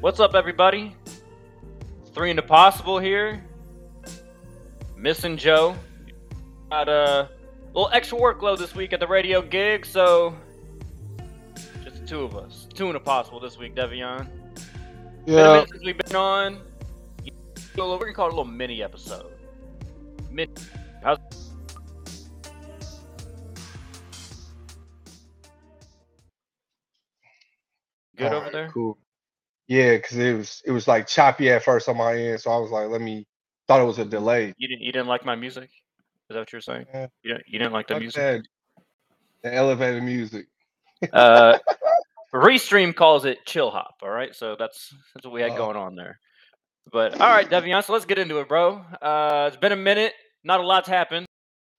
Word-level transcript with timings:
What's 0.00 0.18
up, 0.18 0.34
everybody? 0.34 0.96
Three 2.14 2.30
into 2.30 2.40
possible 2.40 2.98
here. 2.98 3.44
Missing 4.96 5.36
Joe. 5.36 5.76
Got 6.70 6.88
a 6.88 7.28
little 7.74 7.90
extra 7.92 8.16
workload 8.16 8.56
this 8.56 8.74
week 8.74 8.94
at 8.94 9.00
the 9.00 9.06
radio 9.06 9.42
gig, 9.42 9.84
so 9.84 10.34
just 11.84 12.00
the 12.00 12.06
two 12.06 12.22
of 12.22 12.34
us. 12.34 12.66
Two 12.72 12.86
into 12.86 12.98
possible 12.98 13.40
this 13.40 13.58
week, 13.58 13.74
Devion. 13.74 14.26
Yeah, 15.26 15.66
since 15.66 15.84
we've 15.84 15.98
been 15.98 16.16
on. 16.16 16.62
We're 17.76 17.98
gonna 17.98 18.14
call 18.14 18.28
it 18.28 18.32
a 18.32 18.36
little 18.36 18.46
mini 18.46 18.82
episode. 18.82 19.34
Mini. 20.30 20.50
How's 21.04 21.18
good 28.16 28.28
over 28.28 28.36
Alright, 28.36 28.52
there? 28.52 28.70
Cool. 28.72 28.96
Yeah, 29.70 29.94
because 29.98 30.18
it 30.18 30.36
was 30.36 30.62
it 30.66 30.72
was 30.72 30.88
like 30.88 31.06
choppy 31.06 31.48
at 31.50 31.62
first 31.62 31.88
on 31.88 31.96
my 31.96 32.12
end, 32.16 32.40
so 32.40 32.50
I 32.50 32.56
was 32.58 32.72
like, 32.72 32.88
let 32.88 33.00
me 33.00 33.24
thought 33.68 33.80
it 33.80 33.84
was 33.84 34.00
a 34.00 34.04
delay. 34.04 34.52
You 34.58 34.66
didn't 34.66 34.80
you 34.82 34.90
didn't 34.90 35.06
like 35.06 35.24
my 35.24 35.36
music? 35.36 35.70
Is 36.28 36.34
that 36.34 36.40
what 36.40 36.52
you're 36.52 36.60
saying? 36.60 36.86
Yeah. 36.92 37.06
You 37.22 37.34
didn't, 37.34 37.48
you 37.48 37.58
didn't 37.60 37.72
like 37.72 37.86
the 37.86 37.94
Fuck 37.94 38.00
music? 38.00 38.20
that. 38.20 38.42
The 39.44 39.54
elevated 39.54 40.02
music. 40.02 40.46
Uh, 41.12 41.56
Restream 42.34 42.92
calls 42.92 43.24
it 43.24 43.38
chill 43.46 43.70
hop. 43.70 43.94
All 44.02 44.10
right, 44.10 44.34
so 44.34 44.56
that's 44.58 44.92
that's 45.14 45.24
what 45.24 45.32
we 45.32 45.40
had 45.40 45.52
Oh. 45.52 45.56
going 45.56 45.76
on 45.76 45.94
there. 45.94 46.18
But 46.92 47.20
all 47.20 47.30
right, 47.30 47.48
Devion, 47.48 47.84
so 47.84 47.92
let's 47.92 48.04
get 48.04 48.18
into 48.18 48.40
it, 48.40 48.48
bro. 48.48 48.84
Uh, 49.00 49.44
it's 49.46 49.56
been 49.56 49.70
a 49.70 49.76
minute. 49.76 50.14
Not 50.42 50.58
a 50.58 50.66
lot's 50.66 50.88
happened. 50.88 51.26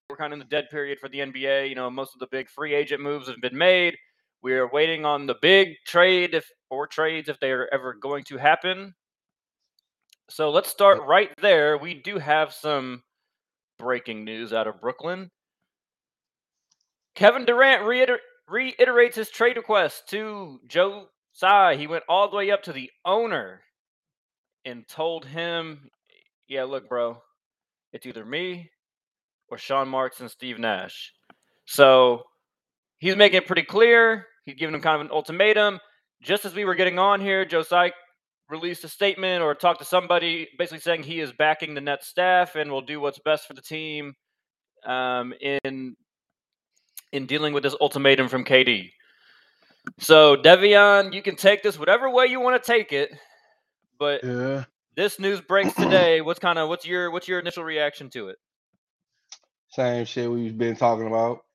We're 0.09 0.15
kind 0.15 0.31
of 0.31 0.39
in 0.39 0.47
the 0.47 0.49
dead 0.49 0.69
period 0.69 0.97
for 0.99 1.09
the 1.09 1.17
NBA. 1.19 1.67
You 1.67 1.75
know, 1.75 1.89
most 1.89 2.13
of 2.13 2.21
the 2.21 2.27
big 2.31 2.47
free 2.49 2.73
agent 2.73 3.01
moves 3.01 3.27
have 3.27 3.41
been 3.41 3.57
made. 3.57 3.97
We 4.43 4.53
are 4.53 4.67
waiting 4.71 5.05
on 5.05 5.27
the 5.27 5.35
big 5.41 5.75
trade 5.85 6.33
if 6.33 6.49
or 6.69 6.87
trades 6.87 7.29
if 7.29 7.39
they 7.39 7.51
are 7.51 7.69
ever 7.71 7.93
going 7.93 8.23
to 8.25 8.37
happen. 8.37 8.95
So 10.29 10.49
let's 10.49 10.69
start 10.69 11.01
right 11.05 11.29
there. 11.41 11.77
We 11.77 11.93
do 11.95 12.17
have 12.17 12.53
some 12.53 13.03
breaking 13.77 14.23
news 14.23 14.53
out 14.53 14.67
of 14.67 14.79
Brooklyn. 14.79 15.29
Kevin 17.15 17.45
Durant 17.45 17.83
reiter- 17.85 18.21
reiterates 18.47 19.17
his 19.17 19.29
trade 19.29 19.57
request 19.57 20.07
to 20.09 20.59
Joe 20.67 21.09
Tsai. 21.33 21.75
He 21.75 21.87
went 21.87 22.05
all 22.07 22.29
the 22.29 22.37
way 22.37 22.51
up 22.51 22.63
to 22.63 22.73
the 22.73 22.89
owner 23.05 23.61
and 24.65 24.87
told 24.87 25.25
him, 25.25 25.89
"Yeah, 26.47 26.63
look, 26.63 26.87
bro, 26.87 27.21
it's 27.91 28.05
either 28.05 28.25
me 28.25 28.71
or 29.49 29.57
Sean 29.57 29.89
Marks 29.89 30.21
and 30.21 30.31
Steve 30.31 30.59
Nash." 30.59 31.13
So 31.65 32.23
he's 32.99 33.15
making 33.15 33.39
it 33.39 33.47
pretty 33.47 33.63
clear. 33.63 34.27
He's 34.45 34.55
giving 34.55 34.75
him 34.75 34.81
kind 34.81 34.95
of 34.95 35.01
an 35.01 35.11
ultimatum. 35.11 35.79
Just 36.21 36.45
as 36.45 36.53
we 36.53 36.65
were 36.65 36.75
getting 36.75 36.99
on 36.99 37.19
here, 37.19 37.45
Joe 37.45 37.63
Tsai 37.63 37.91
released 38.49 38.83
a 38.83 38.87
statement 38.87 39.41
or 39.41 39.55
talked 39.55 39.79
to 39.79 39.85
somebody, 39.85 40.47
basically 40.57 40.79
saying 40.79 41.03
he 41.03 41.19
is 41.19 41.31
backing 41.31 41.73
the 41.73 41.81
Nets 41.81 42.07
staff 42.07 42.55
and 42.55 42.69
will 42.69 42.81
do 42.81 42.99
what's 42.99 43.19
best 43.19 43.47
for 43.47 43.53
the 43.53 43.61
team 43.61 44.13
um, 44.85 45.33
in 45.41 45.95
in 47.13 47.25
dealing 47.25 47.53
with 47.53 47.63
this 47.63 47.75
ultimatum 47.81 48.29
from 48.29 48.45
KD. 48.45 48.89
So, 49.99 50.37
Devion, 50.37 51.13
you 51.13 51.21
can 51.21 51.35
take 51.35 51.61
this 51.63 51.77
whatever 51.77 52.09
way 52.09 52.27
you 52.27 52.39
want 52.39 52.61
to 52.61 52.71
take 52.71 52.93
it, 52.93 53.11
but 53.99 54.23
Yeah. 54.23 54.63
this 54.95 55.19
news 55.19 55.41
breaks 55.41 55.73
today. 55.73 56.21
What's 56.21 56.39
kind 56.39 56.57
of 56.57 56.69
what's 56.69 56.85
your 56.85 57.11
what's 57.11 57.27
your 57.27 57.39
initial 57.39 57.63
reaction 57.63 58.09
to 58.11 58.29
it? 58.29 58.37
Same 59.69 60.05
shit 60.05 60.29
we've 60.29 60.57
been 60.57 60.75
talking 60.75 61.07
about. 61.07 61.45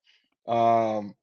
Um, 0.47 1.15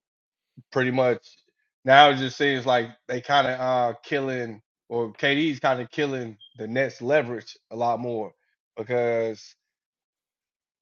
pretty 0.71 0.91
much 0.91 1.37
now 1.85 2.09
it 2.09 2.17
just 2.17 2.37
seems 2.37 2.65
like 2.65 2.89
they 3.07 3.21
kind 3.21 3.47
of 3.47 3.59
uh 3.59 3.93
killing 4.03 4.61
or 4.89 5.13
KD's 5.13 5.59
kind 5.59 5.81
of 5.81 5.89
killing 5.91 6.37
the 6.57 6.67
Nets 6.67 7.01
leverage 7.01 7.57
a 7.71 7.75
lot 7.75 7.99
more 7.99 8.33
because 8.77 9.55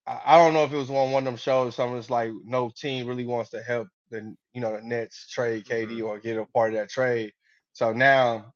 I, 0.07 0.21
I 0.25 0.37
don't 0.37 0.53
know 0.53 0.63
if 0.63 0.73
it 0.73 0.77
was 0.77 0.89
on 0.89 1.11
one 1.11 1.23
of 1.27 1.33
them 1.33 1.37
shows. 1.37 1.75
That's 1.77 2.09
like 2.09 2.31
no 2.43 2.71
team 2.75 3.07
really 3.07 3.25
wants 3.25 3.49
to 3.51 3.61
help 3.61 3.87
the 4.09 4.35
you 4.53 4.61
know 4.61 4.75
the 4.75 4.81
Nets 4.83 5.27
trade 5.29 5.65
KD 5.65 6.01
Mhm. 6.01 6.07
or 6.07 6.19
get 6.19 6.37
a 6.37 6.45
part 6.45 6.73
of 6.73 6.79
that 6.79 6.89
trade. 6.89 7.33
So 7.73 7.93
now 7.93 8.53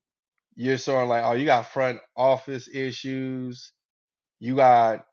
you're 0.55 0.77
sort 0.77 1.03
of 1.03 1.09
like, 1.09 1.23
oh, 1.25 1.33
you 1.33 1.45
got 1.45 1.71
front 1.71 1.99
office 2.17 2.69
issues, 2.73 3.73
you 4.39 4.55
got 4.57 5.05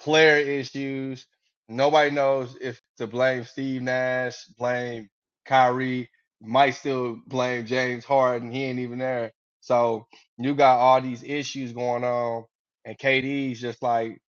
player 0.00 0.38
issues. 0.38 1.26
Nobody 1.68 2.10
knows 2.10 2.56
if 2.60 2.80
to 2.98 3.06
blame 3.06 3.44
Steve 3.44 3.82
Nash, 3.82 4.44
blame 4.58 5.08
Kyrie, 5.46 6.10
might 6.42 6.72
still 6.72 7.18
blame 7.26 7.66
James 7.66 8.04
Harden. 8.04 8.50
He 8.50 8.64
ain't 8.64 8.78
even 8.80 8.98
there. 8.98 9.32
So 9.60 10.06
you 10.38 10.54
got 10.54 10.78
all 10.78 11.00
these 11.00 11.22
issues 11.22 11.72
going 11.72 12.04
on, 12.04 12.44
and 12.84 12.98
KD's 12.98 13.60
just 13.60 13.82
like, 13.82 14.20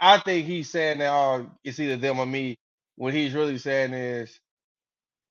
I, 0.00 0.18
think 0.18 0.46
he's 0.46 0.70
saying 0.70 0.98
that 0.98 1.10
oh, 1.12 1.50
it's 1.64 1.80
either 1.80 1.96
them 1.96 2.18
or 2.18 2.26
me. 2.26 2.58
What 2.96 3.14
he's 3.14 3.34
really 3.34 3.58
saying 3.58 3.94
is, 3.94 4.38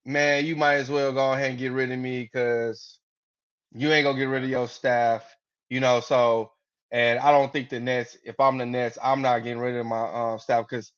man, 0.05 0.45
you 0.45 0.55
might 0.55 0.75
as 0.75 0.89
well 0.89 1.11
go 1.13 1.33
ahead 1.33 1.51
and 1.51 1.59
get 1.59 1.71
rid 1.73 1.91
of 1.91 1.99
me 1.99 2.23
because 2.23 2.99
you 3.73 3.91
ain't 3.91 4.05
gonna 4.05 4.17
get 4.17 4.25
rid 4.25 4.43
of 4.43 4.49
your 4.49 4.67
staff, 4.67 5.23
you 5.69 5.79
know. 5.79 5.99
So, 5.99 6.51
and 6.91 7.19
I 7.19 7.31
don't 7.31 7.51
think 7.51 7.69
the 7.69 7.79
Nets. 7.79 8.17
If 8.23 8.39
I'm 8.39 8.57
the 8.57 8.65
Nets, 8.65 8.97
I'm 9.03 9.21
not 9.21 9.39
getting 9.43 9.59
rid 9.59 9.75
of 9.75 9.85
my 9.85 10.33
um, 10.33 10.39
staff 10.39 10.65
because, 10.69 10.91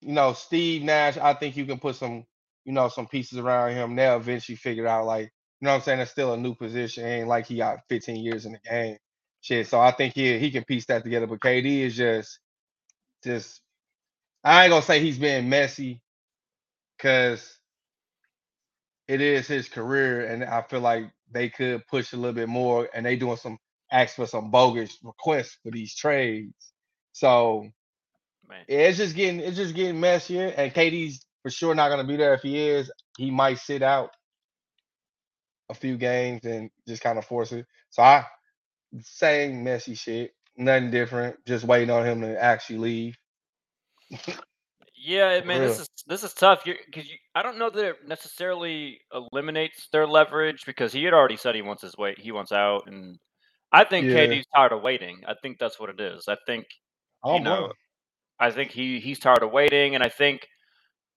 you 0.00 0.12
know, 0.12 0.32
Steve 0.34 0.82
Nash. 0.82 1.16
I 1.16 1.34
think 1.34 1.56
you 1.56 1.66
can 1.66 1.78
put 1.78 1.96
some, 1.96 2.24
you 2.66 2.72
know, 2.74 2.90
some 2.90 3.08
pieces 3.08 3.38
around 3.38 3.72
him. 3.72 3.96
They'll 3.96 4.18
eventually 4.18 4.56
figure 4.56 4.86
it 4.86 4.90
out. 4.90 5.06
Like, 5.06 5.32
you 5.60 5.66
know, 5.66 5.72
what 5.72 5.76
I'm 5.78 5.82
saying 5.82 6.00
it's 6.00 6.12
still 6.12 6.34
a 6.34 6.38
new 6.38 6.54
position. 6.56 7.06
Ain't 7.06 7.28
like 7.28 7.46
he 7.46 7.58
got 7.58 7.80
15 7.90 8.16
years 8.18 8.46
in 8.46 8.54
the 8.54 8.60
game, 8.68 8.98
shit. 9.42 9.68
So 9.68 9.80
I 9.80 9.92
think 9.92 10.14
he 10.14 10.38
he 10.38 10.52
can 10.52 10.64
piece 10.64 10.86
that 10.88 11.04
together. 11.04 11.28
But 11.28 11.40
KD 11.40 11.80
is 11.82 11.96
just, 11.96 12.40
just. 13.24 13.62
I 14.44 14.64
ain't 14.64 14.72
gonna 14.72 14.82
say 14.82 15.00
he's 15.00 15.18
being 15.18 15.48
messy, 15.48 16.00
cause 17.00 17.58
it 19.08 19.20
is 19.20 19.46
his 19.48 19.68
career, 19.68 20.26
and 20.26 20.44
I 20.44 20.62
feel 20.62 20.80
like 20.80 21.10
they 21.32 21.50
could 21.50 21.86
push 21.88 22.12
a 22.12 22.16
little 22.16 22.34
bit 22.34 22.48
more, 22.48 22.88
and 22.94 23.06
they 23.06 23.16
doing 23.16 23.38
some 23.38 23.58
ask 23.92 24.16
for 24.16 24.26
some 24.26 24.50
bogus 24.50 24.98
requests 25.04 25.58
for 25.62 25.70
these 25.72 25.94
trades. 25.96 26.72
So 27.12 27.68
Man, 28.48 28.64
it's 28.68 28.98
just 28.98 29.16
getting 29.16 29.40
it's 29.40 29.56
just 29.56 29.74
getting 29.74 30.00
messier, 30.00 30.54
and 30.56 30.74
KD's 30.74 31.24
for 31.46 31.50
sure 31.50 31.76
not 31.76 31.90
gonna 31.90 32.02
be 32.02 32.16
there. 32.16 32.34
If 32.34 32.42
he 32.42 32.58
is, 32.58 32.90
he 33.16 33.30
might 33.30 33.60
sit 33.60 33.80
out 33.80 34.10
a 35.70 35.74
few 35.74 35.96
games 35.96 36.44
and 36.44 36.68
just 36.88 37.02
kind 37.02 37.18
of 37.18 37.24
force 37.24 37.52
it. 37.52 37.64
So 37.90 38.02
I 38.02 38.26
same 39.00 39.62
messy 39.62 39.94
shit, 39.94 40.32
nothing 40.56 40.90
different. 40.90 41.36
Just 41.46 41.64
waiting 41.64 41.90
on 41.90 42.04
him 42.04 42.20
to 42.22 42.42
actually 42.42 42.78
leave. 42.78 43.16
yeah, 44.96 45.40
man, 45.44 45.60
this 45.60 45.78
is 45.78 45.86
this 46.08 46.24
is 46.24 46.34
tough. 46.34 46.64
Because 46.64 47.08
you, 47.08 47.16
I 47.36 47.42
don't 47.42 47.58
know 47.58 47.70
that 47.70 47.84
it 47.90 47.96
necessarily 48.08 48.98
eliminates 49.14 49.86
their 49.92 50.08
leverage 50.08 50.64
because 50.66 50.92
he 50.92 51.04
had 51.04 51.14
already 51.14 51.36
said 51.36 51.54
he 51.54 51.62
wants 51.62 51.82
his 51.82 51.96
wait, 51.96 52.18
he 52.18 52.32
wants 52.32 52.50
out, 52.50 52.88
and 52.88 53.20
I 53.70 53.84
think 53.84 54.08
Yeah, 54.08 54.26
KD's 54.26 54.46
tired 54.52 54.72
of 54.72 54.82
waiting. 54.82 55.20
I 55.28 55.34
think 55.40 55.60
that's 55.60 55.78
what 55.78 55.90
it 55.90 56.00
is. 56.00 56.24
I 56.26 56.38
think 56.44 56.66
I 57.22 57.36
you 57.36 57.40
know. 57.44 57.70
I 58.40 58.50
think 58.50 58.72
he 58.72 58.98
he's 58.98 59.20
tired 59.20 59.44
of 59.44 59.52
waiting, 59.52 59.94
and 59.94 60.02
I 60.02 60.08
think 60.08 60.48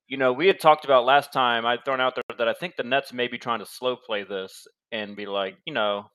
you 0.09 0.17
know 0.17 0.33
we 0.33 0.47
had 0.47 0.59
talked 0.59 0.83
about 0.83 1.05
last 1.05 1.31
time. 1.31 1.65
I'd 1.65 1.85
thrown 1.85 2.01
out 2.01 2.15
there 2.15 2.23
that 2.37 2.49
I 2.49 2.53
think 2.53 2.75
the 2.75 2.83
Nets 2.83 3.13
may 3.13 3.27
be 3.27 3.37
trying 3.37 3.59
to 3.59 3.65
slow 3.65 3.95
play 3.95 4.23
this 4.23 4.67
and 4.91 5.15
be 5.15 5.25
like, 5.25 5.55
you 5.65 5.73
know, 5.73 6.09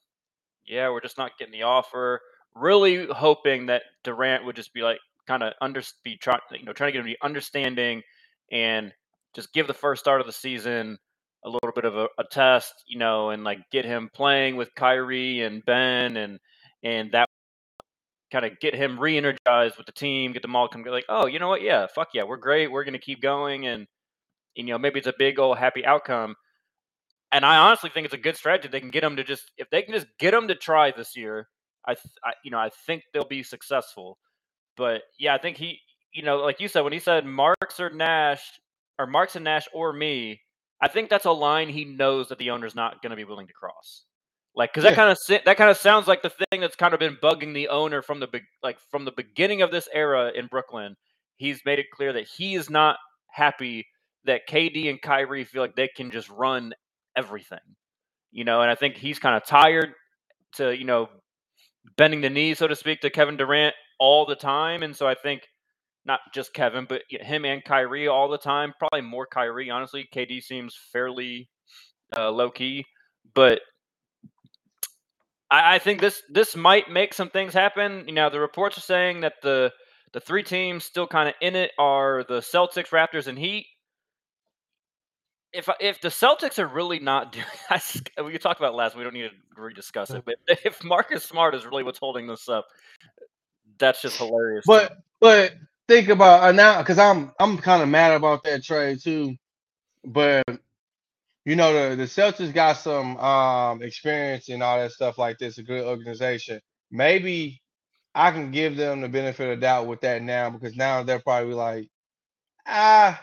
yeah, 0.66 0.90
we're 0.90 1.00
just 1.00 1.16
not 1.16 1.38
getting 1.38 1.52
the 1.52 1.62
offer. 1.62 2.20
Really 2.54 3.06
hoping 3.06 3.66
that 3.66 3.82
Durant 4.02 4.44
would 4.44 4.56
just 4.56 4.74
be 4.74 4.82
like, 4.82 4.98
kind 5.26 5.42
of 5.42 5.54
under 5.60 5.82
be 6.02 6.16
trying, 6.16 6.40
you 6.52 6.64
know, 6.64 6.72
trying 6.72 6.88
to 6.88 6.92
get 6.92 6.98
him 6.98 7.06
to 7.06 7.12
be 7.12 7.18
understanding 7.22 8.02
and 8.52 8.92
just 9.34 9.52
give 9.52 9.66
the 9.66 9.74
first 9.74 10.00
start 10.00 10.20
of 10.20 10.26
the 10.26 10.32
season 10.32 10.98
a 11.44 11.48
little 11.48 11.72
bit 11.74 11.84
of 11.84 11.96
a, 11.96 12.08
a 12.18 12.24
test, 12.30 12.72
you 12.86 12.98
know, 12.98 13.30
and 13.30 13.44
like 13.44 13.58
get 13.70 13.84
him 13.84 14.10
playing 14.14 14.56
with 14.56 14.74
Kyrie 14.74 15.42
and 15.42 15.64
Ben 15.64 16.16
and 16.16 16.38
and 16.82 17.12
that 17.12 17.28
kind 18.34 18.44
of 18.44 18.58
get 18.58 18.74
him 18.74 18.98
re-energized 18.98 19.76
with 19.76 19.86
the 19.86 19.92
team, 19.92 20.32
get 20.32 20.42
them 20.42 20.56
all 20.56 20.66
come 20.66 20.82
like, 20.82 21.06
oh, 21.08 21.26
you 21.26 21.38
know 21.38 21.48
what? 21.48 21.62
Yeah, 21.62 21.86
fuck 21.86 22.08
yeah, 22.14 22.24
we're 22.24 22.36
great. 22.36 22.70
We're 22.70 22.82
gonna 22.82 22.98
keep 22.98 23.22
going, 23.22 23.66
and 23.68 23.86
you 24.56 24.64
know 24.64 24.78
maybe 24.78 24.98
it's 24.98 25.06
a 25.06 25.14
big 25.16 25.38
old 25.38 25.56
happy 25.56 25.86
outcome. 25.86 26.34
And 27.30 27.44
I 27.44 27.58
honestly 27.58 27.90
think 27.90 28.06
it's 28.06 28.14
a 28.14 28.18
good 28.18 28.36
strategy. 28.36 28.68
They 28.68 28.80
can 28.80 28.90
get 28.90 29.02
them 29.02 29.16
to 29.16 29.24
just 29.24 29.52
if 29.56 29.70
they 29.70 29.82
can 29.82 29.94
just 29.94 30.08
get 30.18 30.32
them 30.32 30.48
to 30.48 30.56
try 30.56 30.90
this 30.90 31.16
year. 31.16 31.48
I, 31.86 31.92
I 32.24 32.32
you 32.44 32.50
know 32.50 32.58
I 32.58 32.70
think 32.86 33.04
they'll 33.12 33.24
be 33.24 33.44
successful. 33.44 34.18
But 34.76 35.02
yeah, 35.18 35.34
I 35.34 35.38
think 35.38 35.56
he 35.56 35.78
you 36.12 36.24
know 36.24 36.38
like 36.38 36.60
you 36.60 36.66
said 36.66 36.82
when 36.82 36.92
he 36.92 36.98
said 36.98 37.24
Marks 37.24 37.78
or 37.78 37.90
Nash 37.90 38.42
or 38.98 39.06
Marks 39.06 39.36
and 39.36 39.44
Nash 39.44 39.68
or 39.72 39.92
me, 39.92 40.40
I 40.80 40.88
think 40.88 41.08
that's 41.08 41.24
a 41.24 41.30
line 41.30 41.68
he 41.68 41.84
knows 41.84 42.28
that 42.28 42.38
the 42.38 42.50
owner's 42.50 42.74
not 42.74 43.00
going 43.00 43.10
to 43.10 43.16
be 43.16 43.24
willing 43.24 43.46
to 43.46 43.52
cross. 43.52 44.04
Like, 44.56 44.72
because 44.72 44.84
that 44.84 44.94
kind 44.94 45.10
of 45.10 45.18
that 45.44 45.56
kind 45.56 45.70
of 45.70 45.76
sounds 45.76 46.06
like 46.06 46.22
the 46.22 46.30
thing 46.30 46.60
that's 46.60 46.76
kind 46.76 46.94
of 46.94 47.00
been 47.00 47.16
bugging 47.22 47.54
the 47.54 47.68
owner 47.68 48.02
from 48.02 48.20
the 48.20 48.28
big, 48.28 48.44
like 48.62 48.78
from 48.90 49.04
the 49.04 49.12
beginning 49.12 49.62
of 49.62 49.70
this 49.70 49.88
era 49.92 50.30
in 50.34 50.46
Brooklyn. 50.46 50.96
He's 51.36 51.60
made 51.64 51.80
it 51.80 51.86
clear 51.92 52.12
that 52.12 52.28
he 52.28 52.54
is 52.54 52.70
not 52.70 52.96
happy 53.32 53.86
that 54.24 54.48
KD 54.48 54.88
and 54.88 55.02
Kyrie 55.02 55.44
feel 55.44 55.60
like 55.60 55.74
they 55.74 55.88
can 55.88 56.10
just 56.10 56.30
run 56.30 56.72
everything, 57.16 57.58
you 58.30 58.44
know. 58.44 58.62
And 58.62 58.70
I 58.70 58.76
think 58.76 58.96
he's 58.96 59.18
kind 59.18 59.36
of 59.36 59.44
tired 59.44 59.92
to 60.54 60.76
you 60.76 60.84
know 60.84 61.08
bending 61.96 62.20
the 62.20 62.30
knee, 62.30 62.54
so 62.54 62.68
to 62.68 62.76
speak, 62.76 63.00
to 63.00 63.10
Kevin 63.10 63.36
Durant 63.36 63.74
all 63.98 64.24
the 64.24 64.36
time, 64.36 64.84
and 64.84 64.94
so 64.94 65.08
I 65.08 65.14
think 65.14 65.42
not 66.06 66.20
just 66.32 66.52
Kevin, 66.52 66.86
but 66.88 67.02
him 67.08 67.44
and 67.44 67.64
Kyrie 67.64 68.08
all 68.08 68.28
the 68.28 68.38
time. 68.38 68.72
Probably 68.78 69.00
more 69.00 69.26
Kyrie, 69.26 69.70
honestly. 69.70 70.06
KD 70.14 70.42
seems 70.42 70.76
fairly 70.92 71.48
uh, 72.16 72.30
low 72.30 72.50
key, 72.50 72.84
but 73.34 73.60
I, 75.54 75.76
I 75.76 75.78
think 75.78 76.00
this 76.00 76.22
this 76.28 76.56
might 76.56 76.90
make 76.90 77.14
some 77.14 77.30
things 77.30 77.52
happen. 77.52 78.04
You 78.08 78.14
know, 78.14 78.28
the 78.28 78.40
reports 78.40 78.76
are 78.76 78.82
saying 78.82 79.20
that 79.20 79.34
the 79.42 79.72
the 80.12 80.20
three 80.20 80.42
teams 80.42 80.84
still 80.84 81.06
kind 81.06 81.28
of 81.28 81.34
in 81.40 81.54
it 81.54 81.70
are 81.78 82.24
the 82.28 82.40
Celtics, 82.40 82.88
Raptors, 82.88 83.28
and 83.28 83.38
Heat. 83.38 83.66
If 85.52 85.68
if 85.80 86.00
the 86.00 86.08
Celtics 86.08 86.58
are 86.58 86.66
really 86.66 86.98
not 86.98 87.32
doing, 88.18 88.26
we 88.26 88.36
talked 88.38 88.58
about 88.58 88.74
last, 88.74 88.96
we 88.96 89.04
don't 89.04 89.14
need 89.14 89.30
to 89.30 89.60
rediscuss 89.60 90.14
it. 90.14 90.24
But 90.24 90.36
if 90.64 90.82
Marcus 90.82 91.24
Smart 91.24 91.54
is 91.54 91.64
really 91.64 91.84
what's 91.84 91.98
holding 91.98 92.26
this 92.26 92.48
up, 92.48 92.66
that's 93.78 94.02
just 94.02 94.18
hilarious. 94.18 94.64
But 94.66 94.98
but 95.20 95.54
think 95.86 96.08
about 96.08 96.42
uh, 96.42 96.52
now 96.52 96.82
because 96.82 96.98
I'm 96.98 97.30
I'm 97.38 97.58
kind 97.58 97.80
of 97.82 97.88
mad 97.88 98.12
about 98.12 98.42
that 98.42 98.64
trade 98.64 99.00
too. 99.00 99.36
But 100.04 100.42
you 101.46 101.56
know 101.56 101.90
the 101.90 101.96
the 101.96 102.04
Celtics 102.04 102.54
got 102.54 102.74
some 102.78 103.18
um 103.18 103.82
experience 103.82 104.48
and 104.50 104.62
all 104.62 104.78
that 104.78 104.92
stuff 104.92 105.18
like 105.18 105.38
this, 105.38 105.58
a 105.58 105.64
good 105.64 105.84
organization. 105.84 106.60
Maybe 106.92 107.62
I 108.14 108.32
can 108.32 108.52
give 108.52 108.76
them 108.76 109.02
the 109.02 109.10
benefit 109.10 109.52
of 109.52 109.60
doubt 109.60 109.88
with 109.88 110.02
that 110.02 110.22
now 110.22 110.50
because 110.50 110.76
now 110.76 111.04
they're 111.04 111.20
probably 111.20 111.54
like, 111.54 111.88
ah, 112.66 113.20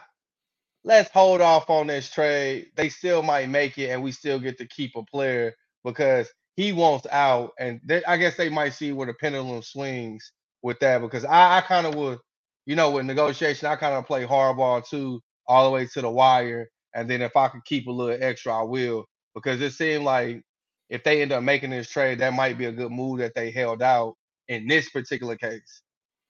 let's 0.85 1.11
hold 1.11 1.41
off 1.41 1.69
on 1.71 1.87
this 1.87 2.11
trade. 2.11 2.67
They 2.77 2.89
still 2.89 3.23
might 3.23 3.49
make 3.49 3.79
it, 3.79 3.91
and 3.91 4.03
we 4.03 4.13
still 4.13 4.39
get 4.39 4.59
to 4.59 4.67
keep 4.67 4.93
a 4.97 5.03
player 5.05 5.55
because 5.85 6.29
he 6.57 6.73
wants 6.73 7.07
out. 7.11 7.53
And 7.59 7.81
they, 7.85 8.03
I 8.05 8.17
guess 8.17 8.37
they 8.37 8.49
might 8.49 8.71
see 8.75 8.93
where 8.93 9.07
the 9.07 9.15
pendulum 9.15 9.63
swings 9.63 10.33
with 10.63 10.79
that 10.81 11.01
because 11.01 11.25
I, 11.25 11.59
I 11.59 11.61
kind 11.61 11.87
of 11.87 11.95
would, 11.95 12.19
you 12.67 12.77
know, 12.77 12.91
with 12.91 13.07
negotiation, 13.07 13.67
I 13.69 13.77
kind 13.77 13.95
of 13.95 14.07
play 14.07 14.25
hardball 14.27 14.87
too, 14.87 15.21
all 15.47 15.65
the 15.65 15.71
way 15.71 15.87
to 15.87 16.01
the 16.01 16.11
wire. 16.11 16.69
And 16.93 17.09
then 17.09 17.21
if 17.21 17.35
I 17.35 17.47
could 17.47 17.65
keep 17.65 17.87
a 17.87 17.91
little 17.91 18.17
extra, 18.19 18.59
I 18.59 18.63
will 18.63 19.05
because 19.33 19.61
it 19.61 19.73
seemed 19.73 20.03
like 20.03 20.41
if 20.89 21.03
they 21.03 21.21
end 21.21 21.31
up 21.31 21.43
making 21.43 21.69
this 21.69 21.89
trade, 21.89 22.19
that 22.19 22.33
might 22.33 22.57
be 22.57 22.65
a 22.65 22.71
good 22.71 22.91
move 22.91 23.19
that 23.19 23.33
they 23.33 23.51
held 23.51 23.81
out 23.81 24.15
in 24.47 24.67
this 24.67 24.89
particular 24.89 25.35
case. 25.37 25.81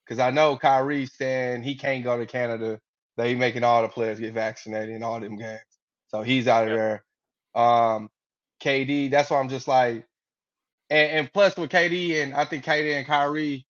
Because 0.06 0.20
I 0.20 0.30
know 0.30 0.58
Kyrie 0.58 1.08
saying 1.08 1.64
he 1.64 1.76
can't 1.76 2.04
go 2.04 2.18
to 2.18 2.26
Canada. 2.26 2.80
They 3.18 3.36
making 3.36 3.64
all 3.64 3.82
the 3.82 3.90
players 3.90 4.20
get 4.20 4.34
vaccinated 4.34 4.96
in 4.96 5.04
all 5.04 5.20
them 5.20 5.38
games. 5.38 5.60
So 6.10 6.22
he's 6.22 6.48
out 6.48 6.68
of 6.68 6.74
there. 6.76 7.04
Um, 7.56 8.10
KD, 8.62 9.10
that's 9.10 9.30
why 9.30 9.40
I'm 9.40 9.50
just 9.50 9.68
like, 9.68 10.06
and, 10.90 11.12
and 11.12 11.34
plus 11.34 11.58
with 11.58 11.72
KD 11.72 12.22
and 12.22 12.34
I 12.34 12.46
think 12.46 12.64
KD 12.64 12.98
and 12.98 13.08
Kyrie, 13.08 13.66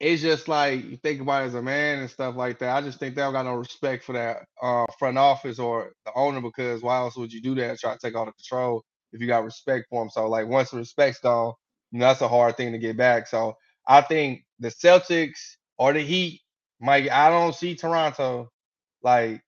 it's 0.00 0.22
just 0.22 0.48
like 0.48 0.84
you 0.84 0.96
think 0.98 1.20
about 1.22 1.44
it 1.44 1.48
as 1.48 1.54
a 1.54 1.62
man 1.62 2.00
and 2.00 2.10
stuff 2.10 2.36
like 2.36 2.58
that. 2.60 2.76
I 2.76 2.82
just 2.82 3.00
think 3.00 3.14
they 3.16 3.22
don't 3.22 3.32
got 3.34 3.46
no 3.46 3.54
respect 3.56 4.04
for 4.04 4.14
that 4.14 4.46
uh, 4.62 4.86
front 4.98 5.18
office 5.18 5.58
or 5.58 5.92
the 6.06 6.12
owner 6.14 6.40
because 6.42 6.82
why 6.82 6.98
else 6.98 7.16
would 7.16 7.32
you 7.32 7.42
do 7.42 7.54
that? 7.56 7.78
Try 7.80 7.94
to 7.94 7.98
take 8.02 8.16
all 8.16 8.26
the 8.26 8.32
control 8.32 8.84
if 9.12 9.20
you 9.20 9.26
got 9.28 9.44
respect 9.44 9.86
for 9.90 10.02
him. 10.02 10.10
So 10.10 10.28
like 10.28 10.48
once 10.48 10.70
the 10.70 10.78
respect's 10.78 11.20
gone, 11.20 11.54
you 11.92 12.00
know 12.00 12.06
that's 12.06 12.22
a 12.22 12.28
hard 12.28 12.56
thing 12.56 12.72
to 12.72 12.78
get 12.78 12.96
back. 12.96 13.26
So 13.28 13.56
I 13.88 14.02
think 14.02 14.44
the 14.60 14.68
Celtics 14.70 15.56
or 15.78 15.92
the 15.94 16.02
Heat 16.02 16.42
might. 16.80 17.10
I 17.10 17.30
don't 17.30 17.54
see 17.54 17.76
Toronto 17.76 18.50
like 19.02 19.42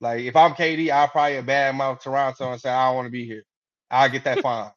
like 0.00 0.22
if 0.22 0.36
I'm 0.36 0.52
KD, 0.54 0.90
I'll 0.90 1.08
probably 1.08 1.42
bad 1.42 1.76
mouth 1.76 2.02
Toronto 2.02 2.52
and 2.52 2.60
say 2.60 2.70
I 2.70 2.88
don't 2.88 2.96
want 2.96 3.06
to 3.06 3.12
be 3.12 3.26
here. 3.26 3.44
I'll 3.90 4.10
get 4.10 4.24
that 4.24 4.40
fine. 4.42 4.70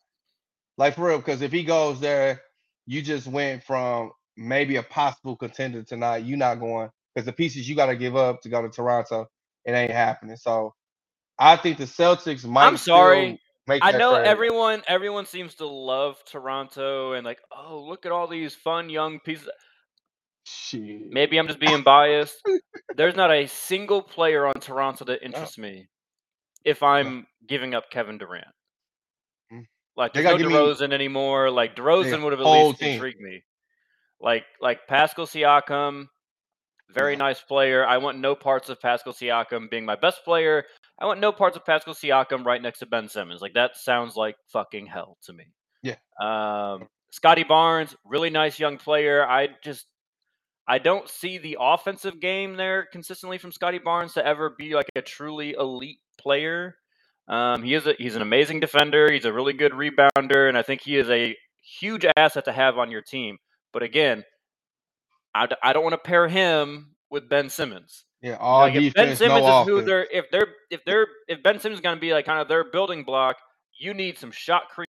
like 0.77 0.95
for 0.95 1.07
real, 1.09 1.17
because 1.19 1.41
if 1.41 1.51
he 1.51 1.63
goes 1.63 1.99
there, 1.99 2.41
you 2.87 3.01
just 3.01 3.27
went 3.27 3.63
from 3.63 4.11
maybe 4.37 4.77
a 4.77 4.83
possible 4.83 5.35
contender 5.35 5.83
tonight. 5.83 6.25
You're 6.25 6.37
not 6.37 6.59
going 6.59 6.89
because 7.13 7.25
the 7.25 7.33
pieces 7.33 7.67
you 7.67 7.75
got 7.75 7.87
to 7.87 7.95
give 7.95 8.15
up 8.15 8.41
to 8.41 8.49
go 8.49 8.61
to 8.61 8.69
Toronto, 8.69 9.27
it 9.65 9.71
ain't 9.71 9.91
happening. 9.91 10.35
So 10.37 10.73
I 11.37 11.55
think 11.55 11.77
the 11.77 11.85
Celtics 11.85 12.45
might. 12.45 12.67
I'm 12.67 12.77
sorry. 12.77 13.39
I 13.69 13.91
know 13.91 14.15
trade. 14.15 14.27
everyone 14.27 14.81
everyone 14.87 15.25
seems 15.25 15.55
to 15.55 15.67
love 15.67 16.17
Toronto 16.25 17.13
and 17.13 17.25
like, 17.25 17.39
oh, 17.55 17.85
look 17.87 18.05
at 18.05 18.11
all 18.11 18.27
these 18.27 18.55
fun 18.55 18.89
young 18.89 19.19
pieces. 19.19 19.49
Shit. 20.43 21.09
Maybe 21.09 21.37
I'm 21.37 21.47
just 21.47 21.59
being 21.59 21.83
biased. 21.85 22.41
There's 22.95 23.15
not 23.15 23.31
a 23.31 23.47
single 23.47 24.01
player 24.01 24.47
on 24.47 24.55
Toronto 24.55 25.05
that 25.05 25.23
interests 25.23 25.57
me 25.57 25.87
if 26.65 26.83
I'm 26.83 27.27
giving 27.47 27.73
up 27.73 27.89
Kevin 27.91 28.17
Durant. 28.17 28.47
Mm. 29.53 29.65
Like 29.95 30.13
there's 30.13 30.25
no 30.25 30.37
DeRozan 30.37 30.89
me, 30.89 30.95
anymore. 30.95 31.49
Like 31.49 31.75
DeRozan 31.75 32.23
would 32.23 32.33
have 32.33 32.41
at 32.41 32.47
least 32.47 32.81
intrigued 32.81 33.21
me. 33.21 33.43
Like 34.21 34.45
like 34.61 34.87
Pascal 34.87 35.25
Siakam, 35.25 36.05
very 36.93 37.15
nice 37.15 37.41
player. 37.41 37.85
I 37.85 37.97
want 37.97 38.19
no 38.19 38.35
parts 38.35 38.69
of 38.69 38.79
Pascal 38.79 39.13
Siakam 39.13 39.69
being 39.69 39.85
my 39.85 39.95
best 39.95 40.23
player. 40.23 40.65
I 40.99 41.05
want 41.05 41.19
no 41.19 41.31
parts 41.31 41.57
of 41.57 41.65
Pascal 41.65 41.93
Siakam 41.93 42.45
right 42.45 42.61
next 42.61 42.79
to 42.79 42.85
Ben 42.85 43.09
Simmons. 43.09 43.41
Like 43.41 43.53
that 43.53 43.77
sounds 43.77 44.15
like 44.15 44.35
fucking 44.51 44.85
hell 44.85 45.17
to 45.23 45.33
me. 45.33 45.45
Yeah. 45.81 45.95
Um, 46.21 46.87
Scottie 47.11 47.43
Barnes, 47.43 47.95
really 48.05 48.29
nice 48.29 48.59
young 48.59 48.77
player. 48.77 49.25
I 49.27 49.49
just 49.63 49.85
I 50.67 50.77
don't 50.77 51.09
see 51.09 51.37
the 51.37 51.57
offensive 51.59 52.21
game 52.21 52.55
there 52.55 52.87
consistently 52.91 53.37
from 53.37 53.51
Scottie 53.51 53.79
Barnes 53.79 54.13
to 54.13 54.25
ever 54.25 54.53
be 54.57 54.75
like 54.75 54.89
a 54.95 55.01
truly 55.01 55.55
elite 55.57 55.99
player. 56.19 56.75
Um, 57.27 57.63
he 57.63 57.73
is 57.73 57.87
a, 57.87 57.93
he's 57.97 58.15
an 58.15 58.21
amazing 58.21 58.59
defender. 58.59 59.11
He's 59.11 59.25
a 59.25 59.33
really 59.33 59.53
good 59.53 59.71
rebounder, 59.71 60.47
and 60.47 60.57
I 60.57 60.61
think 60.61 60.81
he 60.81 60.97
is 60.97 61.09
a 61.09 61.35
huge 61.79 62.05
asset 62.15 62.45
to 62.45 62.51
have 62.51 62.77
on 62.77 62.91
your 62.91 63.01
team. 63.01 63.37
But 63.73 63.83
again, 63.83 64.23
I, 65.33 65.47
I 65.63 65.73
don't 65.73 65.83
want 65.83 65.93
to 65.93 65.97
pair 65.97 66.27
him 66.27 66.95
with 67.09 67.29
Ben 67.29 67.49
Simmons. 67.49 68.05
Yeah, 68.21 68.37
all 68.39 68.59
like 68.59 68.73
defense, 68.73 68.93
Ben 68.93 69.15
Simmons 69.15 69.45
no 69.45 69.61
is 69.61 69.67
who 69.67 69.81
they're 69.81 70.07
if 70.11 70.25
they're 70.31 70.47
if 70.69 70.83
they're 70.85 71.07
if 71.27 71.41
Ben 71.41 71.59
Simmons 71.59 71.79
is 71.79 71.81
going 71.81 71.95
to 71.95 72.01
be 72.01 72.13
like 72.13 72.25
kind 72.25 72.39
of 72.39 72.47
their 72.47 72.69
building 72.69 73.03
block, 73.03 73.37
you 73.79 73.93
need 73.93 74.17
some 74.17 74.31
shot 74.31 74.63
creators 74.69 74.87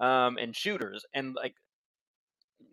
um, 0.00 0.38
and 0.38 0.56
shooters, 0.56 1.04
and 1.14 1.34
like 1.34 1.54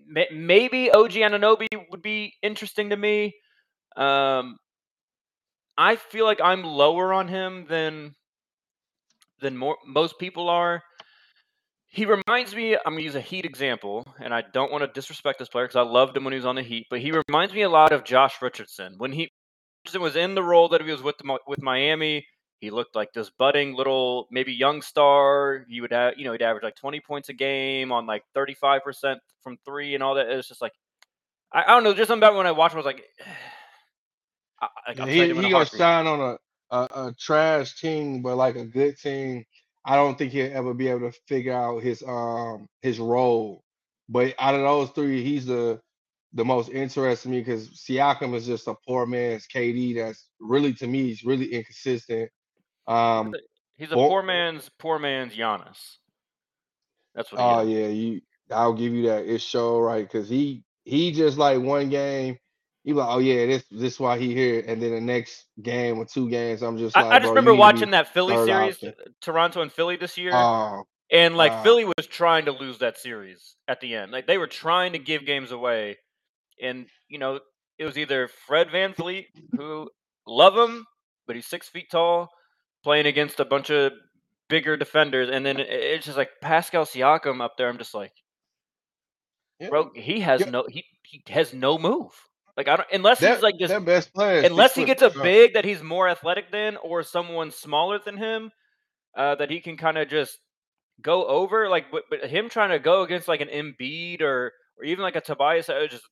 may, 0.07 0.27
maybe 0.31 0.91
OG 0.91 1.11
Anunoby 1.11 1.67
would 1.91 2.01
be 2.01 2.33
interesting 2.41 2.91
to 2.91 2.97
me. 2.97 3.35
Um, 3.97 4.57
I 5.77 5.97
feel 5.97 6.25
like 6.25 6.39
I'm 6.41 6.63
lower 6.63 7.13
on 7.13 7.27
him 7.27 7.65
than 7.67 8.15
than 9.41 9.57
more 9.57 9.77
most 9.85 10.19
people 10.19 10.49
are. 10.49 10.83
He 11.89 12.05
reminds 12.05 12.55
me. 12.55 12.75
I'm 12.75 12.93
gonna 12.93 13.01
use 13.01 13.15
a 13.15 13.21
Heat 13.21 13.45
example, 13.45 14.05
and 14.19 14.33
I 14.33 14.43
don't 14.53 14.71
want 14.71 14.83
to 14.83 14.87
disrespect 14.87 15.39
this 15.39 15.49
player 15.49 15.65
because 15.65 15.75
I 15.75 15.81
loved 15.81 16.15
him 16.15 16.23
when 16.23 16.33
he 16.33 16.37
was 16.37 16.45
on 16.45 16.55
the 16.55 16.61
Heat. 16.61 16.85
But 16.89 16.99
he 16.99 17.11
reminds 17.11 17.53
me 17.53 17.63
a 17.63 17.69
lot 17.69 17.91
of 17.91 18.03
Josh 18.03 18.41
Richardson 18.41 18.95
when 18.97 19.11
he 19.11 19.31
Richardson 19.83 20.01
was 20.01 20.15
in 20.15 20.35
the 20.35 20.43
role 20.43 20.69
that 20.69 20.81
he 20.81 20.91
was 20.91 21.01
with 21.01 21.17
the, 21.17 21.39
with 21.47 21.61
Miami. 21.61 22.25
He 22.59 22.71
looked 22.71 22.95
like 22.95 23.13
this 23.13 23.29
budding 23.29 23.73
little, 23.73 24.27
maybe 24.31 24.51
young 24.53 24.81
star. 24.81 25.65
He 25.69 25.79
would 25.79 25.93
have, 25.93 26.15
you 26.17 26.25
know, 26.25 26.33
he'd 26.33 26.41
average 26.41 26.63
like 26.63 26.75
20 26.75 26.99
points 26.99 27.29
a 27.29 27.33
game 27.33 27.91
on 27.91 28.05
like 28.05 28.23
35% 28.35 29.17
from 29.41 29.57
three 29.65 29.95
and 29.95 30.03
all 30.03 30.15
that. 30.15 30.29
It's 30.29 30.47
just 30.47 30.61
like, 30.61 30.73
I, 31.53 31.63
I 31.63 31.67
don't 31.67 31.85
know, 31.85 31.93
just 31.93 32.09
something 32.09 32.27
about 32.27 32.35
when 32.35 32.47
I 32.47 32.51
watched 32.51 32.73
him, 32.73 32.79
I 32.79 32.83
was 32.83 32.85
like, 32.85 33.03
I, 34.61 34.67
yeah, 34.93 35.05
he, 35.05 35.41
he 35.41 35.49
gonna 35.49 35.65
shine 35.65 36.05
on 36.05 36.19
a, 36.19 36.75
a, 36.75 37.07
a 37.07 37.15
trash 37.17 37.79
team, 37.79 38.21
but 38.21 38.35
like 38.35 38.57
a 38.57 38.65
good 38.65 38.99
team. 38.99 39.45
I 39.85 39.95
don't 39.95 40.17
think 40.17 40.31
he'll 40.31 40.51
ever 40.53 40.73
be 40.73 40.89
able 40.89 41.11
to 41.11 41.17
figure 41.27 41.53
out 41.53 41.81
his 41.81 42.03
um 42.03 42.67
his 42.81 42.99
role. 42.99 43.63
But 44.07 44.33
out 44.39 44.55
of 44.55 44.61
those 44.61 44.89
three, 44.91 45.23
he's 45.23 45.45
the 45.45 45.79
the 46.33 46.45
most 46.45 46.69
interesting 46.69 47.31
me 47.31 47.39
because 47.39 47.69
Siakam 47.69 48.35
is 48.35 48.45
just 48.45 48.67
a 48.67 48.75
poor 48.87 49.05
man's 49.05 49.47
KD. 49.47 49.95
That's 49.95 50.27
really 50.39 50.73
to 50.73 50.87
me, 50.87 51.07
he's 51.07 51.23
really 51.23 51.53
inconsistent. 51.53 52.29
Um, 52.87 53.33
he's 53.77 53.91
a 53.91 53.95
poor 53.95 54.21
man's 54.23 54.69
poor 54.79 54.99
man's 54.99 55.35
Giannis. 55.35 55.97
That's 57.15 57.31
what. 57.31 57.41
Oh 57.41 57.61
yeah, 57.61 57.87
you. 57.87 58.21
I'll 58.51 58.73
give 58.73 58.93
you 58.93 59.07
that. 59.07 59.25
It's 59.25 59.43
show 59.43 59.79
right 59.79 60.03
because 60.03 60.29
he 60.29 60.63
he 60.83 61.11
just 61.11 61.37
like 61.37 61.59
one 61.59 61.89
game. 61.89 62.37
He 62.89 62.93
like, 62.93 63.07
oh 63.09 63.19
yeah, 63.19 63.45
this 63.45 63.63
this 63.69 63.93
is 63.93 63.99
why 63.99 64.17
he 64.17 64.33
here, 64.33 64.63
and 64.67 64.81
then 64.81 64.91
the 64.91 65.01
next 65.01 65.45
game 65.61 65.99
or 65.99 66.05
two 66.05 66.29
games, 66.29 66.63
I'm 66.63 66.77
just 66.77 66.95
like, 66.95 67.05
I, 67.05 67.15
I 67.15 67.19
just 67.19 67.29
remember 67.29 67.53
watching 67.53 67.91
that 67.91 68.13
Philly 68.13 68.35
series, 68.45 68.75
option. 68.75 68.93
Toronto 69.21 69.61
and 69.61 69.71
Philly 69.71 69.95
this 69.95 70.17
year. 70.17 70.31
Oh, 70.33 70.83
and 71.11 71.37
like 71.37 71.51
uh, 71.51 71.63
Philly 71.63 71.85
was 71.85 72.07
trying 72.07 72.45
to 72.45 72.51
lose 72.51 72.79
that 72.79 72.97
series 72.97 73.55
at 73.67 73.81
the 73.81 73.95
end. 73.95 74.11
Like 74.11 74.27
they 74.27 74.37
were 74.37 74.47
trying 74.47 74.93
to 74.93 74.99
give 74.99 75.25
games 75.25 75.51
away 75.51 75.97
and 76.61 76.87
you 77.07 77.19
know 77.19 77.39
it 77.77 77.85
was 77.85 77.97
either 77.97 78.27
Fred 78.27 78.67
VanVleet, 78.69 79.27
who 79.55 79.89
love 80.27 80.57
him, 80.57 80.85
but 81.25 81.35
he's 81.35 81.47
six 81.47 81.69
feet 81.69 81.89
tall, 81.89 82.29
playing 82.83 83.05
against 83.05 83.39
a 83.39 83.45
bunch 83.45 83.69
of 83.69 83.93
bigger 84.49 84.75
defenders, 84.75 85.29
and 85.29 85.45
then 85.45 85.59
it's 85.59 86.05
just 86.05 86.17
like 86.17 86.29
Pascal 86.41 86.85
Siakam 86.85 87.41
up 87.41 87.53
there. 87.57 87.69
I'm 87.69 87.77
just 87.77 87.95
like, 87.95 88.11
yeah. 89.59 89.69
bro, 89.69 89.91
he 89.95 90.19
has 90.19 90.41
yeah. 90.41 90.49
no 90.49 90.65
he 90.69 90.83
he 91.03 91.23
has 91.29 91.53
no 91.53 91.77
move. 91.77 92.11
Like 92.59 92.67
I 92.67 92.75
don't 92.75 92.89
unless 92.91 93.21
that, 93.21 93.35
he's 93.35 93.41
like 93.41 93.55
just 93.57 93.85
best 93.85 94.13
player. 94.13 94.41
Unless 94.41 94.75
he 94.75 94.83
gets 94.83 95.01
a 95.01 95.09
big 95.09 95.53
that 95.53 95.63
he's 95.63 95.81
more 95.81 96.09
athletic 96.09 96.51
than, 96.51 96.75
or 96.75 97.03
someone 97.03 97.51
smaller 97.51 97.99
than 98.03 98.17
him, 98.17 98.51
uh, 99.15 99.35
that 99.35 99.49
he 99.49 99.61
can 99.61 99.77
kind 99.77 99.97
of 99.97 100.09
just 100.09 100.37
go 101.01 101.25
over. 101.25 101.69
Like, 101.69 101.89
but, 101.89 102.03
but 102.09 102.25
him 102.29 102.49
trying 102.49 102.71
to 102.71 102.79
go 102.79 103.03
against 103.03 103.29
like 103.29 103.39
an 103.39 103.47
Embiid 103.47 104.19
or 104.19 104.51
or 104.77 104.83
even 104.83 105.03
like 105.03 105.15
a 105.15 105.21
Tobias, 105.21 105.69
I 105.69 105.87
just 105.87 106.03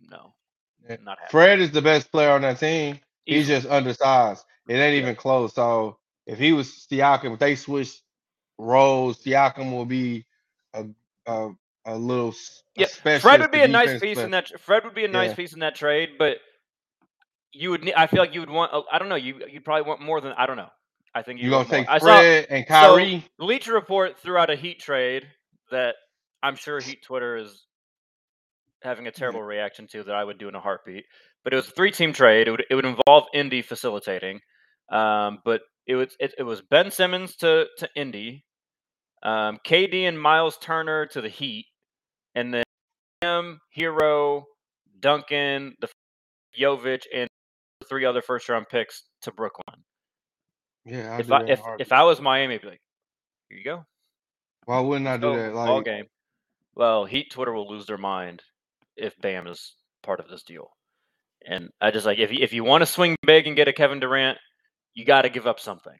no, 0.00 0.34
Yeah. 0.82 0.96
not 1.04 1.20
happening. 1.20 1.30
Fred 1.30 1.60
is 1.60 1.70
the 1.70 1.80
best 1.80 2.10
player 2.10 2.30
on 2.32 2.42
that 2.42 2.58
team. 2.58 2.98
He's 3.24 3.46
just 3.46 3.68
undersized. 3.68 4.44
It 4.68 4.74
ain't 4.74 4.94
Yeah. 4.96 5.02
even 5.02 5.14
close. 5.14 5.54
So 5.54 5.98
if 6.26 6.36
he 6.36 6.52
was 6.52 6.84
Siakam, 6.90 7.34
if 7.34 7.38
they 7.38 7.54
switched 7.54 8.02
roles, 8.58 9.22
Siakam 9.22 9.70
will 9.70 9.86
be 9.86 10.26
a 10.74 10.84
a, 11.26 11.50
a 11.84 11.96
little 11.96 12.34
Yeah, 12.76 12.86
Fred 12.86 13.40
would 13.40 13.50
be 13.50 13.62
a 13.62 13.68
nice 13.68 14.00
piece 14.00 14.18
in 14.18 14.30
that. 14.32 14.60
Fred 14.60 14.84
would 14.84 14.94
be 14.94 15.04
a 15.04 15.08
nice 15.08 15.30
Yeah. 15.30 15.34
piece 15.36 15.52
in 15.52 15.60
that 15.60 15.74
trade, 15.74 16.10
but 16.18 16.38
you 17.52 17.70
would. 17.70 17.82
need 17.84 17.94
I 17.94 18.06
feel 18.06 18.20
like 18.20 18.34
you 18.34 18.40
would 18.40 18.50
want. 18.50 18.72
I 18.90 18.98
don't 18.98 19.08
know. 19.08 19.14
You 19.16 19.42
you'd 19.50 19.64
probably 19.64 19.82
want 19.88 20.00
more 20.00 20.20
than. 20.20 20.32
I 20.32 20.46
don't 20.46 20.56
know. 20.56 20.70
I 21.14 21.22
think 21.22 21.40
you 21.40 21.46
You 21.46 21.50
would 21.50 21.68
gonna 21.68 21.68
want 21.68 21.70
more. 21.70 21.78
take 21.80 21.88
I 21.90 21.98
saw 21.98 22.06
Fred 22.18 22.46
and 22.48 22.64
so 22.66 22.68
Kyrie? 22.68 23.24
Bleacher 23.38 23.72
Report 23.74 24.18
threw 24.18 24.38
out 24.38 24.48
a 24.50 24.56
Heat 24.56 24.80
trade 24.80 25.28
that 25.70 25.96
I'm 26.42 26.56
sure 26.56 26.80
Heat 26.80 27.02
Twitter 27.04 27.36
is 27.36 27.66
having 28.82 29.06
a 29.06 29.08
Yeah. 29.10 29.14
terrible 29.14 29.42
reaction 29.42 29.86
to 29.88 30.02
that 30.04 30.14
I 30.14 30.24
would 30.24 30.38
do 30.38 30.48
in 30.48 30.54
a 30.54 30.60
heartbeat. 30.60 31.04
But 31.44 31.52
it 31.52 31.56
was 31.56 31.68
a 31.68 31.72
three 31.72 31.90
team 31.90 32.12
trade. 32.12 32.48
It 32.48 32.52
would 32.52 32.64
it 32.70 32.74
would 32.74 32.86
involve 32.86 33.26
Indy 33.34 33.60
facilitating. 33.62 34.40
Um, 34.90 35.40
but 35.44 35.62
it 35.86 35.96
was 35.96 36.16
it, 36.20 36.34
it 36.38 36.42
was 36.44 36.62
Ben 36.62 36.90
Simmons 36.90 37.36
to 37.36 37.66
to 37.78 37.88
Indy, 37.94 38.44
um, 39.22 39.58
KD 39.66 40.04
and 40.08 40.18
Miles 40.20 40.56
Turner 40.58 41.06
to 41.06 41.20
the 41.20 41.28
Heat, 41.28 41.66
and 42.34 42.52
then 42.52 42.64
him, 43.20 43.60
Hero, 43.70 44.44
Duncan, 45.00 45.74
the 45.80 45.88
Jovic, 46.58 47.02
and 47.14 47.28
three 47.88 48.04
other 48.04 48.22
first 48.22 48.48
round 48.48 48.66
picks 48.70 49.04
to 49.22 49.32
Brooklyn. 49.32 49.82
Yeah, 50.84 51.12
I'll 51.12 51.20
If 51.20 51.32
I 51.32 51.44
if 51.44 51.60
if. 51.78 51.92
I 51.92 52.02
was 52.02 52.20
Miami, 52.20 52.54
I'd 52.54 52.62
be 52.62 52.68
like, 52.68 52.80
here 53.48 53.58
you 53.58 53.64
go. 53.64 53.84
Why 54.64 54.80
wouldn't 54.80 55.08
I 55.08 55.16
do 55.16 55.36
that? 55.36 55.54
Like, 55.54 55.84
game. 55.84 56.06
Well, 56.74 57.04
Heat 57.04 57.30
Twitter 57.30 57.52
will 57.52 57.68
lose 57.68 57.86
their 57.86 57.98
mind 57.98 58.42
if 58.96 59.16
Bam 59.20 59.46
is 59.46 59.74
part 60.02 60.20
of 60.20 60.28
this 60.28 60.42
deal. 60.42 60.70
And 61.46 61.70
I 61.80 61.90
just 61.90 62.06
like 62.06 62.18
if 62.18 62.32
you, 62.32 62.38
if 62.40 62.52
you 62.52 62.64
want 62.64 62.82
to 62.82 62.86
swing 62.86 63.16
big 63.26 63.46
and 63.46 63.56
get 63.56 63.68
a 63.68 63.72
Kevin 63.72 64.00
Durant, 64.00 64.38
you 64.94 65.04
got 65.04 65.22
to 65.22 65.28
give 65.28 65.46
up 65.46 65.60
something. 65.60 65.96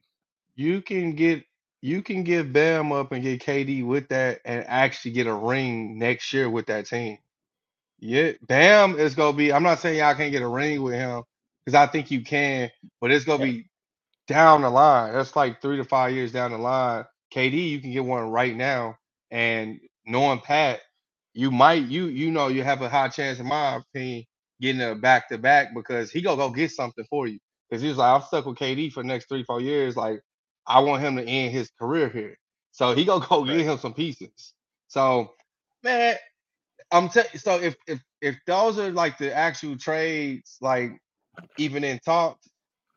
you 0.54 0.80
can 0.82 1.14
get 1.14 1.42
you 1.82 2.02
can 2.02 2.24
give 2.24 2.52
Bam 2.52 2.92
up 2.92 3.12
and 3.12 3.22
get 3.24 3.42
KD 3.44 3.86
with 3.86 4.08
that 4.10 4.40
and 4.46 4.64
actually 4.68 5.12
get 5.12 5.28
a 5.28 5.34
ring 5.34 5.98
next 5.98 6.32
year 6.34 6.50
with 6.50 6.68
that 6.68 6.86
team. 6.88 7.18
Yeah, 8.00 8.32
Bam 8.46 8.98
is 8.98 9.14
gonna 9.16 9.36
be. 9.36 9.52
I'm 9.52 9.64
not 9.64 9.80
saying 9.80 9.98
y'all 9.98 10.14
can't 10.14 10.32
get 10.32 10.42
a 10.42 10.48
ring 10.48 10.82
with 10.82 10.94
him 10.94 11.22
because 11.64 11.76
I 11.76 11.86
think 11.88 12.10
you 12.12 12.22
can, 12.24 12.70
but 13.00 13.10
it's 13.12 13.24
gonna 13.26 13.38
Yeah. 13.38 13.44
be 13.44 13.66
down 14.28 14.62
the 14.62 14.70
line. 14.70 15.12
That's 15.12 15.36
like 15.36 15.60
three 15.62 15.76
to 15.78 15.84
five 15.84 16.12
years 16.14 16.32
down 16.32 16.52
the 16.52 16.58
line. 16.58 17.04
KD, 17.34 17.70
you 17.70 17.80
can 17.80 17.92
get 17.92 18.04
one 18.04 18.30
right 18.30 18.56
now, 18.56 18.96
and 19.30 19.80
knowing 20.06 20.40
Pat, 20.40 20.80
you 21.34 21.50
might 21.50 21.84
you 21.84 22.06
you 22.06 22.30
know 22.30 22.48
you 22.48 22.62
have 22.64 22.82
a 22.82 22.88
high 22.88 23.08
chance, 23.08 23.40
in 23.40 23.46
my 23.46 23.76
opinion, 23.76 24.24
getting 24.60 24.82
a 24.82 24.94
back 24.94 25.28
to 25.30 25.38
back 25.38 25.74
because 25.74 26.10
he 26.10 26.22
gonna 26.22 26.36
go 26.36 26.50
get 26.50 26.70
something 26.70 27.04
for 27.10 27.26
you. 27.26 27.38
Because 27.70 27.82
he's 27.82 27.96
like, 27.96 28.14
I'm 28.14 28.26
stuck 28.26 28.46
with 28.46 28.58
KD 28.58 28.92
for 28.92 29.02
the 29.02 29.08
next 29.08 29.28
three 29.28 29.44
four 29.44 29.60
years. 29.60 29.96
Like 29.96 30.20
I 30.66 30.81
want 30.81 31.02
him 31.02 31.16
to 31.16 31.25
end 31.25 31.52
his 31.52 31.71
career 31.81 32.09
here, 32.11 32.38
so 32.73 32.95
he 32.95 33.04
gonna 33.07 33.26
go 33.28 33.45
Right. 33.47 33.59
get 33.59 33.66
him 33.66 33.78
some 33.78 33.95
pieces. 33.95 34.54
So 34.88 35.35
man, 35.85 36.16
I'm 36.92 37.09
telling 37.09 37.31
so 37.37 37.61
if 37.61 37.76
if 37.87 38.00
if 38.21 38.37
those 38.47 38.78
are 38.78 38.90
like 38.90 39.19
the 39.19 39.35
actual 39.35 39.76
trades, 39.78 40.57
like 40.61 40.92
even 41.59 41.85
in 41.85 42.00
talks, 42.00 42.49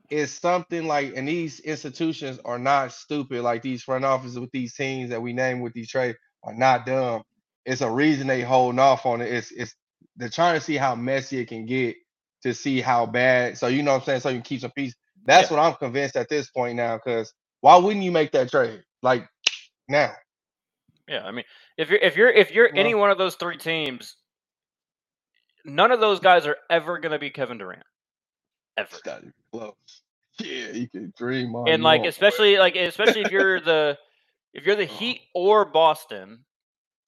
it's 0.10 0.34
something 0.34 0.88
like 0.88 1.14
and 1.18 1.28
these 1.28 1.62
institutions 1.62 2.40
are 2.46 2.60
not 2.60 2.94
stupid, 2.94 3.44
like 3.44 3.64
these 3.64 3.84
front 3.84 4.06
offices 4.06 4.40
with 4.40 4.52
these 4.54 4.76
teams 4.76 5.12
that 5.12 5.22
we 5.24 5.34
name 5.34 5.62
with 5.62 5.74
these 5.74 5.90
trades 5.90 6.18
are 6.44 6.56
not 6.56 6.88
dumb. 6.88 7.24
It's 7.66 7.82
a 7.82 7.92
reason 7.92 8.28
they 8.28 8.42
holding 8.44 8.80
off 8.80 9.06
on 9.08 9.22
it. 9.22 9.34
It's 9.34 9.52
it's 9.52 9.76
they're 10.18 10.30
trying 10.30 10.56
to 10.56 10.62
see 10.66 10.78
how 10.78 10.96
messy 10.96 11.40
it 11.40 11.50
can 11.50 11.68
get 11.68 11.98
to 12.44 12.56
see 12.56 12.82
how 12.82 13.06
bad. 13.08 13.60
So 13.60 13.68
you 13.68 13.84
know 13.84 13.94
what 13.94 14.02
I'm 14.04 14.06
saying? 14.06 14.22
So 14.22 14.30
you 14.30 14.38
can 14.38 14.44
keep 14.44 14.62
some 14.62 14.72
peace. 14.72 14.96
That's 15.26 15.50
Yeah. 15.50 15.52
what 15.52 15.60
I'm 15.60 15.76
convinced 15.76 16.18
at 16.18 16.30
this 16.30 16.50
point 16.52 16.78
now, 16.78 16.98
because 16.98 17.34
why 17.66 17.78
wouldn't 17.78 18.06
you 18.06 18.12
make 18.12 18.32
that 18.34 18.52
trade? 18.52 18.84
Like 19.02 19.28
now. 19.90 20.14
Yeah, 21.08 21.24
I 21.26 21.32
mean, 21.32 21.46
if 21.80 21.90
you're 21.90 21.98
if 21.98 22.16
you're 22.16 22.30
if 22.30 22.52
you're 22.52 22.70
Well, 22.72 22.80
any 22.80 22.94
one 22.94 23.10
of 23.10 23.18
those 23.18 23.38
three 23.38 23.58
teams, 23.58 24.18
none 25.66 25.92
of 25.92 26.00
those 26.00 26.20
guys 26.20 26.46
are 26.46 26.58
ever 26.70 27.00
going 27.00 27.14
to 27.14 27.18
be 27.18 27.32
Kevin 27.32 27.58
Durant. 27.58 27.82
Ever. 28.78 28.90
it's 28.92 29.04
not 29.04 29.22
even 29.22 29.34
close. 29.52 29.74
Yeah, 30.40 30.74
you 30.74 30.88
can 30.90 31.12
dream 31.18 31.56
all 31.56 31.68
And 31.68 31.82
like 31.82 32.02
want, 32.02 32.04
boy. 32.04 32.10
especially 32.10 32.60
like 32.60 32.76
especially 32.76 33.22
if 33.22 33.32
you're 33.32 33.60
the 33.60 33.98
if 34.54 34.64
you're 34.64 34.76
the 34.76 34.86
Oh. 34.90 34.98
Heat 35.00 35.22
or 35.34 35.66
Boston, 35.66 36.46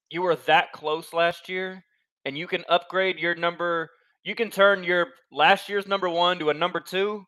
you 0.10 0.24
were 0.24 0.38
that 0.48 0.72
close 0.72 1.14
last 1.14 1.50
year 1.50 1.84
and 2.26 2.36
you 2.36 2.48
can 2.48 2.66
upgrade 2.68 3.20
your 3.20 3.36
number 3.36 3.92
you 4.24 4.34
can 4.34 4.50
turn 4.50 4.84
your 4.84 5.10
last 5.32 5.70
year's 5.70 5.88
number 5.88 6.10
1 6.10 6.40
to 6.40 6.50
a 6.50 6.54
number 6.56 6.80
2 6.80 7.24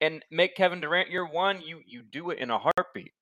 and 0.00 0.24
make 0.30 0.56
Kevin 0.56 0.80
Durant 0.80 1.10
your 1.10 1.26
1, 1.26 1.62
you 1.62 1.82
you 1.86 2.02
do 2.02 2.30
it 2.30 2.38
in 2.38 2.50
a 2.50 2.58
heartbeat. 2.58 3.12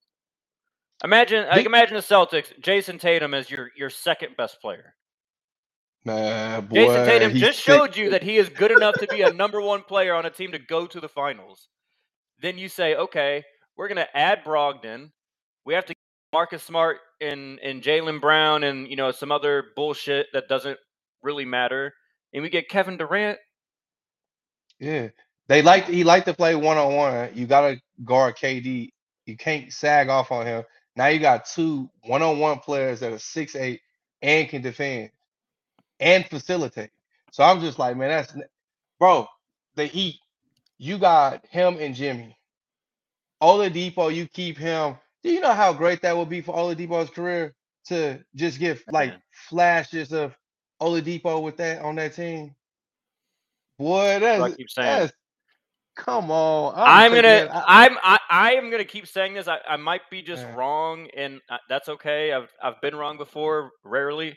Imagine 1.04 1.46
like 1.48 1.66
imagine 1.66 1.94
the 1.96 2.02
Celtics, 2.02 2.58
Jayson 2.60 2.98
Tatum 2.98 3.34
as 3.34 3.50
your 3.50 3.70
your 3.76 3.90
second 3.90 4.36
best 4.36 4.60
player. 4.60 4.94
man, 6.04 6.68
Jayson 6.72 7.04
Tatum 7.04 7.34
just 7.34 7.62
sick. 7.64 7.64
showed 7.64 7.96
you 7.96 8.10
that 8.10 8.22
he 8.22 8.36
is 8.36 8.48
good 8.48 8.70
enough 8.70 8.98
to 8.98 9.06
be 9.08 9.22
a 9.22 9.32
number 9.32 9.60
1 9.60 9.82
player 9.84 10.14
on 10.14 10.26
a 10.26 10.30
team 10.30 10.52
to 10.52 10.58
go 10.58 10.86
to 10.86 11.00
the 11.00 11.08
finals. 11.08 11.68
Then 12.40 12.58
you 12.58 12.68
say, 12.68 12.94
"Okay, 12.96 13.44
we're 13.76 13.88
going 13.88 13.96
to 13.96 14.16
add 14.16 14.44
Brogdon. 14.44 15.12
We 15.64 15.74
have 15.74 15.84
to 15.86 15.94
get 15.94 15.98
Marcus 16.32 16.62
Smart 16.62 16.98
and 17.20 17.58
and 17.60 17.82
Jaylen 17.82 18.20
Brown 18.20 18.64
and 18.64 18.88
you 18.88 18.96
know 18.96 19.10
some 19.12 19.32
other 19.32 19.66
bullshit 19.76 20.28
that 20.32 20.48
doesn't 20.48 20.78
really 21.22 21.44
matter, 21.44 21.94
and 22.32 22.42
we 22.42 22.50
get 22.50 22.68
Kevin 22.68 22.96
Durant. 22.96 23.38
Yeah, 24.78 25.08
they 25.48 25.62
like 25.62 25.86
he 25.88 26.04
like 26.04 26.24
to 26.26 26.34
play 26.34 26.54
one 26.54 26.78
on 26.78 26.94
one. 26.96 27.30
You 27.34 27.46
gotta 27.46 27.80
guard 28.04 28.36
KD. 28.36 28.90
You 29.26 29.36
can't 29.36 29.72
sag 29.72 30.08
off 30.08 30.32
on 30.32 30.46
him. 30.46 30.64
Now 30.96 31.06
you 31.08 31.20
got 31.20 31.46
two 31.46 31.90
one 32.04 32.22
on 32.22 32.38
one 32.38 32.58
players 32.60 33.00
that 33.00 33.12
are 33.12 33.18
six 33.18 33.56
eight 33.56 33.80
and 34.22 34.48
can 34.48 34.62
defend 34.62 35.10
and 36.00 36.26
facilitate. 36.26 36.90
So 37.32 37.44
I'm 37.44 37.60
just 37.60 37.78
like, 37.78 37.96
man, 37.96 38.08
that's 38.10 38.34
bro. 39.00 39.26
The 39.76 39.86
Heat, 39.86 40.16
you 40.78 40.98
got 40.98 41.46
him 41.46 41.78
and 41.80 41.94
Jimmy. 41.94 42.36
Oladipo, 43.42 44.14
you 44.14 44.28
keep 44.28 44.58
him. 44.58 44.96
Do 45.24 45.30
you 45.30 45.40
know 45.40 45.52
how 45.54 45.72
great 45.74 46.02
that 46.02 46.16
would 46.16 46.30
be 46.30 46.42
for 46.42 46.56
Oladipo's 46.56 47.10
career 47.10 47.54
to 47.88 48.20
just 48.36 48.58
get 48.60 48.82
like 48.92 49.14
flashes 49.32 50.12
of 50.12 50.36
Oladipo 50.82 51.42
with 51.42 51.58
that 51.58 51.82
on 51.82 51.96
that 51.96 52.14
team? 52.14 52.54
Boy, 53.78 54.20
That's 54.34 54.40
what 54.40 54.52
I 54.52 54.56
keep 54.56 54.70
saying. 54.70 55.02
that's 55.02 55.12
come 55.96 56.30
on. 56.30 56.74
I'm 56.76 57.12
taking 57.12 57.22
gonna, 57.22 57.48
I- 57.52 57.86
I'm, 57.86 57.98
I, 58.02 58.18
I 58.30 58.54
am 58.54 58.70
gonna 58.70 58.84
keep 58.84 59.06
saying 59.06 59.34
this. 59.34 59.48
I, 59.48 59.58
I 59.68 59.76
might 59.76 60.02
be 60.10 60.22
just 60.22 60.44
Yeah. 60.44 60.54
wrong, 60.54 61.08
and 61.16 61.40
uh, 61.50 61.58
that's 61.68 61.88
okay. 61.88 62.32
I've, 62.32 62.50
I've 62.62 62.80
been 62.82 62.96
wrong 62.96 63.18
before, 63.18 63.72
rarely, 63.84 64.36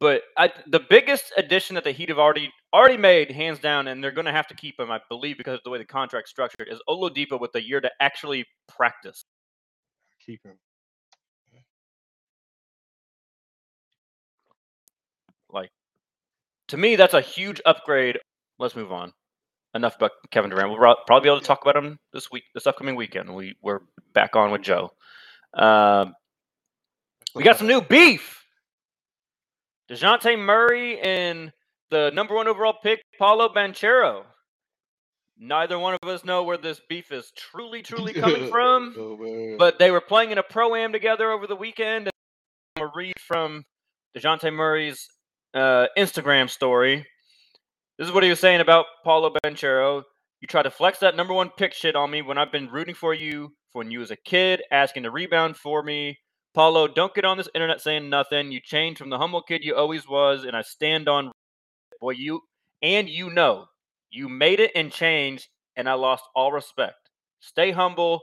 but 0.00 0.22
I, 0.38 0.52
the 0.68 0.80
biggest 0.80 1.32
addition 1.36 1.74
that 1.74 1.84
the 1.84 1.92
Heat 1.92 2.08
have 2.10 2.18
already, 2.18 2.50
already 2.74 2.96
made, 2.96 3.30
hands 3.30 3.58
down, 3.60 3.88
and 3.88 4.02
they're 4.02 4.12
gonna 4.12 4.32
have 4.32 4.48
to 4.48 4.54
keep 4.54 4.78
him, 4.80 4.90
I 4.90 5.00
believe, 5.10 5.38
because 5.38 5.54
of 5.56 5.60
the 5.64 5.70
way 5.70 5.78
the 5.78 5.84
contract's 5.84 6.30
structured, 6.30 6.68
is 6.70 6.80
Oladipo 6.88 7.40
with 7.40 7.52
the 7.52 7.62
year 7.62 7.80
to 7.80 7.90
actually 8.00 8.46
practice. 8.68 9.24
keep 10.24 10.44
him. 10.44 10.58
Like, 15.50 15.70
to 16.68 16.76
me, 16.76 16.96
that's 16.96 17.14
a 17.14 17.20
huge 17.20 17.60
upgrade. 17.66 18.18
Let's 18.58 18.76
move 18.76 18.92
on. 18.92 19.12
Enough 19.74 19.96
about 19.96 20.10
Kevin 20.30 20.50
Durant. 20.50 20.70
We'll 20.70 20.96
probably 21.06 21.24
be 21.24 21.30
able 21.30 21.40
to 21.40 21.46
talk 21.46 21.62
about 21.62 21.76
him 21.76 21.98
this 22.12 22.30
week, 22.30 22.44
this 22.54 22.66
upcoming 22.66 22.94
weekend. 22.94 23.34
We 23.34 23.56
we're 23.62 23.80
back 24.12 24.36
on 24.36 24.50
with 24.50 24.62
Joe. 24.62 24.90
Um, 25.54 26.14
we 27.34 27.42
got 27.42 27.56
some 27.56 27.66
new 27.68 27.80
beef. 27.80 28.44
Dejounte 29.90 30.38
Murray 30.38 31.00
and 31.00 31.52
the 31.90 32.10
number 32.14 32.34
one 32.34 32.48
overall 32.48 32.74
pick, 32.82 33.02
Paolo 33.18 33.48
Banchero. 33.48 34.24
Neither 35.38 35.78
one 35.78 35.96
of 36.02 36.08
us 36.08 36.24
know 36.24 36.44
where 36.44 36.56
this 36.56 36.80
beef 36.88 37.10
is 37.10 37.32
truly, 37.36 37.82
truly 37.82 38.12
coming 38.20 38.48
from. 38.50 38.94
Oh. 38.98 39.56
But 39.58 39.78
they 39.78 39.90
were 39.90 40.00
playing 40.00 40.30
in 40.30 40.38
a 40.38 40.42
pro 40.42 40.74
am 40.74 40.92
together 40.92 41.30
over 41.30 41.46
the 41.46 41.56
weekend. 41.56 42.08
And 42.08 42.12
I'm 42.76 42.82
gonna 42.82 42.92
read 42.94 43.18
from 43.18 43.64
Dejounte 44.16 44.52
Murray's 44.52 45.08
uh, 45.54 45.86
Instagram 45.96 46.48
story. 46.48 47.06
This 47.98 48.08
is 48.08 48.14
what 48.14 48.22
he 48.22 48.30
was 48.30 48.40
saying 48.40 48.60
about 48.60 48.86
Paolo 49.04 49.32
Banchero. 49.44 50.02
You 50.40 50.48
try 50.48 50.62
to 50.62 50.70
flex 50.70 50.98
that 51.00 51.14
number 51.14 51.34
one 51.34 51.50
pick 51.56 51.72
shit 51.72 51.94
on 51.94 52.10
me 52.10 52.22
when 52.22 52.38
I've 52.38 52.50
been 52.50 52.68
rooting 52.68 52.94
for 52.94 53.14
you 53.14 53.52
for 53.70 53.78
when 53.78 53.90
you 53.90 54.00
was 54.00 54.10
a 54.10 54.16
kid, 54.16 54.62
asking 54.70 55.04
to 55.04 55.10
rebound 55.10 55.56
for 55.56 55.82
me. 55.82 56.18
Paolo, 56.54 56.88
don't 56.88 57.14
get 57.14 57.24
on 57.24 57.36
this 57.36 57.48
internet 57.54 57.80
saying 57.80 58.10
nothing. 58.10 58.50
You 58.50 58.60
changed 58.62 58.98
from 58.98 59.10
the 59.10 59.18
humble 59.18 59.42
kid 59.42 59.62
you 59.62 59.74
always 59.74 60.08
was, 60.08 60.44
and 60.44 60.56
I 60.56 60.62
stand 60.62 61.08
on 61.08 61.32
boy 62.00 62.10
you 62.10 62.40
and 62.82 63.08
you 63.08 63.30
know 63.30 63.66
you 64.10 64.28
made 64.28 64.60
it 64.60 64.72
and 64.74 64.92
changed, 64.92 65.48
and 65.76 65.88
I 65.88 65.94
lost 65.94 66.24
all 66.34 66.52
respect. 66.52 67.10
Stay 67.40 67.70
humble. 67.70 68.20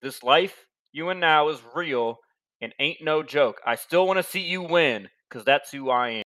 This 0.00 0.22
life 0.22 0.66
you 0.92 1.10
and 1.10 1.20
now 1.20 1.48
is 1.48 1.60
real, 1.74 2.18
and 2.60 2.74
ain't 2.78 3.02
no 3.02 3.22
joke. 3.22 3.60
I 3.66 3.74
still 3.74 4.06
want 4.06 4.18
to 4.18 4.22
see 4.22 4.40
you 4.40 4.62
win 4.62 5.08
because 5.28 5.44
that's 5.44 5.70
who 5.70 5.90
I 5.90 6.10
am. 6.10 6.21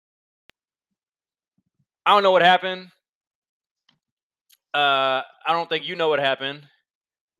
I 2.05 2.13
don't 2.13 2.23
know 2.23 2.31
what 2.31 2.41
happened. 2.41 2.87
Uh, 4.73 5.21
I 5.45 5.53
don't 5.53 5.69
think 5.69 5.87
you 5.87 5.95
know 5.95 6.09
what 6.09 6.19
happened. 6.19 6.63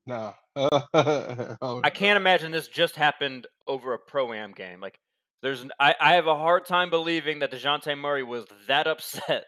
No. 0.05 0.33
oh, 0.55 1.81
I 1.83 1.89
can't 1.89 2.17
imagine 2.17 2.51
this 2.51 2.67
just 2.67 2.95
happened 2.95 3.47
over 3.67 3.93
a 3.93 3.99
pro 3.99 4.33
am 4.33 4.51
game. 4.51 4.79
Like, 4.79 4.99
there's, 5.41 5.65
I, 5.79 5.95
I 5.99 6.13
have 6.13 6.27
a 6.27 6.35
hard 6.35 6.65
time 6.65 6.89
believing 6.89 7.39
that 7.39 7.51
Dejounte 7.51 7.97
Murray 7.97 8.23
was 8.23 8.45
that 8.67 8.87
upset 8.87 9.45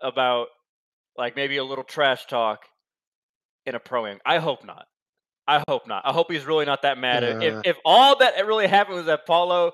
about, 0.00 0.48
like, 1.16 1.36
maybe 1.36 1.56
a 1.56 1.64
little 1.64 1.84
trash 1.84 2.26
talk 2.26 2.64
in 3.66 3.74
a 3.74 3.80
pro 3.80 4.06
am. 4.06 4.18
I 4.24 4.38
hope 4.38 4.64
not. 4.64 4.86
I 5.46 5.64
hope 5.68 5.88
not. 5.88 6.02
I 6.06 6.12
hope 6.12 6.30
he's 6.30 6.44
really 6.44 6.64
not 6.64 6.82
that 6.82 6.96
mad. 6.96 7.24
Uh, 7.24 7.40
if 7.40 7.54
if 7.64 7.76
all 7.84 8.18
that 8.18 8.34
really 8.46 8.68
happened 8.68 8.98
was 8.98 9.06
that 9.06 9.26
Paolo, 9.26 9.72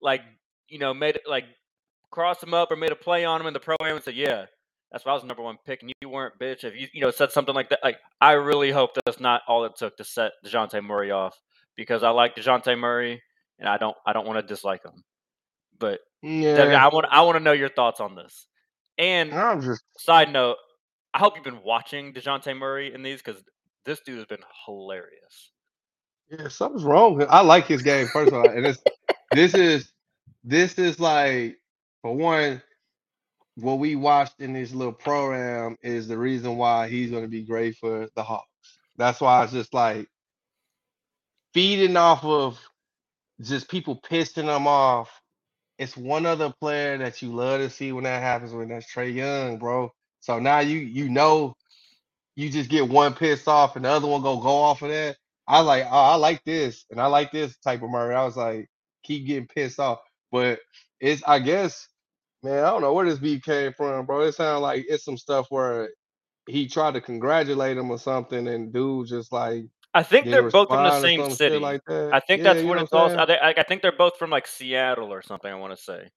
like, 0.00 0.22
you 0.68 0.78
know, 0.78 0.94
made 0.94 1.18
like 1.28 1.44
crossed 2.10 2.42
him 2.42 2.54
up 2.54 2.70
or 2.70 2.76
made 2.76 2.92
a 2.92 2.96
play 2.96 3.24
on 3.24 3.40
him 3.40 3.46
in 3.46 3.54
the 3.54 3.60
pro 3.60 3.76
am 3.80 3.96
and 3.96 4.04
said, 4.04 4.14
"Yeah, 4.14 4.46
that's 4.90 5.04
why 5.04 5.12
I 5.12 5.14
was 5.14 5.22
the 5.22 5.28
number 5.28 5.42
one 5.42 5.58
pick, 5.66 5.82
and 5.82 5.92
you 6.00 6.08
weren't, 6.08 6.38
bitch." 6.38 6.64
If 6.64 6.74
you 6.74 6.88
you 6.92 7.00
know 7.00 7.10
said 7.10 7.32
something 7.32 7.54
like 7.54 7.70
that, 7.70 7.80
like 7.82 7.98
I 8.20 8.32
really 8.32 8.70
hope 8.70 8.90
that's 9.04 9.20
not 9.20 9.42
all 9.46 9.64
it 9.64 9.76
took 9.76 9.96
to 9.96 10.04
set 10.04 10.32
Dejounte 10.44 10.82
Murray 10.84 11.10
off 11.10 11.38
because 11.76 12.02
I 12.02 12.10
like 12.10 12.36
Dejounte 12.36 12.78
Murray 12.78 13.22
and 13.58 13.68
I 13.68 13.76
don't 13.76 13.96
I 14.06 14.12
don't 14.12 14.26
want 14.26 14.38
to 14.38 14.46
dislike 14.46 14.84
him. 14.84 15.04
But 15.78 16.00
yeah. 16.22 16.84
I 16.84 16.92
want 16.92 17.06
I 17.10 17.22
want 17.22 17.36
to 17.38 17.44
know 17.44 17.52
your 17.52 17.68
thoughts 17.68 18.00
on 18.00 18.14
this. 18.14 18.46
And 18.98 19.32
I'm 19.32 19.62
just 19.62 19.82
side 19.96 20.32
note, 20.32 20.56
I 21.14 21.18
hope 21.18 21.36
you've 21.36 21.44
been 21.44 21.62
watching 21.62 22.12
Dejounte 22.12 22.56
Murray 22.56 22.92
in 22.92 23.02
these 23.02 23.22
because 23.22 23.42
this 23.84 24.00
dude 24.00 24.16
has 24.16 24.26
been 24.26 24.42
hilarious. 24.66 25.52
Yeah, 26.30 26.48
something's 26.48 26.84
wrong. 26.84 27.24
I 27.30 27.40
like 27.40 27.66
his 27.66 27.82
game 27.82 28.08
personally, 28.08 28.48
and 28.48 28.66
it's 28.66 28.82
this 29.32 29.54
is 29.54 29.92
this 30.44 30.78
is 30.78 31.00
like 31.00 31.56
for 32.02 32.14
one, 32.14 32.62
what 33.56 33.78
we 33.78 33.96
watched 33.96 34.40
in 34.40 34.52
this 34.52 34.72
little 34.72 34.92
program 34.92 35.76
is 35.82 36.06
the 36.06 36.18
reason 36.18 36.56
why 36.56 36.88
he's 36.88 37.10
going 37.10 37.24
to 37.24 37.28
be 37.28 37.42
great 37.42 37.76
for 37.76 38.08
the 38.14 38.22
Hawks. 38.22 38.46
That's 38.96 39.20
why 39.20 39.42
it's 39.44 39.52
just 39.52 39.74
like 39.74 40.08
feeding 41.54 41.96
off 41.96 42.24
of 42.24 42.58
just 43.40 43.68
people 43.68 44.00
pissing 44.00 44.46
them 44.46 44.66
off. 44.66 45.10
It's 45.78 45.96
one 45.96 46.26
other 46.26 46.52
player 46.60 46.98
that 46.98 47.22
you 47.22 47.32
love 47.32 47.60
to 47.60 47.70
see 47.70 47.92
when 47.92 48.04
that 48.04 48.22
happens 48.22 48.52
when 48.52 48.68
that's 48.68 48.92
Trae 48.92 49.14
Young, 49.14 49.58
bro. 49.58 49.92
So 50.20 50.38
now 50.38 50.58
you 50.60 50.78
you 50.78 51.08
know 51.08 51.56
you 52.34 52.50
just 52.50 52.70
get 52.70 52.88
one 52.88 53.14
pissed 53.14 53.48
off 53.48 53.76
and 53.76 53.84
the 53.84 53.88
other 53.88 54.06
one 54.08 54.22
go 54.22 54.40
go 54.40 54.56
off 54.56 54.82
of 54.82 54.90
that. 54.90 55.16
I 55.46 55.60
like 55.60 55.84
oh, 55.84 55.90
I 55.90 56.14
like 56.16 56.42
this 56.44 56.84
and 56.90 57.00
I 57.00 57.06
like 57.06 57.32
this 57.32 57.56
type 57.58 57.82
of 57.82 57.90
murder. 57.90 58.14
I 58.14 58.24
was 58.24 58.36
like 58.36 58.68
keep 59.04 59.26
getting 59.26 59.46
pissed 59.46 59.78
off, 59.78 60.00
but 60.32 60.58
it's 61.00 61.22
I 61.26 61.38
guess 61.38 61.88
man 62.42 62.64
I 62.64 62.70
don't 62.70 62.82
know 62.82 62.92
where 62.92 63.06
this 63.06 63.18
beef 63.18 63.42
came 63.42 63.72
from, 63.72 64.06
bro. 64.06 64.22
It 64.22 64.34
sounds 64.34 64.62
like 64.62 64.86
it's 64.88 65.04
some 65.04 65.16
stuff 65.18 65.46
where 65.50 65.90
he 66.48 66.66
tried 66.66 66.94
to 66.94 67.00
congratulate 67.00 67.76
him 67.76 67.90
or 67.90 67.98
something, 67.98 68.48
and 68.48 68.72
dude 68.72 69.08
just 69.08 69.32
like 69.32 69.64
I 69.94 70.02
think 70.02 70.26
they're 70.26 70.50
both 70.50 70.68
from 70.68 70.84
the 70.84 71.00
same 71.00 71.30
city. 71.30 71.58
Like 71.58 71.80
that. 71.86 72.10
I 72.12 72.20
think 72.20 72.42
yeah, 72.42 72.52
that's 72.52 72.66
what 72.66 72.80
it's 72.80 72.92
all. 72.92 73.18
I, 73.18 73.54
I 73.56 73.62
think 73.62 73.82
they're 73.82 73.92
both 73.92 74.16
from 74.18 74.30
like 74.30 74.46
Seattle 74.46 75.12
or 75.12 75.22
something. 75.22 75.50
I 75.50 75.56
want 75.56 75.76
to 75.76 75.82
say. 75.82 76.08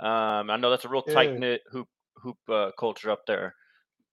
Um, 0.00 0.50
I 0.50 0.56
know 0.56 0.70
that's 0.70 0.86
a 0.86 0.88
real 0.88 1.02
tight 1.02 1.38
knit 1.38 1.60
hoop 1.70 1.88
hoop 2.16 2.38
uh, 2.48 2.70
culture 2.78 3.10
up 3.10 3.26
there, 3.26 3.54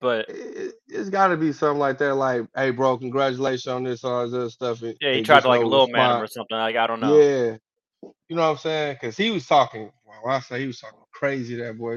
but 0.01 0.25
it, 0.29 0.73
has 0.93 1.09
got 1.09 1.29
to 1.29 1.37
be 1.37 1.53
something 1.53 1.79
like 1.79 1.97
that. 1.99 2.15
Like, 2.15 2.45
hey, 2.55 2.71
bro, 2.71 2.97
congratulations 2.97 3.67
on 3.67 3.83
this, 3.83 4.03
all 4.03 4.29
this 4.29 4.53
stuff. 4.53 4.81
And, 4.81 4.95
yeah, 4.99 5.13
he 5.13 5.23
tried 5.23 5.41
to 5.41 5.47
like 5.47 5.61
a 5.61 5.65
little 5.65 5.87
man 5.87 6.21
or 6.21 6.27
something. 6.27 6.57
Like, 6.57 6.75
I 6.75 6.87
don't 6.87 6.99
know. 6.99 7.17
Yeah, 7.17 7.57
you 8.27 8.35
know 8.35 8.43
what 8.43 8.51
I'm 8.51 8.57
saying? 8.57 8.97
Because 8.99 9.15
he 9.15 9.31
was 9.31 9.47
talking. 9.47 9.89
I 10.25 10.39
say 10.39 10.61
he 10.61 10.67
was 10.67 10.79
talking 10.79 10.99
crazy. 11.13 11.55
That 11.55 11.77
boy. 11.77 11.95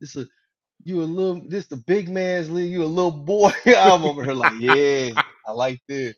This 0.00 0.16
is 0.16 0.28
you 0.84 1.02
a 1.02 1.04
little. 1.04 1.42
This 1.48 1.66
the 1.66 1.76
big 1.76 2.08
man's 2.08 2.50
league. 2.50 2.72
You 2.72 2.84
a 2.84 2.86
little 2.86 3.10
boy. 3.10 3.52
I'm 3.66 4.04
over 4.04 4.24
here 4.24 4.34
like, 4.34 4.54
yeah, 4.58 5.12
I 5.46 5.52
like 5.52 5.80
this. 5.88 6.16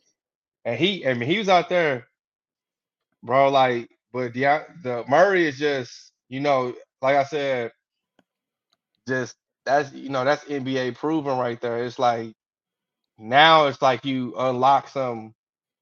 And 0.65 0.77
he, 0.77 1.07
I 1.07 1.13
mean, 1.13 1.29
he 1.29 1.37
was 1.37 1.49
out 1.49 1.69
there, 1.69 2.07
bro. 3.23 3.49
Like, 3.49 3.89
but 4.13 4.33
the 4.33 4.65
the 4.83 5.05
Murray 5.07 5.47
is 5.47 5.57
just, 5.57 6.11
you 6.29 6.39
know, 6.39 6.75
like 7.01 7.15
I 7.15 7.23
said, 7.23 7.71
just 9.07 9.35
that's 9.65 9.93
you 9.93 10.09
know 10.09 10.23
that's 10.25 10.45
NBA 10.45 10.95
proven 10.95 11.37
right 11.37 11.59
there. 11.61 11.83
It's 11.83 11.99
like 11.99 12.33
now 13.17 13.67
it's 13.67 13.81
like 13.81 14.05
you 14.05 14.33
unlock 14.37 14.89
some 14.89 15.33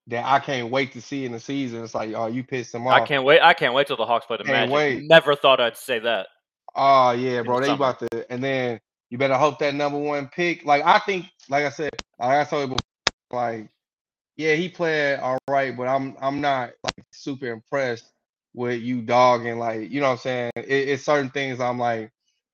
that 0.07 0.25
I 0.25 0.39
can't 0.39 0.69
wait 0.69 0.93
to 0.93 1.01
see 1.01 1.25
in 1.25 1.33
the 1.33 1.39
season. 1.39 1.83
It's 1.83 1.93
like, 1.93 2.13
oh, 2.13 2.27
you 2.27 2.43
pissed 2.43 2.71
them 2.71 2.87
off. 2.87 2.93
I 2.93 3.05
can't 3.05 3.23
wait. 3.23 3.41
I 3.41 3.53
can't 3.53 3.73
wait 3.73 3.87
till 3.87 3.97
the 3.97 4.05
Hawks 4.05 4.25
play 4.25 4.37
the 4.37 4.43
can't 4.43 4.69
Magic. 4.69 4.73
Wait. 4.73 5.03
Never 5.03 5.35
thought 5.35 5.59
I'd 5.59 5.77
say 5.77 5.99
that. 5.99 6.27
Oh 6.75 7.11
yeah, 7.11 7.41
bro. 7.41 7.59
They 7.59 7.69
about 7.69 7.99
to, 7.99 8.31
and 8.31 8.43
then 8.43 8.79
you 9.09 9.17
better 9.17 9.35
hope 9.35 9.59
that 9.59 9.73
number 9.73 9.97
one 9.97 10.27
pick. 10.27 10.65
Like 10.65 10.83
I 10.85 10.99
think, 10.99 11.25
like 11.49 11.65
I 11.65 11.69
said, 11.69 11.91
like 12.19 12.37
I 12.39 12.43
told 12.43 12.69
you 12.69 12.75
before, 12.75 13.39
like 13.39 13.69
yeah, 14.37 14.53
he 14.53 14.69
played 14.69 15.19
all 15.19 15.39
right, 15.49 15.75
but 15.75 15.87
I'm 15.87 16.15
I'm 16.21 16.39
not 16.39 16.71
like 16.83 17.05
super 17.11 17.47
impressed 17.47 18.11
with 18.53 18.81
you 18.81 19.01
dogging. 19.01 19.57
Like 19.57 19.89
you 19.89 19.99
know 19.99 20.07
what 20.07 20.13
I'm 20.13 20.17
saying? 20.19 20.51
It, 20.55 20.89
it's 20.89 21.03
certain 21.03 21.31
things 21.31 21.59
I'm 21.59 21.79
like, 21.79 22.11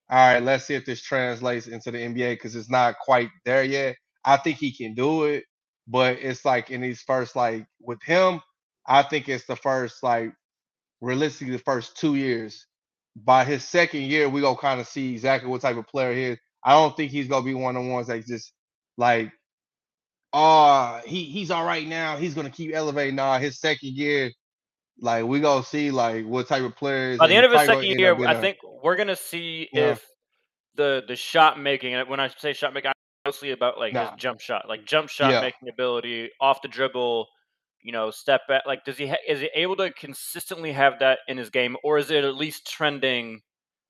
all 0.08 0.34
right, 0.34 0.42
let's 0.42 0.64
see 0.64 0.74
if 0.74 0.86
this 0.86 1.02
translates 1.02 1.66
into 1.66 1.90
the 1.90 1.98
NBA 1.98 2.32
because 2.32 2.56
it's 2.56 2.70
not 2.70 2.98
quite 2.98 3.28
there 3.44 3.64
yet. 3.64 3.96
I 4.24 4.38
think 4.38 4.56
he 4.56 4.72
can 4.72 4.94
do 4.94 5.24
it, 5.24 5.44
but 5.86 6.18
it's 6.20 6.44
like 6.44 6.70
in 6.70 6.80
these 6.80 7.02
first 7.02 7.36
like 7.36 7.66
with 7.80 8.02
him, 8.02 8.40
I 8.86 9.02
think 9.02 9.28
it's 9.28 9.46
the 9.46 9.56
first 9.56 10.02
like 10.02 10.32
realistically 11.00 11.56
the 11.56 11.62
first 11.62 11.96
two 11.96 12.14
years. 12.14 12.66
By 13.16 13.44
his 13.44 13.62
second 13.62 14.02
year, 14.02 14.28
we 14.28 14.40
gonna 14.40 14.56
kind 14.56 14.80
of 14.80 14.88
see 14.88 15.12
exactly 15.12 15.48
what 15.48 15.60
type 15.60 15.76
of 15.76 15.86
player 15.86 16.12
he 16.12 16.22
is. 16.22 16.38
I 16.64 16.72
don't 16.72 16.96
think 16.96 17.12
he's 17.12 17.28
gonna 17.28 17.44
be 17.44 17.54
one 17.54 17.76
of 17.76 17.84
the 17.84 17.90
ones 17.90 18.08
that 18.08 18.26
just 18.26 18.52
like 18.96 19.30
oh, 20.34 21.00
he 21.06 21.24
he's 21.24 21.50
all 21.50 21.64
right 21.64 21.86
now. 21.86 22.16
He's 22.16 22.34
gonna 22.34 22.50
keep 22.50 22.74
elevating. 22.74 23.14
Nah, 23.14 23.38
his 23.38 23.58
second 23.58 23.90
year, 23.90 24.30
like 25.00 25.24
we 25.24 25.40
gonna 25.40 25.64
see 25.64 25.90
like 25.90 26.26
what 26.26 26.48
type 26.48 26.64
of 26.64 26.76
players. 26.76 27.18
By 27.18 27.28
the 27.28 27.36
end 27.36 27.46
of 27.46 27.52
his 27.52 27.62
second 27.62 27.84
year, 27.84 28.14
I 28.26 28.34
think 28.34 28.58
we're 28.82 28.96
gonna 28.96 29.16
see 29.16 29.68
yeah. 29.72 29.92
if 29.92 30.06
the 30.74 31.04
the 31.06 31.16
shot 31.16 31.58
making. 31.58 31.94
And 31.94 32.08
when 32.08 32.20
I 32.20 32.28
say 32.28 32.52
shot 32.52 32.74
making, 32.74 32.92
mostly 33.24 33.50
about 33.50 33.78
like 33.78 33.92
nah. 33.92 34.10
his 34.10 34.20
jump 34.20 34.40
shot, 34.40 34.68
like 34.68 34.84
jump 34.84 35.08
shot 35.08 35.30
yeah. 35.30 35.40
making 35.40 35.68
ability, 35.68 36.30
off 36.40 36.62
the 36.62 36.68
dribble. 36.68 37.28
You 37.82 37.92
know, 37.92 38.10
step 38.10 38.40
back. 38.48 38.62
Like, 38.66 38.86
does 38.86 38.96
he 38.96 39.08
ha- 39.08 39.16
is 39.28 39.40
he 39.40 39.50
able 39.54 39.76
to 39.76 39.92
consistently 39.92 40.72
have 40.72 41.00
that 41.00 41.18
in 41.28 41.36
his 41.36 41.50
game, 41.50 41.76
or 41.84 41.98
is 41.98 42.10
it 42.10 42.24
at 42.24 42.34
least 42.34 42.66
trending? 42.66 43.42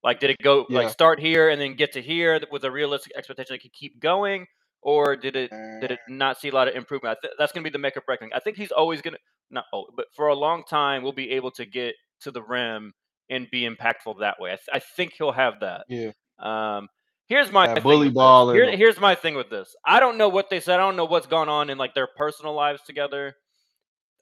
Like, 0.02 0.18
did 0.18 0.30
it 0.30 0.38
go 0.42 0.66
yeah. 0.68 0.80
like 0.80 0.90
start 0.90 1.20
here 1.20 1.48
and 1.48 1.60
then 1.60 1.76
get 1.76 1.92
to 1.92 2.02
here 2.02 2.40
with 2.50 2.64
a 2.64 2.72
realistic 2.72 3.12
expectation 3.16 3.54
that 3.54 3.62
he 3.62 3.68
could 3.68 3.72
keep 3.72 4.00
going? 4.00 4.46
or 4.84 5.16
did 5.16 5.34
it 5.34 5.50
did 5.80 5.90
it 5.90 5.98
mm. 6.08 6.16
not 6.16 6.38
see 6.38 6.48
a 6.48 6.54
lot 6.54 6.68
of 6.68 6.74
improvement? 6.74 7.18
Th- 7.22 7.32
that's 7.38 7.52
going 7.52 7.64
to 7.64 7.70
be 7.70 7.72
the 7.72 7.78
make 7.78 7.96
or 7.96 8.02
break 8.06 8.20
thing. 8.20 8.30
I 8.34 8.38
think 8.38 8.56
he's 8.56 8.70
always 8.70 9.02
going 9.02 9.14
to 9.14 9.20
not 9.50 9.64
oh, 9.72 9.86
but 9.96 10.06
for 10.14 10.28
a 10.28 10.34
long 10.34 10.62
time 10.68 11.02
we'll 11.02 11.12
be 11.12 11.32
able 11.32 11.50
to 11.52 11.64
get 11.64 11.94
to 12.20 12.30
the 12.30 12.42
rim 12.42 12.92
and 13.30 13.50
be 13.50 13.62
impactful 13.68 14.20
that 14.20 14.38
way. 14.38 14.52
I, 14.52 14.56
th- 14.56 14.68
I 14.72 14.78
think 14.78 15.14
he'll 15.16 15.32
have 15.32 15.60
that. 15.60 15.86
Yeah. 15.88 16.10
Um, 16.38 16.88
here's 17.34 17.52
my 17.52 17.80
bully 17.80 18.10
ball. 18.10 18.52
Here, 18.52 18.76
here's 18.76 19.00
my 19.00 19.14
thing 19.14 19.34
with 19.34 19.50
this. 19.50 19.74
I 19.84 19.98
don't 20.00 20.16
know 20.16 20.28
what 20.28 20.50
they 20.50 20.60
said. 20.60 20.74
I 20.74 20.82
don't 20.82 20.96
know 20.96 21.04
what's 21.04 21.26
gone 21.26 21.48
on 21.48 21.68
in 21.68 21.78
like 21.78 21.94
their 21.94 22.06
personal 22.06 22.54
lives 22.54 22.82
together. 22.86 23.34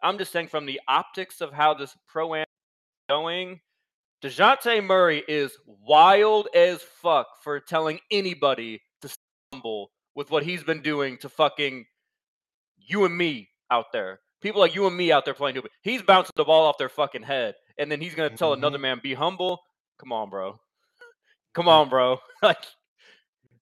I'm 0.02 0.18
just 0.18 0.32
saying 0.32 0.48
from 0.48 0.66
the 0.66 0.80
optics 0.88 1.40
of 1.40 1.52
how 1.52 1.74
this 1.74 1.96
pro 2.08 2.34
am 2.34 2.46
going. 3.08 3.60
Dejounte 4.22 4.84
Murray 4.84 5.22
is 5.28 5.56
wild 5.66 6.48
as 6.54 6.80
fuck 7.02 7.26
for 7.42 7.60
telling 7.60 7.98
anybody 8.10 8.80
to 9.02 9.10
stumble 9.50 9.90
with 10.14 10.30
what 10.30 10.44
he's 10.44 10.62
been 10.62 10.80
doing 10.80 11.18
to 11.18 11.28
fucking 11.28 11.84
you 12.78 13.04
and 13.04 13.16
me 13.16 13.48
out 13.70 13.86
there. 13.92 14.20
People 14.40 14.60
like 14.60 14.74
you 14.74 14.86
and 14.86 14.96
me 14.96 15.12
out 15.12 15.24
there 15.24 15.34
playing 15.34 15.54
stupid. 15.54 15.70
He's 15.82 16.02
bouncing 16.02 16.32
the 16.36 16.44
ball 16.44 16.66
off 16.66 16.78
their 16.78 16.88
fucking 16.88 17.22
head, 17.22 17.54
and 17.78 17.90
then 17.90 18.00
he's 18.00 18.14
gonna 18.14 18.30
tell 18.30 18.52
mm-hmm. 18.52 18.60
another 18.60 18.78
man, 18.78 19.00
"Be 19.02 19.14
humble." 19.14 19.60
Come 19.98 20.12
on, 20.12 20.30
bro. 20.30 20.58
Come 21.54 21.68
on, 21.68 21.88
bro. 21.88 22.18
like, 22.42 22.58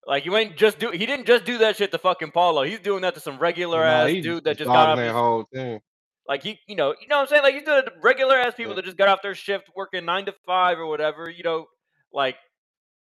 like 0.07 0.25
you 0.25 0.37
ain't 0.37 0.57
just 0.57 0.79
do. 0.79 0.91
He 0.91 1.07
didn't 1.07 1.27
just 1.27 1.45
do 1.45 1.59
that 1.59 1.77
shit 1.77 1.93
to 1.93 1.99
fucking 1.99 2.31
Paolo. 2.33 2.63
He's 2.63 2.81
doing 2.81 3.03
that 3.03 3.15
to 3.15 3.21
some 3.21 3.39
regular 3.39 3.83
ass 3.83 4.11
dude 4.11 4.45
that 4.45 4.57
just 4.57 4.69
got 4.69 4.91
off. 4.91 4.97
That 4.97 5.13
whole 5.13 5.45
thing. 5.53 5.81
Like 6.27 6.43
he, 6.43 6.61
you 6.69 6.77
know, 6.77 6.95
you 7.01 7.09
know 7.09 7.17
what 7.17 7.23
I'm 7.23 7.29
saying? 7.29 7.43
Like 7.43 7.55
he's 7.55 7.65
doing 7.65 7.79
it 7.79 7.87
to 7.87 7.93
regular 8.03 8.37
ass 8.37 8.55
people 8.55 8.73
yeah. 8.73 8.77
that 8.77 8.85
just 8.85 8.97
got 8.97 9.09
off 9.09 9.21
their 9.23 9.35
shift 9.35 9.69
working 9.75 10.05
nine 10.05 10.27
to 10.27 10.35
five 10.47 10.79
or 10.79 10.87
whatever. 10.87 11.29
You 11.29 11.43
know, 11.43 11.67
like 12.13 12.37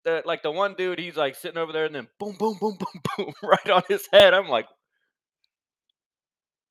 the 0.04 0.22
like 0.24 0.42
the 0.42 0.50
one 0.50 0.74
dude, 0.74 0.98
he's 0.98 1.16
like 1.16 1.34
sitting 1.34 1.58
over 1.58 1.72
there, 1.72 1.84
and 1.84 1.94
then 1.94 2.08
boom, 2.18 2.36
boom, 2.38 2.56
boom, 2.60 2.78
boom, 2.78 3.02
boom, 3.16 3.34
right 3.42 3.70
on 3.70 3.82
his 3.88 4.08
head. 4.12 4.34
I'm 4.34 4.48
like, 4.48 4.66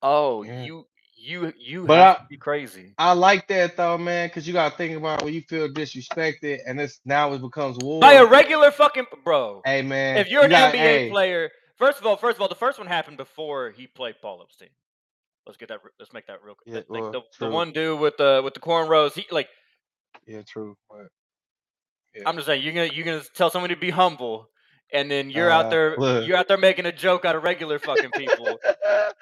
oh, 0.01 0.43
yeah. 0.43 0.63
you, 0.63 0.87
you, 1.17 1.53
you 1.57 1.85
but 1.85 1.97
have 1.97 2.15
I, 2.17 2.19
to 2.19 2.25
be 2.29 2.37
crazy. 2.37 2.93
I 2.97 3.13
like 3.13 3.47
that 3.47 3.75
though, 3.75 3.97
man, 3.97 4.27
because 4.27 4.47
you 4.47 4.53
got 4.53 4.71
to 4.71 4.77
think 4.77 4.95
about 4.95 5.23
when 5.23 5.33
you 5.33 5.41
feel 5.41 5.67
disrespected, 5.67 6.59
and 6.65 6.79
this 6.79 6.99
now 7.05 7.33
it 7.33 7.41
becomes 7.41 7.77
war 7.79 7.99
by 7.99 8.13
a 8.13 8.25
regular 8.25 8.71
fucking 8.71 9.05
bro. 9.23 9.61
Hey, 9.65 9.81
man, 9.81 10.17
if 10.17 10.29
you're 10.29 10.41
you 10.41 10.45
an 10.45 10.51
got, 10.51 10.73
NBA 10.73 10.77
hey. 10.77 11.09
player, 11.09 11.49
first 11.77 11.99
of 11.99 12.05
all, 12.05 12.17
first 12.17 12.37
of 12.37 12.41
all, 12.41 12.47
the 12.47 12.55
first 12.55 12.77
one 12.77 12.87
happened 12.87 13.17
before 13.17 13.71
he 13.71 13.87
played 13.87 14.15
Paul 14.21 14.41
Epstein. 14.43 14.69
Let's 15.45 15.57
get 15.57 15.69
that. 15.69 15.79
Let's 15.99 16.13
make 16.13 16.27
that 16.27 16.43
real. 16.43 16.55
Yeah, 16.65 16.81
quick. 16.81 16.85
like 16.89 17.01
well, 17.01 17.11
the, 17.11 17.45
the 17.45 17.49
one 17.51 17.71
dude 17.71 17.99
with 17.99 18.17
the 18.17 18.41
with 18.43 18.53
the 18.53 18.59
cornrows. 18.59 19.13
He 19.13 19.25
like. 19.31 19.47
Yeah, 20.27 20.41
true. 20.45 20.75
But 20.89 21.07
Yeah. 22.15 22.23
I'm 22.25 22.35
just 22.35 22.47
saying 22.47 22.63
you're 22.63 22.73
gonna 22.73 22.93
you're 22.93 23.05
gonna 23.05 23.23
tell 23.33 23.49
somebody 23.49 23.73
to 23.73 23.79
be 23.79 23.89
humble, 23.89 24.49
and 24.93 25.09
then 25.11 25.29
you're 25.29 25.49
out 25.49 25.65
Uh, 25.65 25.69
there 25.69 25.97
look. 25.97 26.27
you're 26.27 26.37
out 26.37 26.47
there 26.47 26.57
making 26.57 26.85
a 26.85 26.91
joke 26.91 27.25
out 27.25 27.35
of 27.35 27.43
regular 27.43 27.79
fucking 27.79 28.11
people. 28.11 28.59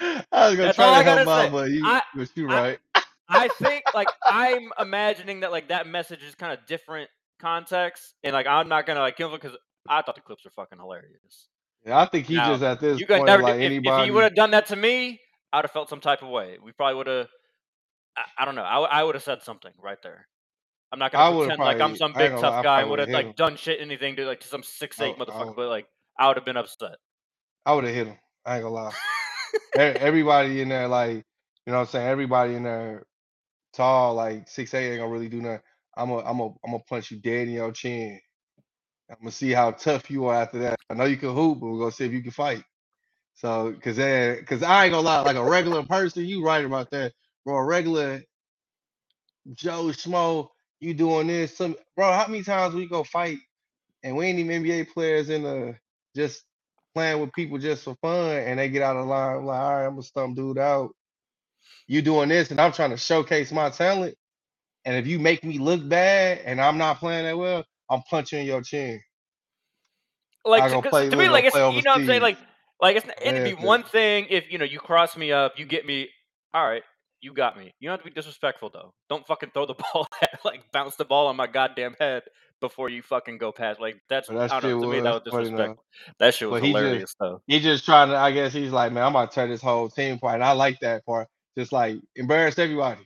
I 0.01 0.23
was 0.49 0.55
gonna 0.55 0.55
That's 0.57 0.75
try 0.75 0.85
I 0.99 1.03
to 1.03 1.09
help 1.09 1.25
gotta 1.25 1.29
out, 1.29 1.45
say. 1.45 1.49
but 1.51 1.69
you, 1.71 1.85
I- 1.85 2.01
but 2.15 2.29
you 2.35 2.49
I- 2.49 2.61
right. 2.61 2.79
I 3.27 3.47
think 3.61 3.83
like 3.93 4.07
I'm 4.25 4.71
imagining 4.79 5.39
that 5.41 5.51
like 5.51 5.69
that 5.69 5.87
message 5.87 6.21
is 6.23 6.35
kind 6.35 6.53
of 6.53 6.65
different 6.67 7.09
context, 7.39 8.13
and 8.23 8.33
like 8.33 8.47
I'm 8.47 8.67
not 8.69 8.85
gonna 8.85 8.99
like 8.99 9.17
give 9.17 9.31
it 9.31 9.41
because 9.41 9.57
I 9.87 10.01
thought 10.01 10.15
the 10.15 10.21
clips 10.21 10.45
were 10.45 10.51
fucking 10.51 10.77
hilarious. 10.79 11.47
Yeah, 11.85 11.99
I 11.99 12.05
think 12.05 12.25
he 12.27 12.35
Now, 12.35 12.49
just 12.51 12.63
at 12.63 12.79
this 12.79 12.99
You 12.99 13.05
point 13.07 13.25
never 13.25 13.43
like 13.43 13.55
if, 13.55 13.61
if 13.61 13.65
anybody. 13.65 14.05
he 14.05 14.11
would 14.11 14.23
have 14.23 14.35
done 14.35 14.51
that 14.51 14.65
to 14.67 14.75
me, 14.75 15.19
I'd 15.53 15.63
have 15.65 15.71
felt 15.71 15.89
some 15.89 16.01
type 16.01 16.23
of 16.23 16.29
way. 16.29 16.57
We 16.63 16.71
probably 16.71 16.95
would 16.95 17.07
have. 17.07 17.27
I, 18.17 18.23
I 18.39 18.45
don't 18.45 18.55
know. 18.55 18.63
I, 18.63 18.79
I 18.99 19.03
would 19.03 19.13
have 19.15 19.23
said 19.23 19.43
something 19.43 19.71
right 19.81 20.01
there. 20.01 20.27
I'm 20.95 20.99
not 20.99 21.11
gonna 21.11 21.37
pretend 21.37 21.59
like 21.59 21.81
I'm 21.81 21.97
some 21.97 22.13
big 22.13 22.31
gonna 22.31 22.41
lie, 22.41 22.49
tough 22.49 22.63
guy 22.63 22.81
and 22.81 22.89
would 22.89 22.99
have 22.99 23.09
like 23.09 23.25
him. 23.25 23.33
done 23.35 23.57
shit 23.57 23.81
anything 23.81 24.15
to 24.15 24.25
like 24.25 24.39
to 24.39 24.47
some 24.47 24.63
six 24.63 25.01
eight 25.01 25.17
motherfucker, 25.17 25.53
but 25.53 25.67
like 25.67 25.87
I 26.17 26.27
would 26.27 26.37
have 26.37 26.45
been 26.45 26.55
upset. 26.55 26.95
I 27.65 27.73
would 27.73 27.83
have 27.83 27.93
hit 27.93 28.07
him. 28.07 28.17
I 28.45 28.55
ain't 28.55 28.63
gonna 28.63 28.75
lie. 28.75 28.93
Everybody 29.77 30.61
in 30.61 30.69
there, 30.69 30.87
like, 30.87 31.17
you 31.17 31.23
know 31.67 31.73
what 31.73 31.79
I'm 31.79 31.87
saying? 31.87 32.07
Everybody 32.07 32.55
in 32.55 32.63
there 32.63 33.03
tall, 33.73 34.13
like 34.13 34.47
six 34.47 34.73
eight 34.73 34.91
ain't 34.91 34.99
gonna 34.99 35.11
really 35.11 35.27
do 35.27 35.41
nothing. 35.41 35.59
I'm 35.97 36.09
gonna 36.09 36.21
I'm 36.25 36.37
gonna 36.37 36.53
I'm 36.63 36.71
gonna 36.71 36.83
punch 36.87 37.11
you 37.11 37.17
dead 37.17 37.49
in 37.49 37.55
your 37.55 37.73
chin. 37.73 38.17
I'm 39.09 39.17
gonna 39.19 39.31
see 39.31 39.51
how 39.51 39.71
tough 39.71 40.09
you 40.09 40.27
are 40.27 40.43
after 40.43 40.59
that. 40.59 40.79
I 40.89 40.93
know 40.93 41.03
you 41.05 41.17
can 41.17 41.33
hoop, 41.33 41.59
but 41.59 41.67
we're 41.67 41.79
gonna 41.79 41.91
see 41.91 42.05
if 42.05 42.13
you 42.13 42.23
can 42.23 42.31
fight. 42.31 42.63
So, 43.33 43.75
cause 43.83 43.97
then, 43.97 44.45
cause 44.45 44.63
I 44.63 44.85
ain't 44.85 44.93
gonna 44.93 45.05
lie, 45.05 45.19
like 45.19 45.35
a 45.35 45.43
regular 45.43 45.83
person, 45.83 46.23
you 46.23 46.41
right 46.41 46.63
about 46.63 46.89
that, 46.91 47.11
bro. 47.43 47.55
A 47.57 47.65
regular 47.65 48.21
Joe 49.53 49.85
Schmo, 49.87 50.47
you 50.85 50.93
doing 50.95 51.27
this? 51.27 51.57
Some 51.57 51.75
bro, 51.97 52.13
how 52.13 52.27
many 52.27 52.43
times 52.43 52.75
we 52.75 52.87
go 52.87 53.03
fight 53.03 53.39
and 54.03 54.15
we 54.15 54.27
ain't 54.27 54.39
even 54.39 54.63
NBA 54.63 54.89
players 54.93 55.29
in 55.29 55.43
the 55.43 55.75
just 56.15 56.43
playing 56.93 57.19
with 57.21 57.33
people 57.33 57.57
just 57.57 57.83
for 57.83 57.95
fun, 58.01 58.37
and 58.37 58.59
they 58.59 58.69
get 58.69 58.81
out 58.83 58.97
of 58.97 59.07
line. 59.07 59.37
I'm 59.37 59.45
like, 59.45 59.59
all 59.59 59.75
right, 59.75 59.85
I'm 59.85 59.91
gonna 59.91 60.03
stump 60.03 60.35
dude 60.37 60.57
out. 60.59 60.91
You 61.87 62.01
doing 62.01 62.29
this, 62.29 62.51
and 62.51 62.61
I'm 62.61 62.71
trying 62.71 62.91
to 62.91 62.97
showcase 62.97 63.51
my 63.51 63.69
talent. 63.69 64.15
And 64.85 64.95
if 64.95 65.07
you 65.07 65.19
make 65.19 65.43
me 65.43 65.57
look 65.59 65.87
bad, 65.87 66.41
and 66.45 66.61
I'm 66.61 66.77
not 66.77 66.99
playing 66.99 67.25
that 67.25 67.37
well, 67.37 67.65
I'm 67.89 68.01
punching 68.09 68.45
your 68.45 68.61
chin. 68.61 69.01
like 70.45 70.63
to, 70.71 70.81
play- 70.89 71.09
to 71.09 71.15
me, 71.17 71.29
like 71.29 71.45
it's 71.45 71.55
you 71.55 71.81
know 71.83 71.91
what 71.91 72.01
I'm 72.01 72.07
saying, 72.07 72.21
like 72.21 72.37
like 72.81 72.95
it's 72.97 73.05
it'd 73.21 73.35
Yeah, 73.35 73.43
be 73.43 73.53
'cause- 73.55 73.65
one 73.65 73.83
thing 73.83 74.27
if 74.29 74.51
you 74.51 74.57
know 74.59 74.65
you 74.65 74.79
cross 74.79 75.17
me 75.17 75.31
up, 75.31 75.57
you 75.59 75.65
get 75.65 75.85
me. 75.85 76.09
All 76.53 76.67
right, 76.67 76.83
you 77.25 77.33
got 77.33 77.57
me. 77.57 77.73
You 77.79 77.89
don't 77.89 77.97
have 77.97 78.05
to 78.05 78.11
be 78.11 78.13
disrespectful 78.13 78.69
though. 78.71 78.93
Don't 79.09 79.25
fucking 79.25 79.49
throw 79.53 79.65
the 79.65 79.73
ball 79.93 80.07
at 80.21 80.39
like 80.45 80.61
bounce 80.71 80.95
the 80.95 81.05
ball 81.05 81.27
on 81.27 81.35
my 81.35 81.47
goddamn 81.47 81.95
head 81.99 82.21
before 82.61 82.87
you 82.89 83.01
fucking 83.01 83.37
go 83.39 83.51
past. 83.51 83.79
Like 83.81 83.97
that's 84.09 84.27
But 84.27 84.35
that 84.37 84.51
I 84.53 84.59
don't 84.59 84.79
know. 84.81 84.87
To 84.87 84.95
me, 84.95 85.01
that 85.01 85.13
was 85.13 85.21
that's 85.25 85.35
disrespectful. 85.37 85.85
That 86.19 86.33
shit 86.35 86.49
was 86.49 86.61
But 86.61 86.65
he 86.67 86.71
just- 86.73 86.81
hilarious 86.83 87.15
though. 87.19 87.41
He 87.47 87.59
just 87.59 87.83
trying 87.85 88.09
to. 88.09 88.15
I 88.15 88.31
guess 88.31 88.53
he's 88.53 88.71
like, 88.71 88.91
man, 88.93 89.03
I'm 89.03 89.11
about 89.11 89.31
to 89.31 89.35
turn 89.35 89.49
this 89.49 89.61
whole 89.61 89.89
team 89.89 90.15
apart. 90.15 90.35
And 90.35 90.43
I 90.43 90.51
like 90.51 90.79
that 90.81 91.05
part. 91.05 91.27
Just 91.57 91.71
like 91.71 91.97
embarrass 92.15 92.59
everybody. 92.59 93.01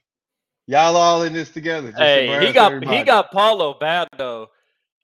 Y'all 0.67 0.95
all 0.97 1.23
in 1.23 1.33
this 1.33 1.49
together. 1.49 1.89
Just 1.91 2.01
Hey, 2.01 2.45
he 2.45 2.51
got 2.53 2.73
everybody. 2.73 2.97
he 2.97 3.03
got 3.03 3.31
Paolo 3.31 3.75
bad 3.79 4.09
though. 4.17 4.47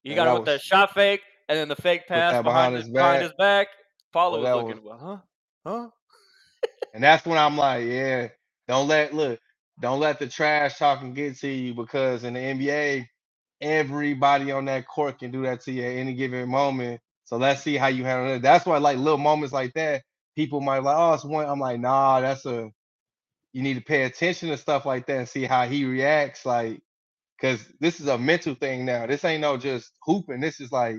He 0.04 0.13
got 0.13 0.28
him 0.28 0.34
with 0.36 0.45
that 0.45 0.62
shot 0.62 0.93
fake 0.93 1.21
and 1.49 1.58
then 1.58 1.67
the 1.69 1.75
fake 1.75 2.08
pass 2.08 2.32
behind, 2.32 2.43
behind 2.43 2.75
his, 2.75 2.84
his 2.86 2.93
behind 2.93 3.13
back. 3.15 3.21
his 3.23 3.34
back. 3.39 3.67
Paolo 4.13 4.43
Well, 4.43 4.65
was 4.65 4.75
looking, 4.75 4.91
huh? 4.99 5.17
Huh? 5.65 5.89
And 6.93 7.04
that's 7.04 7.25
when 7.25 7.38
I'm 7.38 7.58
like, 7.58 7.86
yeah, 7.86 8.28
don't 8.67 8.88
let 8.88 9.13
look, 9.13 9.39
don't 9.80 9.99
let 9.99 10.19
the 10.19 10.28
trash 10.28 10.78
talking 10.78 11.13
get 11.13 11.38
to 11.39 11.47
you 11.49 11.73
because 11.73 12.23
in 12.23 12.34
the 12.36 12.39
NBA, 12.39 13.08
everybody 13.62 14.51
on 14.51 14.65
that 14.65 14.88
court 14.88 15.19
can 15.19 15.32
do 15.32 15.43
that 15.43 15.62
to 15.63 15.71
you 15.71 15.84
at 15.84 15.91
any 15.97 16.13
given 16.13 16.49
moment. 16.49 17.01
So 17.25 17.38
let's 17.38 17.63
see 17.63 17.78
how 17.78 17.88
you 17.88 18.04
handle 18.06 18.34
it. 18.36 18.41
That's 18.41 18.65
why 18.65 18.78
like 18.78 18.97
little 18.97 19.17
moments 19.17 19.54
like 19.54 19.73
that, 19.73 20.04
people 20.36 20.62
might 20.62 20.80
like, 20.84 20.97
oh, 20.97 21.13
it's 21.13 21.25
one. 21.25 21.47
I'm 21.47 21.60
like, 21.60 21.80
nah, 21.80 22.21
that's 22.21 22.45
a 22.45 22.71
you 23.54 23.63
need 23.63 23.75
to 23.75 23.82
pay 23.82 24.04
attention 24.04 24.49
to 24.49 24.58
stuff 24.58 24.86
like 24.86 25.08
that 25.08 25.17
and 25.17 25.30
see 25.30 25.45
how 25.45 25.65
he 25.67 25.86
reacts. 25.86 26.45
Like, 26.45 26.82
cause 27.41 27.65
this 27.80 27.99
is 27.99 28.08
a 28.08 28.17
mental 28.17 28.56
thing 28.56 28.86
now. 28.86 29.08
This 29.08 29.25
ain't 29.25 29.41
no 29.41 29.58
just 29.58 29.91
hooping. 30.04 30.41
This 30.41 30.60
is 30.62 30.71
like 30.71 30.97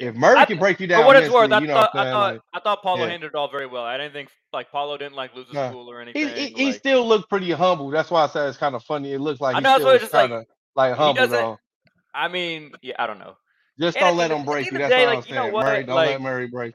if 0.00 0.14
Murray 0.14 0.38
I 0.38 0.44
can 0.46 0.58
break 0.58 0.80
you 0.80 0.86
down, 0.86 1.04
what 1.06 1.16
it's 1.16 1.32
worth, 1.32 1.52
I 1.52 1.60
you 1.60 1.66
know 1.66 1.74
thought 1.74 1.90
I 1.94 2.10
thought 2.10 2.30
saying? 2.30 2.40
I 2.54 2.60
thought 2.60 2.82
Paolo 2.82 3.04
yeah. 3.04 3.10
handled 3.10 3.32
it 3.34 3.36
all 3.36 3.50
very 3.50 3.66
well. 3.66 3.84
I 3.84 3.96
didn't 3.96 4.12
think 4.12 4.30
like 4.52 4.70
Paolo 4.72 4.96
didn't 4.96 5.14
like 5.14 5.34
lose 5.34 5.46
his 5.46 5.54
No. 5.54 5.70
cool 5.70 5.90
or 5.90 6.00
anything. 6.00 6.28
he, 6.28 6.48
he, 6.48 6.64
he 6.66 6.72
still 6.72 7.06
looked 7.06 7.28
pretty 7.28 7.50
humble. 7.52 7.90
That's 7.90 8.10
why 8.10 8.24
I 8.24 8.26
said 8.28 8.48
it's 8.48 8.58
kind 8.58 8.74
of 8.74 8.82
funny. 8.82 9.12
It 9.12 9.20
looked 9.20 9.40
like 9.40 9.56
I 9.56 9.60
know, 9.60 9.74
still 9.76 9.86
why 9.86 9.92
was 9.92 10.02
it's 10.02 10.10
just 10.10 10.12
kind 10.12 10.32
of 10.32 10.44
like 10.74 10.94
he 10.96 11.02
humble 11.02 11.28
though. 11.28 11.58
I 12.14 12.28
mean, 12.28 12.72
yeah, 12.82 12.94
I 12.98 13.06
don't 13.06 13.18
know. 13.18 13.36
Just 13.78 13.96
and 13.96 14.04
don't 14.04 14.16
let 14.16 14.30
him 14.30 14.44
break 14.44 14.70
you. 14.70 14.78
That's 14.78 14.90
day, 14.90 15.04
all 15.04 15.10
I'm 15.10 15.16
like, 15.16 15.24
saying. 15.26 15.52
Murray, 15.52 15.84
don't 15.84 15.96
like- 15.96 16.08
let 16.10 16.20
Murray 16.20 16.46
break. 16.48 16.74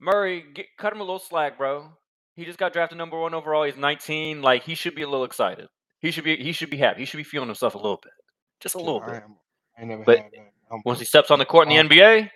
Murray, 0.00 0.44
get, 0.54 0.66
cut 0.78 0.92
him 0.92 1.00
a 1.00 1.02
little 1.02 1.18
slack, 1.18 1.58
bro. 1.58 1.90
He 2.36 2.44
just 2.44 2.58
got 2.58 2.72
drafted 2.72 2.98
number 2.98 3.18
one 3.18 3.34
overall. 3.34 3.64
He's 3.64 3.76
19. 3.76 4.42
Like 4.42 4.62
he 4.62 4.74
should 4.76 4.94
be 4.94 5.02
a 5.02 5.08
little 5.08 5.24
excited. 5.24 5.66
He 6.00 6.12
should 6.12 6.22
be 6.24 6.36
he 6.36 6.52
should 6.52 6.70
be 6.70 6.76
happy. 6.76 7.00
He 7.00 7.04
should 7.06 7.16
be 7.16 7.24
feeling 7.24 7.48
himself 7.48 7.74
a 7.74 7.78
little 7.78 7.98
bit, 8.00 8.12
just 8.60 8.76
a 8.76 8.78
little 8.78 9.00
bit. 9.00 9.14
am- 9.16 9.36
I 9.76 9.80
ain't 9.80 9.90
never 9.90 10.04
But 10.04 10.18
had 10.18 10.30
that. 10.32 10.52
I'm- 10.70 10.82
Once 10.84 11.00
he 11.00 11.04
steps 11.04 11.30
on 11.32 11.40
the 11.40 11.44
court 11.44 11.68
in 11.68 11.88
the 11.88 11.96
NBA, 11.96 12.30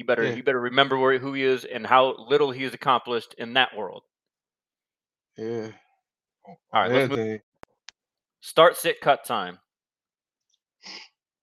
he 0.00 0.02
better 0.04 0.24
yeah. 0.24 0.32
he 0.32 0.40
better 0.40 0.58
remember 0.60 0.96
where 0.96 1.18
who 1.18 1.34
he 1.34 1.42
is 1.42 1.66
and 1.66 1.86
how 1.86 2.16
little 2.26 2.50
he 2.50 2.62
has 2.62 2.72
accomplished 2.72 3.34
in 3.36 3.52
that 3.52 3.76
world. 3.76 4.02
yeah. 5.36 5.68
All 6.72 6.80
right, 6.82 6.90
let's 6.90 7.10
move- 7.10 7.40
start 8.40 8.78
sit 8.78 8.98
cut 9.02 9.26
time 9.26 9.58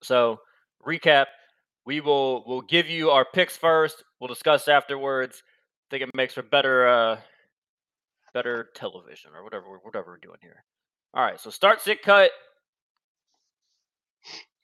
so 0.01 0.39
recap 0.83 1.27
we 1.85 2.01
will 2.01 2.43
we'll 2.47 2.61
give 2.61 2.87
you 2.89 3.11
our 3.11 3.23
picks 3.31 3.55
first 3.55 4.03
we'll 4.19 4.27
discuss 4.27 4.67
afterwards 4.67 5.43
I 5.45 5.85
think 5.91 6.03
it 6.09 6.15
makes 6.15 6.33
for 6.33 6.41
better 6.41 6.87
uh 6.87 7.19
better 8.33 8.69
television 8.73 9.29
or 9.35 9.43
whatever 9.43 9.69
we're- 9.69 9.81
whatever 9.83 10.11
we're 10.13 10.17
doing 10.17 10.39
here 10.41 10.63
all 11.13 11.23
right 11.23 11.39
so 11.39 11.51
start 11.51 11.79
sit 11.81 12.01
cut 12.01 12.31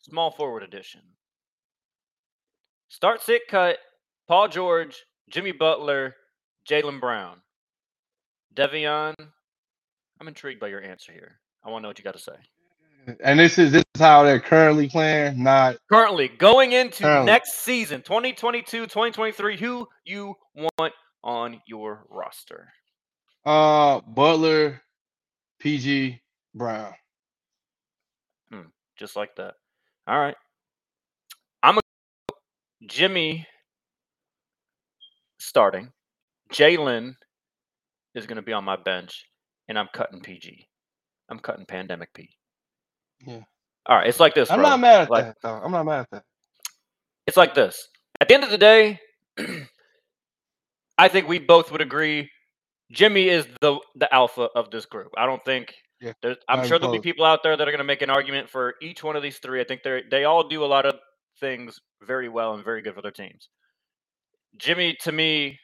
small 0.02 0.32
forward 0.32 0.64
edition 0.64 1.02
start 2.94 3.24
sit 3.24 3.42
cut 3.50 3.78
paul 4.28 4.48
george 4.48 5.04
jimmy 5.28 5.52
butler 5.52 6.14
jaylen 6.70 7.00
brown 7.00 7.38
devion 8.56 9.16
i'm 10.22 10.28
intrigued 10.28 10.60
by 10.60 10.68
your 10.68 10.80
answer 10.84 11.12
here 11.12 11.40
i 11.66 11.70
want 11.72 11.82
to 11.82 11.84
know 11.84 11.90
what 11.90 11.98
you 11.98 12.04
got 12.04 12.14
to 12.14 12.20
say 12.20 12.36
And 13.22 13.40
this 13.40 13.58
is 13.58 13.72
this 13.72 13.84
is 13.96 14.00
how 14.02 14.22
they're 14.24 14.40
currently 14.40 14.88
playing. 14.88 15.42
Not 15.42 15.76
currently 15.92 16.28
going 16.30 16.72
into 16.72 17.02
Currently. 17.04 17.26
next 17.26 17.60
season 17.62 18.02
2022 18.04 18.84
2023 18.84 19.58
who 19.58 19.88
you 20.06 20.36
want 20.54 20.94
on 21.24 21.60
your 21.66 22.06
roster 22.12 22.70
uh 23.46 24.00
Butler, 24.02 24.82
PG, 25.60 26.22
Brown. 26.54 26.94
Hmm, 28.52 28.68
just 28.98 29.16
like 29.18 29.36
that 29.38 29.56
all 30.08 30.20
right 30.20 30.36
i'm 31.64 31.78
a 31.78 31.82
jimmy 32.88 33.46
starting 35.40 35.90
jaylen 36.52 37.14
is 38.16 38.26
going 38.28 38.36
to 38.36 38.42
be 38.42 38.54
on 38.54 38.64
my 38.64 38.76
bench 38.76 39.26
and 39.68 39.78
i'm 39.78 39.88
cutting 39.94 40.22
pg 40.22 40.68
i'm 41.30 41.40
cutting 41.40 41.66
pandemic 41.66 42.14
p 42.14 42.30
Yeah. 43.26 43.40
all 43.86 43.98
right 43.98 44.08
it's 44.08 44.20
like 44.20 44.36
this 44.36 44.50
I'm 44.52 44.60
bro. 44.60 44.70
not 44.70 44.80
mad 44.80 45.02
at 45.02 45.10
Like- 45.10 45.26
that 45.26 45.38
though. 45.42 45.56
I'm 45.64 45.72
not 45.72 45.86
mad 45.86 46.00
at 46.02 46.10
that. 46.12 46.24
it's 47.28 47.38
like 47.38 47.54
this. 47.56 47.88
At 48.22 48.28
the 48.30 48.36
end 48.36 48.44
of 48.44 48.52
the 48.52 48.58
day, 48.58 49.00
I 50.98 51.08
think 51.08 51.28
we 51.28 51.40
both 51.40 51.72
would 51.72 51.82
agree 51.82 52.30
Jimmy 52.92 53.28
is 53.30 53.46
the 53.62 53.80
the 53.96 54.14
alpha 54.14 54.50
of 54.56 54.70
this 54.72 54.86
group. 54.86 55.12
I 55.18 55.26
don't 55.26 55.44
think 55.44 55.74
Yeah, 56.00 56.14
I'm 56.48 56.66
sure 56.68 56.78
there'll 56.80 56.94
be 56.94 57.02
people 57.02 57.26
out 57.26 57.42
there 57.44 57.58
that 57.58 57.68
are 57.68 57.72
going 57.72 57.80
to 57.80 57.84
make 57.94 58.02
an 58.02 58.10
argument 58.10 58.50
for 58.50 58.76
each 58.82 59.04
one 59.04 59.16
of 59.16 59.24
these 59.24 59.40
three. 59.40 59.60
I 59.62 59.64
think 59.64 59.84
they 59.84 60.04
they 60.10 60.24
all 60.26 60.48
do 60.48 60.64
a 60.64 60.68
lot 60.76 60.86
of 60.86 60.96
things 61.44 61.80
very 62.02 62.30
well 62.30 62.54
and 62.54 62.64
very 62.64 62.82
good 62.82 62.96
for 62.96 63.02
their 63.02 63.12
teams. 63.12 63.50
Jimmy 64.58 64.96
to 65.02 65.12
me 65.12 65.60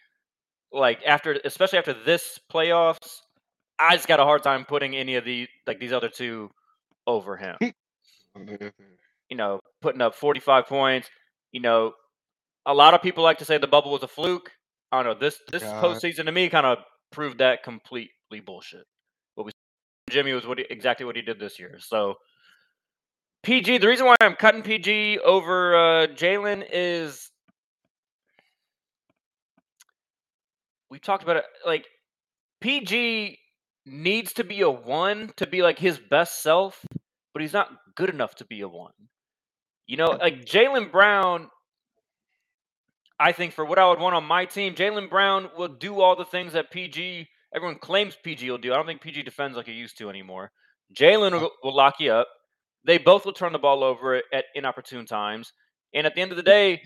like 0.72 1.00
after 1.06 1.40
especially 1.46 1.80
after 1.80 1.94
this 1.94 2.38
playoffs, 2.52 3.22
I 3.80 3.96
just 3.96 4.08
got 4.08 4.20
a 4.20 4.24
hard 4.24 4.44
time 4.44 4.66
putting 4.66 4.96
any 4.96 5.16
of 5.16 5.26
the 5.26 5.48
like 5.66 5.80
these 5.80 5.94
other 5.94 6.10
two 6.10 6.50
over 7.08 7.38
him 7.38 7.56
oh, 7.62 8.70
you 9.30 9.38
know, 9.38 9.60
putting 9.82 10.02
up 10.02 10.16
45 10.16 10.68
points. 10.68 11.10
You 11.52 11.62
know, 11.62 11.94
a 12.66 12.74
lot 12.74 12.94
of 12.94 13.02
people 13.02 13.24
like 13.24 13.40
to 13.40 13.46
say 13.46 13.58
the 13.58 13.68
bubble 13.68 13.92
was 13.92 14.04
a 14.04 14.08
fluke. 14.08 14.52
I 14.92 15.02
don't 15.02 15.14
know. 15.14 15.20
This 15.20 15.40
this 15.52 15.64
God. 15.64 15.84
postseason 15.84 16.26
to 16.26 16.32
me 16.32 16.50
kind 16.50 16.66
of 16.66 16.80
proved 17.12 17.40
that 17.40 17.64
completely 17.64 18.40
bullshit. 18.46 18.86
What 19.36 19.46
we 19.46 19.52
Jimmy 20.10 20.34
was 20.34 20.46
what 20.46 20.60
he, 20.60 20.66
exactly 20.70 21.06
what 21.06 21.16
he 21.16 21.22
did 21.22 21.40
this 21.40 21.60
year. 21.60 21.78
So 21.80 22.16
PG, 23.44 23.78
the 23.78 23.88
reason 23.88 24.06
why 24.06 24.16
I'm 24.22 24.36
cutting 24.36 24.64
PG 24.64 25.20
over 25.20 25.76
uh, 25.76 26.08
Jaylen 26.08 26.66
is 26.72 27.32
we 30.90 31.00
talked 31.00 31.24
about 31.24 31.38
it. 31.38 31.46
Like 31.66 31.86
PG 32.62 33.38
needs 33.86 34.34
to 34.34 34.44
be 34.44 34.62
a 34.62 34.70
one 34.70 35.32
to 35.38 35.48
be 35.48 35.62
like 35.62 35.80
his 35.80 35.98
best 35.98 36.42
self, 36.42 36.86
but 37.34 37.42
he's 37.42 37.54
not 37.54 37.70
good 37.96 38.10
enough 38.10 38.36
to 38.36 38.46
be 38.46 38.62
a 38.62 38.68
one. 38.68 38.92
You 39.88 39.98
know, 39.98 40.12
like 40.20 40.46
Jaylen 40.46 40.92
Brown, 40.92 41.50
I 43.20 43.32
think 43.32 43.54
for 43.54 43.66
what 43.66 43.80
I 43.80 43.90
would 43.90 44.00
want 44.00 44.16
on 44.16 44.24
my 44.24 44.46
team, 44.46 44.76
Jaylen 44.76 45.10
Brown 45.10 45.50
will 45.58 45.68
do 45.68 46.02
all 46.02 46.16
the 46.16 46.26
things 46.26 46.54
that 46.54 46.72
PG, 46.72 47.28
everyone 47.56 47.80
claims 47.80 48.18
PG 48.22 48.50
will 48.50 48.58
do. 48.58 48.72
I 48.74 48.76
don't 48.76 48.86
think 48.86 49.02
PG 49.02 49.24
defends 49.24 49.58
like 49.58 49.66
he 49.66 49.74
used 49.74 49.98
to 49.98 50.10
anymore. 50.10 50.52
Jaylen 50.94 51.32
will, 51.32 51.52
will 51.64 51.76
lock 51.76 51.96
you 52.00 52.12
up. 52.12 52.28
They 52.86 52.98
both 52.98 53.26
will 53.26 53.34
turn 53.34 53.54
the 53.54 53.60
ball 53.60 53.84
over 53.84 54.22
at 54.34 54.46
inopportune 54.56 55.06
times. 55.06 55.54
And 55.94 56.06
at 56.08 56.16
the 56.16 56.22
end 56.22 56.32
of 56.32 56.38
the 56.38 56.44
day, 56.58 56.82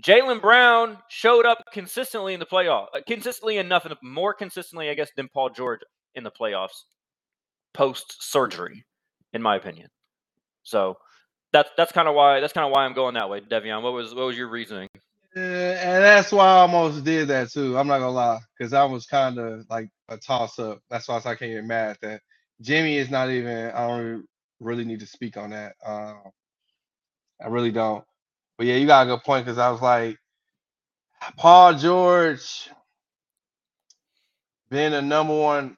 Jaylen 0.00 0.40
Brown 0.40 0.98
showed 1.08 1.44
up 1.44 1.62
consistently 1.72 2.34
in 2.34 2.40
the 2.40 2.46
playoff, 2.46 2.86
uh, 2.94 3.00
consistently 3.06 3.58
enough, 3.58 3.84
and 3.84 3.94
more 4.02 4.32
consistently, 4.32 4.88
I 4.88 4.94
guess, 4.94 5.10
than 5.16 5.28
Paul 5.28 5.50
George 5.50 5.80
in 6.14 6.24
the 6.24 6.30
playoffs 6.30 6.84
post 7.74 8.22
surgery, 8.22 8.84
in 9.32 9.42
my 9.42 9.56
opinion. 9.56 9.88
So 10.62 10.96
that's 11.52 11.70
that's 11.76 11.92
kind 11.92 12.08
of 12.08 12.14
why 12.14 12.40
that's 12.40 12.52
kind 12.52 12.66
of 12.66 12.72
why 12.72 12.84
I'm 12.84 12.94
going 12.94 13.14
that 13.14 13.28
way, 13.28 13.40
Devion. 13.40 13.82
What 13.82 13.92
was 13.92 14.14
what 14.14 14.26
was 14.26 14.36
your 14.36 14.48
reasoning? 14.48 14.88
Yeah, 15.36 15.42
and 15.42 16.04
that's 16.04 16.30
why 16.32 16.44
I 16.44 16.58
almost 16.60 17.04
did 17.04 17.28
that 17.28 17.50
too. 17.50 17.78
I'm 17.78 17.86
not 17.86 17.98
gonna 17.98 18.10
lie, 18.10 18.38
because 18.56 18.72
I 18.72 18.84
was 18.84 19.06
kind 19.06 19.38
of 19.38 19.64
like 19.68 19.88
a 20.08 20.16
toss 20.16 20.58
up. 20.58 20.80
That's 20.90 21.08
why 21.08 21.16
I 21.16 21.20
can't 21.20 21.40
get 21.40 21.64
mad 21.64 21.90
at 21.90 22.00
that. 22.00 22.20
Jimmy 22.60 22.96
is 22.96 23.10
not 23.10 23.30
even. 23.30 23.70
I 23.70 23.86
don't 23.86 24.24
really 24.62 24.84
need 24.84 25.00
to 25.00 25.06
speak 25.06 25.36
on 25.36 25.50
that. 25.50 25.74
Um, 25.84 26.20
I 27.42 27.48
really 27.48 27.72
don't. 27.72 28.04
But 28.56 28.66
yeah, 28.66 28.76
you 28.76 28.86
got 28.86 29.06
a 29.06 29.10
good 29.10 29.24
point 29.24 29.44
because 29.44 29.58
I 29.58 29.70
was 29.70 29.82
like, 29.82 30.18
Paul 31.36 31.74
George 31.74 32.68
being 34.70 34.92
the 34.92 35.02
number 35.02 35.38
one, 35.38 35.76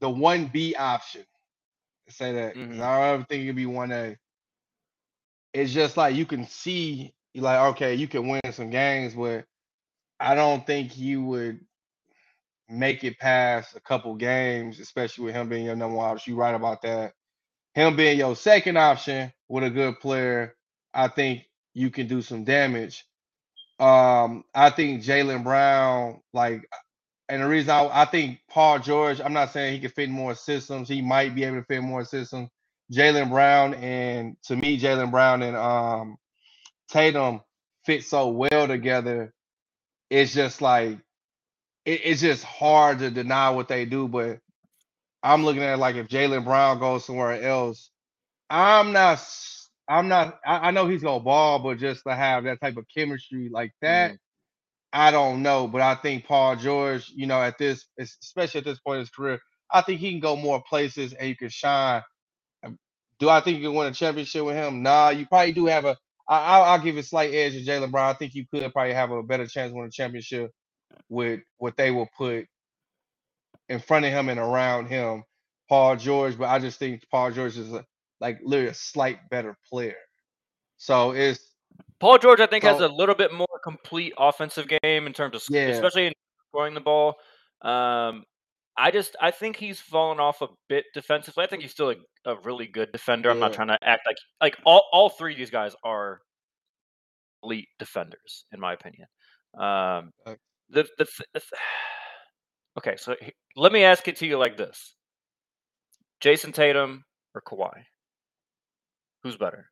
the 0.00 0.10
one 0.10 0.46
B 0.46 0.74
option. 0.74 1.24
Say 2.08 2.32
that 2.34 2.54
Mhm. 2.54 2.80
I 2.80 2.98
don't 2.98 3.14
ever 3.14 3.24
think 3.24 3.42
it 3.42 3.46
could 3.46 3.56
be 3.56 3.66
one 3.66 3.92
A. 3.92 4.16
It's 5.52 5.72
just 5.72 5.96
like 5.96 6.14
you 6.14 6.26
can 6.26 6.46
see, 6.46 7.14
like, 7.34 7.58
okay, 7.74 7.94
you 7.94 8.06
can 8.06 8.28
win 8.28 8.40
some 8.52 8.70
games, 8.70 9.14
but 9.14 9.44
I 10.20 10.34
don't 10.34 10.66
think 10.66 10.96
you 10.96 11.24
would 11.24 11.60
make 12.68 13.04
it 13.04 13.18
past 13.18 13.76
a 13.76 13.80
couple 13.80 14.14
games, 14.16 14.80
especially 14.80 15.26
with 15.26 15.34
him 15.34 15.48
being 15.48 15.64
your 15.66 15.76
number 15.76 15.96
one 15.96 16.10
option. 16.10 16.32
You're 16.32 16.42
right 16.42 16.54
about 16.54 16.82
that. 16.82 17.12
Him 17.74 17.96
being 17.96 18.18
your 18.18 18.36
second 18.36 18.78
option 18.78 19.32
with 19.48 19.64
a 19.64 19.70
good 19.70 20.00
player, 20.00 20.54
I 20.94 21.08
think 21.08 21.44
you 21.74 21.90
can 21.90 22.06
do 22.08 22.22
some 22.22 22.44
damage. 22.44 23.04
Um, 23.78 24.44
I 24.54 24.70
think 24.70 25.02
Jaylen 25.02 25.44
Brown, 25.44 26.20
like, 26.32 26.66
and 27.28 27.42
the 27.42 27.48
reason 27.48 27.70
I, 27.70 28.02
I 28.02 28.04
think 28.06 28.40
Paul 28.48 28.78
George, 28.78 29.20
I'm 29.20 29.32
not 29.34 29.52
saying 29.52 29.74
he 29.74 29.80
can 29.80 29.90
fit 29.90 30.08
more 30.08 30.34
systems. 30.34 30.88
He 30.88 31.02
might 31.02 31.34
be 31.34 31.44
able 31.44 31.58
to 31.58 31.64
fit 31.64 31.82
more 31.82 32.04
systems. 32.04 32.48
Jaylen 32.92 33.30
Brown 33.30 33.74
and 33.74 34.36
to 34.44 34.56
me, 34.56 34.78
Jaylen 34.80 35.10
Brown 35.10 35.42
and 35.42 35.56
um 35.56 36.16
Tatum 36.88 37.40
fit 37.84 38.04
so 38.04 38.28
well 38.28 38.68
together. 38.68 39.34
It's 40.10 40.34
just 40.34 40.62
like 40.62 40.98
it, 41.86 42.02
it's 42.04 42.22
just 42.22 42.44
hard 42.44 43.00
to 43.00 43.10
deny 43.12 43.50
what 43.50 43.68
they 43.68 43.86
do. 43.86 44.08
But 44.08 44.40
I'm 45.22 45.44
looking 45.44 45.62
at 45.64 45.74
it 45.74 45.78
like 45.78 45.96
if 45.96 46.08
Jaylen 46.08 46.44
Brown 46.44 46.80
goes 46.80 47.06
somewhere 47.06 47.42
else, 47.42 47.90
I'm 48.50 48.92
not. 48.92 49.24
I'm 49.88 50.08
not. 50.08 50.38
I, 50.46 50.68
I 50.68 50.70
know 50.72 50.88
he's 50.88 51.02
gonna 51.02 51.20
ball, 51.24 51.58
but 51.60 51.78
just 51.78 52.04
to 52.06 52.14
have 52.14 52.44
that 52.44 52.60
type 52.60 52.76
of 52.76 52.86
chemistry 52.94 53.50
like 53.52 53.72
that, 53.82 54.12
Mhm. 54.12 54.18
I 54.92 55.10
don't 55.12 55.42
know. 55.42 55.68
But 55.68 55.82
I 55.82 55.96
think 55.96 56.26
Paul 56.26 56.56
George, 56.56 57.10
you 57.14 57.26
know, 57.26 57.42
at 57.42 57.58
this, 57.58 57.86
especially 57.98 58.60
at 58.60 58.66
this 58.66 58.80
point 58.80 58.96
in 58.98 59.00
his 59.02 59.10
career, 59.10 59.40
I 59.72 59.82
think 59.82 60.00
he 60.00 60.12
can 60.12 60.20
go 60.20 60.36
more 60.36 60.62
places 60.68 61.14
and 61.14 61.28
you 61.28 61.36
can 61.36 61.50
shine. 61.50 62.02
Um, 62.64 62.78
Do 63.20 63.28
I 63.30 63.40
think 63.40 63.58
you 63.58 63.68
can 63.68 63.76
win 63.76 63.88
a 63.88 63.92
championship 63.94 64.44
with 64.44 64.56
him? 64.56 64.82
Nah, 64.82 65.10
you 65.10 65.26
probably 65.26 65.52
do 65.52 65.66
have 65.66 65.84
a. 65.86 65.96
I, 66.28 66.38
I'll, 66.56 66.64
I'll 66.64 66.80
give 66.80 66.96
a 66.98 67.02
slight 67.02 67.34
edge 67.34 67.54
to 67.54 67.64
Jaylen 67.64 67.90
Brown. 67.92 68.10
I 68.10 68.14
think 68.18 68.34
you 68.34 68.46
could 68.52 68.72
probably 68.72 68.94
have 68.94 69.10
a 69.12 69.22
better 69.22 69.46
chance 69.46 69.72
winning 69.72 69.88
a 69.88 69.90
championship 69.92 70.52
with 71.08 71.40
what 71.58 71.76
they 71.76 71.90
will 71.90 72.08
put 72.16 72.46
in 73.68 73.80
front 73.80 74.04
of 74.04 74.12
him 74.12 74.28
and 74.28 74.38
around 74.38 74.86
him, 74.86 75.24
Paul 75.68 75.96
George. 75.96 76.38
But 76.38 76.48
I 76.48 76.58
just 76.58 76.78
think 76.78 77.02
Paul 77.10 77.30
George 77.32 77.56
is 77.56 77.72
a, 77.72 77.84
like 78.20 78.38
literally 78.42 78.70
a 78.70 78.74
slight 78.74 79.18
better 79.30 79.56
player. 79.68 79.96
So 80.78 81.12
it's 81.12 81.40
Paul 81.98 82.18
George, 82.18 82.40
I 82.40 82.46
think, 82.46 82.64
has 82.64 82.80
a 82.80 82.88
little 82.88 83.14
bit 83.14 83.32
more 83.32 83.46
complete 83.64 84.12
offensive 84.18 84.66
game 84.68 85.06
in 85.06 85.12
terms 85.12 85.34
of, 85.36 85.42
Yeah. 85.48 85.68
especially 85.68 86.08
in 86.08 86.12
scoring 86.50 86.74
the 86.74 86.80
ball. 86.80 87.16
Um, 87.62 88.24
I 88.76 88.90
just, 88.90 89.16
I 89.20 89.30
think 89.30 89.56
he's 89.56 89.80
fallen 89.80 90.20
off 90.20 90.42
a 90.42 90.48
bit 90.68 90.84
defensively. 90.92 91.42
I 91.44 91.46
think 91.46 91.62
he's 91.62 91.70
still 91.70 91.90
a, 91.90 92.30
a 92.30 92.36
really 92.44 92.66
good 92.66 92.92
defender. 92.92 93.30
I'm 93.30 93.38
not 93.38 93.54
trying 93.54 93.68
to 93.68 93.78
act 93.82 94.02
like 94.06 94.18
like 94.42 94.58
all 94.66 94.86
all 94.92 95.08
three 95.08 95.32
of 95.32 95.38
these 95.38 95.48
guys 95.50 95.74
are 95.82 96.20
elite 97.42 97.68
defenders, 97.78 98.44
in 98.52 98.60
my 98.60 98.74
opinion. 98.74 99.06
Um, 99.58 100.12
Okay. 100.26 100.36
The 100.70 100.86
the, 100.98 101.06
the 101.34 101.42
okay, 102.78 102.96
so 102.96 103.14
he- 103.20 103.32
let 103.56 103.72
me 103.72 103.84
ask 103.84 104.06
it 104.08 104.16
to 104.16 104.26
you 104.26 104.38
like 104.38 104.56
this: 104.56 104.94
Jayson 106.20 106.52
Tatum 106.52 107.04
or 107.34 107.42
Kawhi? 107.42 107.84
Who's 109.22 109.36
better? 109.36 109.70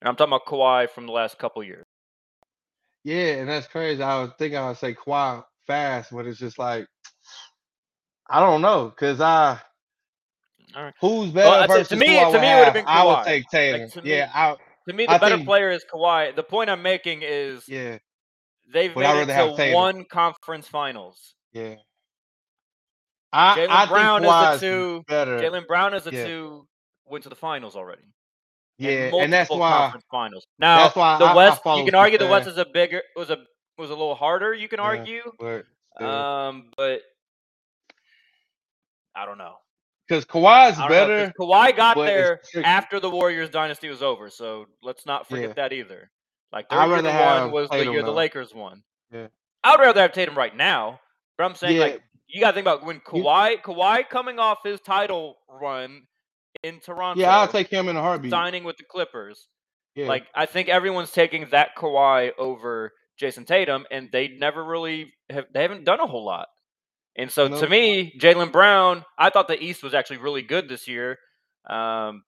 And 0.00 0.08
I'm 0.08 0.16
talking 0.16 0.32
about 0.32 0.46
Kawhi 0.46 0.90
from 0.90 1.06
the 1.06 1.12
last 1.12 1.38
couple 1.38 1.62
years. 1.62 1.84
yeah, 3.04 3.34
and 3.34 3.48
that's 3.48 3.66
crazy. 3.68 4.02
I 4.02 4.20
was 4.22 4.30
thinking 4.38 4.58
I 4.58 4.68
would 4.68 4.76
say 4.78 4.94
Kawhi 4.94 5.44
fast, 5.66 6.12
but 6.12 6.26
it's 6.26 6.38
just 6.38 6.58
like 6.58 6.86
I 8.28 8.40
don't 8.40 8.62
know 8.62 8.88
because 8.90 9.20
I 9.20 9.60
All 10.74 10.84
right. 10.84 10.94
who's 11.00 11.30
better 11.30 11.62
I'd 11.62 11.68
versus 11.68 11.88
to 11.88 11.96
me- 11.96 12.06
who 12.06 12.18
I 12.18 12.24
to 12.24 12.30
would 12.32 12.40
me, 12.40 12.48
it 12.48 12.58
would've 12.58 12.64
have. 12.64 12.74
been 12.74 12.84
I 12.86 13.04
would 13.04 13.24
take 13.24 13.48
Tatum. 13.50 14.04
me- 14.04 14.10
yeah, 14.10 14.30
I 14.34 14.56
To 14.88 14.94
me, 14.94 15.06
the 15.06 15.12
I 15.12 15.18
better 15.18 15.36
think- 15.36 15.46
player 15.46 15.70
is 15.70 15.84
Kawhi. 15.92 16.34
The 16.34 16.42
point 16.42 16.68
I'm 16.70 16.82
making 16.82 17.20
is 17.22 17.68
yeah 17.68 17.98
they've 18.72 18.94
made 18.96 19.22
it 19.22 19.26
to 19.26 19.54
Tatum. 19.56 19.74
one 19.74 20.04
conference 20.06 20.66
finals. 20.68 21.34
yeah. 21.52 21.74
I, 23.34 23.56
Jaylen 23.56 23.68
I 23.70 23.86
Brown 23.86 24.20
think 24.22 24.54
is 24.54 24.60
the 24.60 24.66
two. 24.66 25.04
better. 25.08 25.38
Jaylen 25.38 25.66
Brown 25.66 25.94
is 25.94 26.06
a 26.06 26.12
Yeah. 26.12 26.24
two 26.26 26.68
went 27.06 27.22
to 27.24 27.30
the 27.30 27.36
finals 27.36 27.76
already. 27.76 28.02
yeah, 28.78 28.90
multiple 29.10 29.20
and 29.22 29.32
that's 29.32 29.50
why 29.50 29.70
conference 29.70 30.04
finals. 30.10 30.46
Now 30.58 30.82
that's 30.84 30.96
why 30.96 31.18
the 31.18 31.24
I- 31.26 31.32
I 31.32 31.36
West, 31.36 31.62
follow 31.62 31.78
you 31.78 31.84
can 31.86 31.94
argue 31.94 32.18
the 32.18 32.26
West 32.28 32.46
is 32.48 32.58
a 32.58 32.66
bigger 32.66 33.02
was 33.16 33.30
a 33.30 33.38
was 33.78 33.88
a 33.90 33.94
little 33.94 34.14
harder. 34.14 34.52
You 34.52 34.68
can 34.68 34.80
Yeah. 34.80 34.84
argue, 34.84 35.32
but 35.38 35.64
um, 36.04 36.70
but 36.76 37.00
I 39.14 39.24
don't 39.26 39.38
know. 39.38 39.56
Because 40.12 40.26
Kawhi's 40.26 40.76
don't 40.76 40.88
know, 40.90 40.94
better. 41.06 41.32
Kawhi 41.40 41.74
got 41.74 41.96
there 41.96 42.40
after 42.64 43.00
the 43.00 43.08
Warriors 43.08 43.48
dynasty 43.48 43.88
was 43.88 44.02
over, 44.02 44.28
so 44.28 44.66
let's 44.82 45.06
not 45.06 45.26
forget 45.26 45.48
Yeah. 45.48 45.54
that 45.54 45.72
either. 45.72 46.10
Like 46.52 46.68
their 46.68 46.86
year 46.86 47.00
the 47.02 47.10
one 47.10 47.50
was 47.50 47.70
the 47.70 47.76
Tatum, 47.78 47.92
year 47.94 48.02
the. 48.02 48.10
Lakers 48.12 48.54
won. 48.54 48.82
Yeah. 49.10 49.28
I 49.64 49.70
would 49.70 49.80
rather 49.80 50.02
have 50.02 50.12
Tatum 50.12 50.36
right 50.36 50.54
now, 50.54 51.00
but 51.38 51.44
I'm 51.44 51.54
saying 51.54 51.76
Yeah. 51.76 51.82
like 51.82 52.02
you 52.26 52.40
got 52.42 52.50
to 52.50 52.54
think 52.54 52.64
about 52.66 52.84
when 52.84 52.96
You- 52.96 53.00
Kawhi 53.24 53.62
Kawhi 53.62 54.06
coming 54.08 54.38
off 54.38 54.58
his 54.62 54.80
title 54.82 55.38
run 55.48 56.02
in 56.62 56.78
Toronto, 56.80 57.18
Yeah, 57.20 57.38
I'll 57.38 57.48
take 57.48 57.68
him 57.68 57.88
in 57.88 57.96
a 57.96 58.02
heartbeat. 58.02 58.30
signing 58.30 58.64
with 58.64 58.76
the 58.76 58.84
Clippers. 58.84 59.48
Yeah. 59.94 60.08
Like 60.08 60.26
I 60.34 60.44
think 60.44 60.68
everyone's 60.68 61.10
taking 61.10 61.48
that 61.52 61.74
Kawhi 61.74 62.32
over 62.36 62.92
Jayson 63.18 63.46
Tatum, 63.46 63.86
and 63.90 64.10
they 64.12 64.28
never 64.28 64.62
really 64.62 65.14
have. 65.30 65.46
They 65.54 65.62
haven't 65.62 65.84
done 65.84 66.00
a 66.00 66.06
whole 66.06 66.24
lot. 66.24 66.48
And 67.16 67.30
so 67.30 67.48
to 67.60 67.68
me, 67.68 68.14
Jaylen 68.18 68.50
Brown, 68.52 69.04
I 69.18 69.30
thought 69.30 69.48
the 69.48 69.62
East 69.62 69.82
was 69.82 69.92
actually 69.94 70.16
really 70.18 70.42
good 70.42 70.68
this 70.68 70.88
year. 70.88 71.18
Um, 71.68 72.22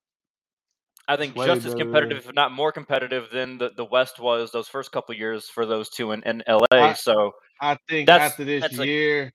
I 1.09 1.17
think 1.17 1.37
way 1.37 1.47
just 1.47 1.67
as 1.67 1.75
competitive, 1.75 2.19
if 2.19 2.35
not 2.35 2.53
more 2.53 2.73
competitive, 2.73 3.29
than 3.31 3.59
the, 3.59 3.71
the 3.77 3.85
West 3.85 4.19
was 4.21 4.51
those 4.53 4.69
first 4.69 4.93
couple 4.93 5.15
years 5.15 5.49
for 5.49 5.67
those 5.67 5.89
two 5.91 6.13
in, 6.13 6.23
in 6.23 6.43
LA. 6.49 6.67
I- 6.73 6.93
so 6.95 7.33
I 7.61 7.77
think 7.89 8.09
after 8.09 8.45
this 8.45 8.63
that's 8.63 8.79
like- 8.79 8.87
year, 8.89 9.33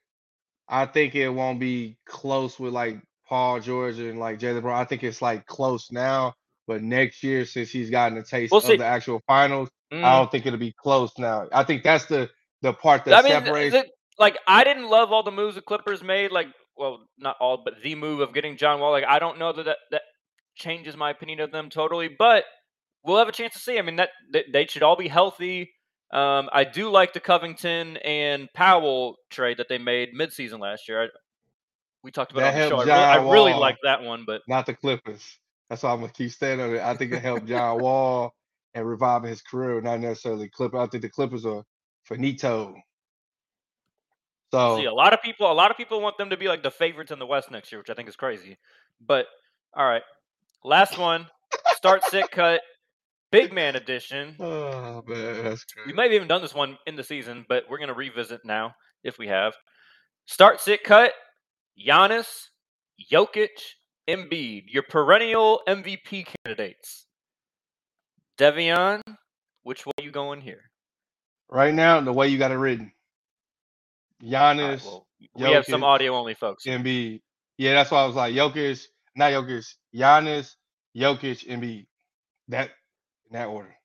I 0.67 0.85
think 0.85 1.15
it 1.15 1.29
won't 1.29 1.59
be 1.59 1.97
close 2.05 2.59
with 2.59 2.73
like 2.73 2.99
Paul 3.27 3.59
George 3.59 3.99
and 3.99 4.19
like 4.19 4.39
Jaylen 4.39 4.62
Brown. 4.62 4.79
I 4.79 4.85
think 4.85 5.03
it's 5.03 5.21
like 5.21 5.45
close 5.47 5.91
now, 5.91 6.33
but 6.67 6.81
next 6.83 7.23
year, 7.23 7.45
since 7.45 7.69
he's 7.71 7.89
gotten 7.89 8.17
a 8.17 8.23
taste 8.23 8.51
We'll 8.51 8.62
of 8.62 8.77
the 8.77 8.85
actual 8.85 9.21
finals, 9.27 9.69
mm, 9.91 10.03
I 10.03 10.17
don't 10.17 10.31
think 10.31 10.45
it'll 10.45 10.59
be 10.59 10.73
close 10.73 11.12
now. 11.17 11.47
I 11.51 11.63
think 11.63 11.83
that's 11.83 12.05
the 12.05 12.29
the 12.62 12.73
part 12.73 13.05
that 13.05 13.13
I 13.13 13.21
mean, 13.21 13.31
separates. 13.31 13.73
th- 13.73 13.85
like 14.19 14.38
I 14.47 14.63
didn't 14.63 14.89
love 14.89 15.12
all 15.12 15.23
the 15.23 15.32
moves 15.32 15.55
the 15.55 15.62
Clippers 15.62 16.03
made. 16.03 16.32
Like, 16.32 16.47
well, 16.77 16.99
not 17.17 17.38
all, 17.39 17.62
but 17.63 17.75
the 17.82 17.95
move 17.95 18.19
of 18.19 18.34
getting 18.34 18.58
John 18.58 18.79
Wall. 18.79 18.91
Like, 18.91 19.05
I 19.05 19.19
don't 19.19 19.39
know 19.39 19.53
that 19.53 19.65
that, 19.65 19.77
that 19.91 20.01
changes 20.55 20.95
my 20.95 21.10
opinion 21.10 21.39
of 21.39 21.51
them 21.51 21.69
totally, 21.69 22.10
but 22.19 22.43
we'll 23.03 23.17
have 23.17 23.29
a 23.29 23.34
chance 23.34 23.53
to 23.53 23.60
see. 23.60 23.79
I 23.79 23.82
mean, 23.82 23.95
that, 23.95 24.10
that 24.32 24.45
they 24.51 24.67
should 24.67 24.84
all 24.84 24.95
be 24.95 25.08
healthy. 25.08 25.71
Um, 26.12 26.49
I 26.51 26.63
do 26.63 26.89
like 26.89 27.13
the 27.13 27.19
Covington 27.19 27.97
and 27.97 28.49
Powell 28.53 29.15
trade 29.29 29.58
that 29.58 29.69
they 29.69 29.77
made 29.77 30.10
midseason 30.13 30.60
last 30.60 30.88
year. 30.88 31.03
I, 31.03 31.08
we 32.03 32.12
talked 32.12 32.32
about 32.32 32.53
That 32.53 32.67
it 32.67 32.71
on 32.71 32.79
the 32.79 32.86
show. 32.86 32.91
I 32.91 33.15
really, 33.17 33.32
really 33.32 33.53
like 33.53 33.77
that 33.84 34.01
one, 34.01 34.23
but 34.25 34.41
not 34.47 34.65
the 34.65 34.73
Clippers. 34.73 35.23
That's 35.69 35.84
why 35.84 35.91
I'm 35.91 35.99
gonna 35.99 36.12
keep 36.12 36.32
staying 36.32 36.62
on 36.62 36.73
it. 36.73 36.82
I 36.82 36.95
think 36.95 37.12
it 37.12 37.21
helped 37.21 37.45
John 37.45 37.79
Wall 37.82 38.34
and 38.73 38.88
reviving 38.88 39.29
his 39.29 39.41
career, 39.41 39.82
not 39.82 39.99
necessarily 39.99 40.49
Clippers. 40.49 40.79
I 40.79 40.88
think 40.88 41.03
the 41.03 41.10
Clippers 41.10 41.45
are 41.45 41.63
finito. 42.05 42.75
So 44.51 44.77
See, 44.77 44.85
a 44.85 44.93
lot 44.93 45.13
of 45.13 45.21
people, 45.21 45.51
a 45.51 45.53
lot 45.53 45.69
of 45.69 45.77
people 45.77 46.01
want 46.01 46.17
them 46.17 46.31
to 46.31 46.38
be 46.38 46.47
like 46.47 46.63
the 46.63 46.71
favorites 46.71 47.12
in 47.12 47.19
the 47.19 47.25
West 47.25 47.51
next 47.51 47.71
year, 47.71 47.79
which 47.79 47.89
I 47.89 47.93
think 47.93 48.09
is 48.09 48.15
crazy. 48.15 48.57
But 49.05 49.27
all 49.75 49.85
right, 49.85 50.01
last 50.63 50.97
one, 50.97 51.27
start 51.75 52.03
sit 52.05 52.31
cut, 52.31 52.62
big 53.31 53.53
man 53.53 53.75
edition. 53.75 54.35
oh 54.39 55.03
man, 55.05 55.43
that's 55.43 55.65
We 55.85 55.93
may 55.93 56.03
have 56.03 56.13
even 56.13 56.27
done 56.27 56.41
this 56.41 56.55
one 56.55 56.77
in 56.88 56.95
the 56.95 57.03
season, 57.03 57.45
but 57.47 57.65
we're 57.69 57.77
gonna 57.77 57.93
revisit 57.93 58.41
now 58.43 58.73
if 59.03 59.19
we 59.19 59.27
have. 59.27 59.53
Start 60.25 60.59
sit 60.62 60.83
cut, 60.83 61.13
Giannis, 61.79 62.49
Jokic, 63.12 63.49
Embiid, 64.07 64.63
your 64.67 64.83
perennial 64.83 65.62
MVP 65.67 66.25
candidates. 66.43 67.05
Devion, 68.39 69.01
which 69.63 69.85
way 69.85 69.91
you 70.01 70.12
going 70.12 70.41
here? 70.41 70.71
Right 71.49 71.73
now, 71.73 71.99
the 72.01 72.13
way 72.13 72.27
you 72.29 72.38
got 72.38 72.51
it 72.51 72.55
written, 72.57 72.91
All 74.23 74.29
right, 74.32 74.58
Giannis, 74.58 74.86
well, 74.86 75.08
we 75.36 75.51
have 75.51 75.65
some 75.65 75.84
audio 75.84 76.15
only 76.15 76.34
folks. 76.34 76.65
Embiid. 76.65 77.21
Yeah, 77.58 77.73
that's 77.73 77.91
why 77.91 78.03
I 78.03 78.05
was 78.05 78.15
like 78.15 78.34
Jokic, 78.34 78.86
not 79.15 79.32
Jokic, 79.32 79.65
Giannis, 79.95 80.55
Jokic, 80.95 81.47
Embiid. 81.47 81.86
That 82.47 82.71
in 83.29 83.34
that 83.34 83.47
order. 83.47 83.75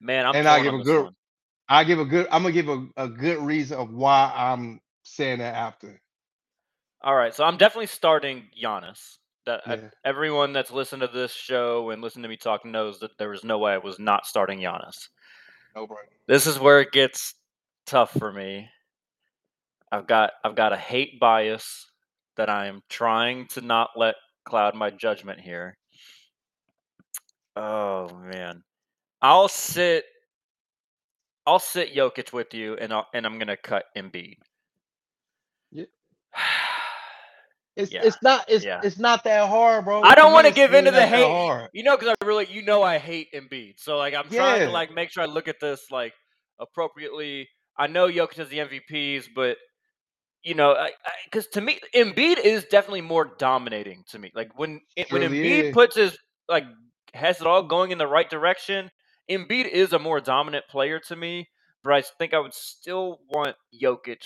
Man, 0.00 0.26
I'm 0.26 0.34
And 0.34 0.48
I 0.48 0.62
give 0.62 0.74
a 0.74 0.82
good 0.82 1.04
one. 1.04 1.14
I 1.68 1.84
give 1.84 1.98
a 1.98 2.04
good 2.04 2.26
I'm 2.30 2.42
gonna 2.42 2.52
give 2.52 2.68
a, 2.68 2.86
a 2.96 3.08
good 3.08 3.38
reason 3.38 3.78
of 3.78 3.92
why 3.92 4.32
I'm 4.34 4.80
saying 5.04 5.38
that 5.38 5.54
after. 5.54 6.00
All 7.02 7.14
right, 7.14 7.34
so 7.34 7.44
I'm 7.44 7.56
definitely 7.56 7.86
starting 7.86 8.48
Giannis. 8.60 9.18
That 9.46 9.62
I- 9.66 9.90
everyone 10.04 10.52
that's 10.52 10.70
listened 10.70 11.02
to 11.02 11.08
this 11.08 11.32
show 11.32 11.90
and 11.90 12.02
listened 12.02 12.24
to 12.24 12.28
me 12.28 12.36
talk 12.36 12.64
knows 12.64 13.00
that 13.00 13.16
there 13.18 13.30
was 13.30 13.44
no 13.44 13.58
way 13.58 13.72
I 13.72 13.78
was 13.78 13.98
not 13.98 14.26
starting 14.26 14.58
Giannis. 14.58 15.08
No 15.74 15.86
brainer. 15.86 16.16
This 16.26 16.46
is 16.46 16.58
where 16.58 16.80
it 16.80 16.92
gets 16.92 17.34
tough 17.88 18.12
for 18.12 18.30
me. 18.30 18.68
I've 19.90 20.06
got 20.06 20.32
I've 20.44 20.54
got 20.54 20.72
a 20.72 20.76
hate 20.76 21.18
bias 21.18 21.86
that 22.36 22.50
I 22.50 22.66
am 22.66 22.82
trying 22.90 23.46
to 23.48 23.62
not 23.62 23.90
let 23.96 24.16
cloud 24.44 24.74
my 24.74 24.90
judgment 24.90 25.40
here. 25.40 25.76
Oh 27.56 28.10
man. 28.22 28.62
I'll 29.22 29.48
sit 29.48 30.04
I'll 31.46 31.58
sit 31.58 31.94
Jokic 31.94 32.32
with 32.32 32.52
you 32.52 32.76
and 32.76 32.92
I'll, 32.92 33.06
and 33.14 33.24
I'm 33.24 33.38
gonna 33.38 33.56
cut 33.56 33.86
Embiid. 33.96 34.36
Yeah. 35.72 35.84
It's 37.76 37.92
Yeah, 37.92 38.00
it's 38.02 38.16
not 38.24 38.44
it's 38.48 38.64
yeah. 38.64 38.80
it's 38.82 38.98
not 38.98 39.22
that 39.22 39.48
hard, 39.48 39.84
bro. 39.84 40.02
I 40.02 40.16
don't 40.16 40.32
want 40.32 40.48
to 40.48 40.52
give 40.52 40.74
into 40.74 40.90
the 40.90 41.06
hate. 41.06 41.68
You 41.72 41.84
know, 41.84 41.96
because 41.96 42.12
I 42.20 42.26
really, 42.26 42.48
you 42.50 42.62
know, 42.62 42.82
I 42.82 42.98
hate 42.98 43.28
Embiid. 43.32 43.74
So 43.76 43.96
like, 43.96 44.14
I'm 44.14 44.28
trying 44.28 44.66
to 44.66 44.70
like 44.70 44.92
make 44.92 45.12
sure 45.12 45.22
I 45.22 45.26
look 45.26 45.46
at 45.46 45.60
this 45.60 45.86
like 45.88 46.12
appropriately. 46.58 47.48
I 47.78 47.86
know 47.86 48.08
Jokic 48.08 48.36
has 48.36 48.48
the 48.48 48.58
MVPs, 48.58 49.26
but 49.34 49.56
you 50.42 50.54
know, 50.54 50.76
because 51.24 51.46
to 51.48 51.60
me, 51.60 51.78
Embiid 51.94 52.38
is 52.38 52.64
definitely 52.64 53.00
more 53.00 53.32
dominating 53.38 54.04
to 54.10 54.18
me. 54.18 54.30
Like 54.34 54.56
when 54.58 54.80
it, 54.96 55.12
when 55.12 55.22
Embiid 55.22 55.72
puts 55.72 55.96
his 55.96 56.16
like 56.48 56.64
has 57.14 57.40
it 57.40 57.46
all 57.46 57.62
going 57.62 57.90
in 57.90 57.98
the 57.98 58.06
right 58.06 58.28
direction, 58.28 58.90
Embiid 59.30 59.68
is 59.68 59.92
a 59.92 59.98
more 59.98 60.20
dominant 60.20 60.64
player 60.68 60.98
to 61.00 61.16
me. 61.16 61.48
But 61.84 61.92
I 61.92 62.02
think 62.18 62.34
I 62.34 62.40
would 62.40 62.54
still 62.54 63.20
want 63.28 63.56
Jokic 63.80 64.22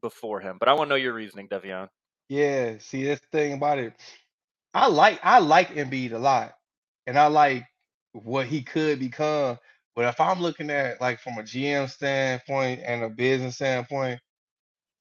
before 0.00 0.40
him. 0.40 0.56
But 0.58 0.68
I 0.68 0.72
want 0.72 0.88
to 0.88 0.90
know 0.90 0.96
your 0.96 1.14
reasoning, 1.14 1.48
Devion. 1.48 1.88
Yeah, 2.28 2.74
see 2.78 3.04
that's 3.04 3.20
the 3.20 3.38
thing 3.38 3.52
about 3.52 3.78
it. 3.78 3.94
I 4.74 4.86
like 4.88 5.20
I 5.22 5.38
like 5.38 5.74
Embiid 5.74 6.12
a 6.12 6.18
lot, 6.18 6.54
and 7.06 7.18
I 7.18 7.26
like 7.26 7.66
what 8.12 8.46
he 8.46 8.62
could 8.62 8.98
become. 8.98 9.58
But 9.96 10.06
if 10.06 10.20
I'm 10.20 10.40
looking 10.40 10.70
at 10.70 11.00
like 11.00 11.20
from 11.20 11.38
a 11.38 11.42
GM 11.42 11.90
standpoint 11.90 12.82
and 12.84 13.04
a 13.04 13.10
business 13.10 13.56
standpoint, 13.56 14.20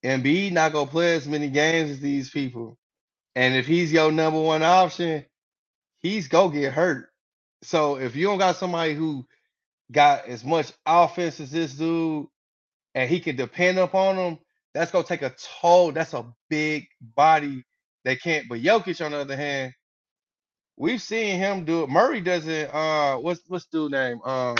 Embiid 0.06 0.51
not 0.54 0.73
gonna 0.73 0.89
play 0.91 1.15
as 1.15 1.27
many 1.27 1.49
games 1.49 1.91
as 1.91 1.99
these 2.01 2.30
people. 2.30 2.77
And 3.36 3.56
if 3.56 3.67
he's 3.67 3.93
your 3.93 4.12
number 4.12 4.41
one 4.41 4.63
option, 4.63 5.25
he's 6.01 6.27
gonna 6.30 6.54
get 6.54 6.73
hurt. 6.73 7.10
So 7.63 7.97
if 7.97 8.15
you 8.15 8.27
don't 8.27 8.39
got 8.39 8.58
somebody 8.58 8.95
who 8.95 9.25
got 9.91 10.27
as 10.27 10.43
much 10.45 10.73
offense 10.86 11.39
as 11.39 11.51
this 11.51 11.73
dude, 11.75 12.27
and 12.95 13.10
he 13.10 13.19
can 13.19 13.36
depend 13.36 13.80
upon 13.80 14.15
him, 14.17 14.39
that's 14.73 14.91
gonna 14.91 15.04
take 15.06 15.21
a 15.21 15.34
toll. 15.62 15.91
That's 15.91 16.13
a 16.13 16.25
big 16.49 16.88
body. 17.01 17.63
They 18.04 18.15
can't. 18.15 18.47
But 18.49 18.62
Jokic, 18.62 19.04
on 19.06 19.12
the 19.12 19.19
other 19.19 19.36
hand, 19.36 19.73
we've 20.82 21.02
seen 21.02 21.38
him 21.38 21.63
do 21.63 21.84
it. 21.84 21.89
Murray 21.89 22.22
doesn't. 22.22 22.74
Uh, 22.74 23.17
what's 23.17 23.41
what's 23.48 23.65
dude 23.67 23.91
name? 23.91 24.20
Um, 24.26 24.56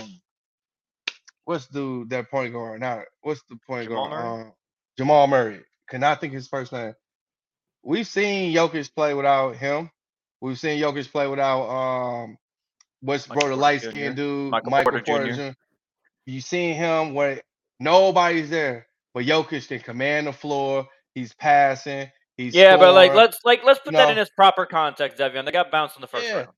what's 1.46 1.68
dude 1.68 2.12
that 2.12 2.30
point 2.30 2.54
guard? 2.54 2.80
Now, 2.80 3.02
what's 3.22 3.42
the 3.50 3.58
point 3.68 3.90
Jamal 3.90 4.08
guard? 4.10 4.24
Murray? 4.24 4.42
Um, 4.44 4.54
Jamal 4.98 5.28
Murray. 5.28 5.62
Cannot 5.90 6.22
think 6.22 6.34
his 6.34 6.48
first 6.48 6.72
name. 6.72 6.94
We've 7.84 8.08
seen 8.08 8.54
Jokic 8.54 8.94
play 8.94 9.16
without 9.16 9.56
him. 9.56 9.90
We've 10.40 10.60
seen 10.60 10.80
Jokic 10.82 11.12
play 11.12 11.28
without 11.28 11.68
um, 11.68 12.38
what's 13.02 13.28
Michael 13.28 13.42
bro 13.42 13.50
the 13.50 13.56
light 13.56 13.82
skinned 13.82 14.16
dude, 14.16 14.52
Michael 14.52 14.72
Michael, 14.72 14.92
Porter 14.92 15.04
Porter, 15.04 15.32
Jr.. 15.32 15.42
Jr. 15.50 15.54
You 16.28 16.42
seen 16.42 16.76
him 16.76 17.16
where 17.16 17.42
nobody's 17.80 18.52
there, 18.52 18.86
but 19.14 19.26
Jokic 19.26 19.68
can 19.68 19.80
command 19.80 20.28
the 20.28 20.34
floor. 20.34 20.88
He's 21.16 21.34
passing. 21.34 22.10
He's 22.38 22.64
Yeah, 22.64 22.78
but 22.78 22.94
like 22.94 23.14
let's 23.14 23.40
like 23.46 23.64
let's 23.66 23.80
put 23.82 23.98
that 23.98 24.10
in 24.10 24.18
No. 24.18 24.20
its 24.20 24.32
proper 24.32 24.66
context, 24.66 25.20
Devion. 25.20 25.46
They 25.46 25.52
got 25.52 25.72
bounced 25.72 25.98
in 25.98 26.02
the 26.02 26.08
first 26.08 26.28
Yeah. 26.28 26.34
round. 26.34 26.54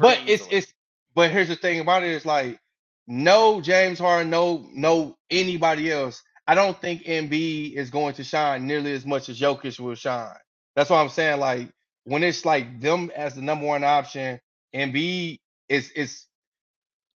But 0.00 0.20
pretty 0.20 0.24
it's 0.26 0.46
it's 0.50 0.72
but 1.14 1.32
here's 1.32 1.48
the 1.48 1.56
thing 1.56 1.80
about 1.80 2.04
it 2.04 2.10
is 2.10 2.26
like 2.26 2.60
no 3.08 3.60
James 3.62 3.98
Harden, 4.00 4.30
no 4.30 4.68
no 4.74 5.16
anybody 5.30 5.92
else. 5.92 6.22
I 6.48 6.54
don't 6.54 6.80
think 6.80 7.04
Embiid 7.04 7.74
is 7.74 7.90
going 7.90 8.14
to 8.16 8.24
shine 8.24 8.66
nearly 8.66 8.92
as 8.92 9.06
much 9.06 9.28
as 9.28 9.40
Jokic 9.40 9.80
will 9.80 9.96
shine. 9.96 10.36
That's 10.76 10.90
what 10.90 10.98
I'm 10.98 11.08
saying. 11.10 11.40
Like 11.40 11.70
when 12.04 12.22
it's 12.24 12.44
like 12.44 12.80
them 12.80 13.10
as 13.16 13.34
the 13.34 13.42
number 13.42 13.66
one 13.66 13.84
option, 13.84 14.40
Embiid 14.74 15.38
is 15.68 15.90
is 15.92 16.26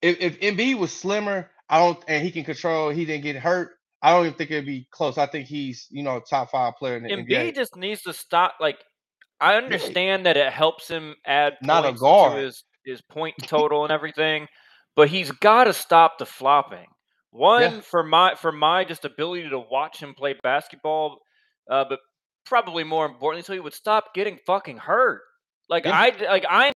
if 0.02 0.20
if 0.20 0.40
Embiid 0.40 0.78
was 0.78 0.92
slimmer, 0.92 1.50
I 1.68 1.78
don't 1.78 2.02
and 2.08 2.24
he 2.24 2.30
can 2.32 2.44
control, 2.44 2.90
he 2.90 3.04
didn't 3.06 3.24
get 3.24 3.36
hurt. 3.36 3.76
I 4.02 4.10
don't 4.10 4.26
even 4.26 4.36
think 4.36 4.50
it'd 4.50 4.66
be 4.66 4.86
close. 4.90 5.16
I 5.16 5.26
think 5.26 5.46
he's 5.46 5.86
you 5.90 6.02
know 6.02 6.20
top 6.20 6.50
five 6.50 6.74
player 6.76 6.96
in 6.96 7.04
the 7.04 7.08
game. 7.08 7.26
Embiid 7.26 7.52
NBA. 7.52 7.54
just 7.54 7.76
needs 7.76 8.02
to 8.02 8.12
stop. 8.12 8.56
Like, 8.60 8.78
I 9.40 9.56
understand 9.56 10.26
that 10.26 10.36
it 10.36 10.52
helps 10.52 10.88
him 10.88 11.14
add 11.24 11.54
Not 11.62 11.84
a 11.84 11.88
points 11.88 12.00
guard. 12.00 12.36
to 12.36 12.42
his 12.44 12.64
his 12.84 13.00
point 13.00 13.34
total 13.46 13.84
and 13.84 13.92
everything, 13.92 14.48
but 14.96 15.08
he's 15.08 15.30
got 15.30 15.64
to 15.64 15.72
stop 15.72 16.18
the 16.18 16.26
flopping. 16.26 16.86
One 17.30 17.80
for 17.80 18.02
my 18.02 18.34
for 18.34 18.52
my 18.52 18.84
just 18.84 19.04
ability 19.04 19.48
to 19.48 19.58
watch 19.58 19.98
him 20.00 20.14
play 20.14 20.34
basketball, 20.42 21.18
uh, 21.70 21.84
but 21.88 22.00
probably 22.44 22.84
more 22.84 23.06
importantly, 23.06 23.42
so 23.42 23.54
he 23.54 23.60
would 23.60 23.72
stop 23.72 24.14
getting 24.14 24.38
fucking 24.46 24.76
hurt. 24.76 25.22
Like 25.68 25.86
Yeah. 25.86 25.92
I 25.96 26.12
like 26.28 26.44
I'm 26.48 26.72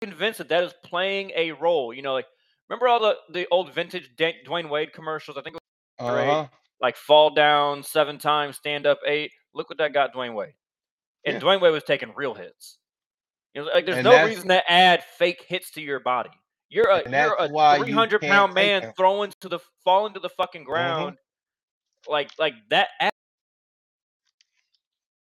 convinced 0.00 0.38
that 0.38 0.48
that 0.48 0.64
is 0.64 0.74
playing 0.84 1.30
a 1.36 1.52
role. 1.52 1.94
You 1.94 2.02
know, 2.02 2.14
like 2.14 2.26
remember 2.68 2.88
all 2.88 2.98
the 2.98 3.16
the 3.32 3.46
old 3.52 3.72
vintage 3.72 4.10
Dwyane 4.18 4.68
Wade 4.68 4.92
commercials? 4.92 5.36
I 5.36 5.42
think 5.42 5.56
it 5.56 5.60
was 6.02 6.10
Uh 6.10 6.24
huh. 6.24 6.48
Like 6.82 6.96
fall 6.96 7.30
down 7.30 7.82
seven 7.84 8.18
times, 8.18 8.56
stand 8.56 8.86
up 8.86 8.98
eight. 9.06 9.30
Look 9.54 9.70
what 9.70 9.78
that 9.78 9.92
got 9.94 10.12
Dwyane 10.12 10.34
Wade. 10.34 10.54
And 11.24 11.34
Yeah. 11.36 11.40
Dwyane 11.40 11.60
Wade 11.60 11.72
was 11.72 11.84
taking 11.84 12.12
real 12.14 12.34
hits. 12.34 12.78
You 13.54 13.62
know, 13.64 13.70
like 13.72 13.86
there's 13.86 13.98
And 13.98 14.04
no 14.04 14.24
reason 14.24 14.48
to 14.48 14.70
add 14.70 15.04
fake 15.18 15.44
hits 15.46 15.70
to 15.72 15.80
your 15.80 16.00
body. 16.00 16.30
You're 16.68 16.88
a 16.90 17.08
you're 17.08 17.36
a 17.38 17.48
300 17.78 18.20
can't 18.20 18.32
pound 18.32 18.54
man 18.54 18.92
throwing 18.96 19.32
to 19.42 19.48
the 19.48 19.60
falling 19.84 20.14
to 20.14 20.20
the 20.20 20.30
fucking 20.30 20.62
Mm-hmm. 20.62 20.70
ground. 20.70 21.16
Like 22.08 22.30
like 22.38 22.54
that. 22.70 22.88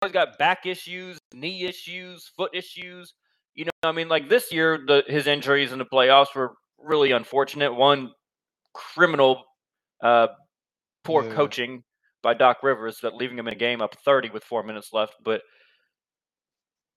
He's 0.03 0.13
got 0.13 0.39
back 0.39 0.65
issues, 0.65 1.19
knee 1.35 1.65
issues, 1.65 2.27
foot 2.37 2.55
issues. 2.55 3.13
You 3.55 3.67
know, 3.67 3.71
I 3.83 3.93
mean, 3.93 4.09
like 4.09 4.29
this 4.31 4.51
year, 4.53 4.79
the 4.87 5.05
his 5.07 5.27
injuries 5.27 5.73
in 5.73 5.79
the 5.79 5.85
playoffs 5.85 6.35
were 6.35 6.55
really 6.79 7.11
unfortunate. 7.11 7.75
One 7.75 8.13
criminal, 8.73 9.45
uh, 10.03 10.29
poor 11.05 11.25
Yeah. 11.25 11.35
coaching 11.35 11.85
by 12.23 12.35
Doc 12.35 12.63
Rivers, 12.63 13.01
that 13.01 13.15
leaving 13.15 13.39
him 13.39 13.49
in 13.49 13.55
a 13.55 13.57
game 13.57 13.81
up 13.81 13.95
30 14.05 14.31
with 14.31 14.45
four 14.45 14.63
minutes 14.63 14.93
left. 14.93 15.15
But 15.23 15.43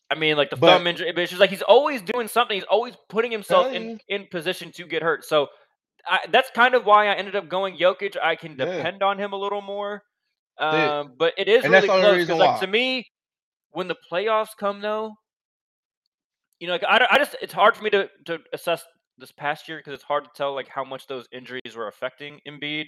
I 0.10 0.16
mean, 0.16 0.38
like 0.38 0.50
the 0.50 0.58
But- 0.58 0.78
thumb 0.78 0.88
injury, 0.88 1.12
but 1.12 1.22
it's 1.22 1.32
just 1.32 1.40
like 1.40 1.50
he's 1.50 1.62
always 1.62 2.02
doing 2.02 2.28
something. 2.28 2.56
He's 2.56 2.66
always 2.66 2.96
putting 3.10 3.32
himself 3.32 3.68
Telling 3.68 4.00
in, 4.08 4.22
in 4.24 4.28
position 4.28 4.72
to 4.74 4.86
get 4.86 5.02
hurt. 5.02 5.26
So 5.26 5.48
I, 6.06 6.20
that's 6.30 6.52
kind 6.52 6.76
of 6.76 6.86
why 6.86 7.08
I 7.08 7.14
ended 7.16 7.36
up 7.36 7.48
going 7.50 7.78
Jokic. 7.78 8.18
I 8.22 8.36
can 8.36 8.52
Yeah. 8.58 8.66
depend 8.66 9.02
on 9.02 9.18
him 9.18 9.34
a 9.34 9.38
little 9.38 9.62
more. 9.62 10.04
Um, 10.60 11.16
but 11.18 11.34
it 11.38 11.48
is 11.48 11.64
And 11.64 11.74
really 11.74 11.88
close 11.88 12.30
like, 12.30 12.60
to 12.60 12.68
me, 12.68 13.10
when 13.72 13.88
the 13.88 13.96
playoffs 14.12 14.56
come, 14.56 14.82
though, 14.82 15.14
you 16.60 16.68
know, 16.68 16.74
like 16.74 16.84
I, 16.84 17.08
I 17.10 17.18
just 17.18 17.36
it's 17.42 17.54
hard 17.54 17.76
for 17.76 17.84
me 17.84 17.90
to 17.92 18.10
to 18.26 18.40
assess 18.54 18.84
this 19.18 19.32
past 19.32 19.68
year 19.68 19.78
because 19.80 19.94
it's 19.94 20.04
hard 20.04 20.26
to 20.26 20.30
tell 20.36 20.54
like 20.54 20.68
how 20.68 20.84
much 20.84 21.08
those 21.08 21.26
injuries 21.32 21.76
were 21.76 21.88
affecting 21.88 22.40
Embiid. 22.48 22.86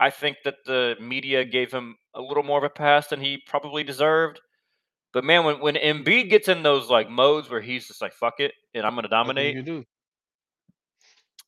I 0.00 0.10
think 0.10 0.38
that 0.44 0.56
the 0.66 0.96
media 1.00 1.44
gave 1.44 1.70
him 1.72 1.96
a 2.14 2.22
little 2.22 2.42
more 2.42 2.58
of 2.58 2.64
a 2.64 2.70
pass 2.70 3.08
than 3.08 3.20
he 3.20 3.42
probably 3.46 3.84
deserved. 3.84 4.40
But 5.12 5.24
man, 5.24 5.44
when 5.44 5.60
when 5.60 5.74
Embiid 5.76 6.30
gets 6.30 6.48
in 6.48 6.62
those 6.62 6.88
like 6.90 7.10
modes 7.10 7.50
where 7.50 7.60
he's 7.60 7.86
just 7.88 8.00
like 8.02 8.14
fuck 8.14 8.40
it 8.40 8.52
and 8.74 8.86
I'm 8.86 8.94
gonna 8.94 9.08
dominate, 9.08 9.56
you 9.56 9.62
do. 9.62 9.84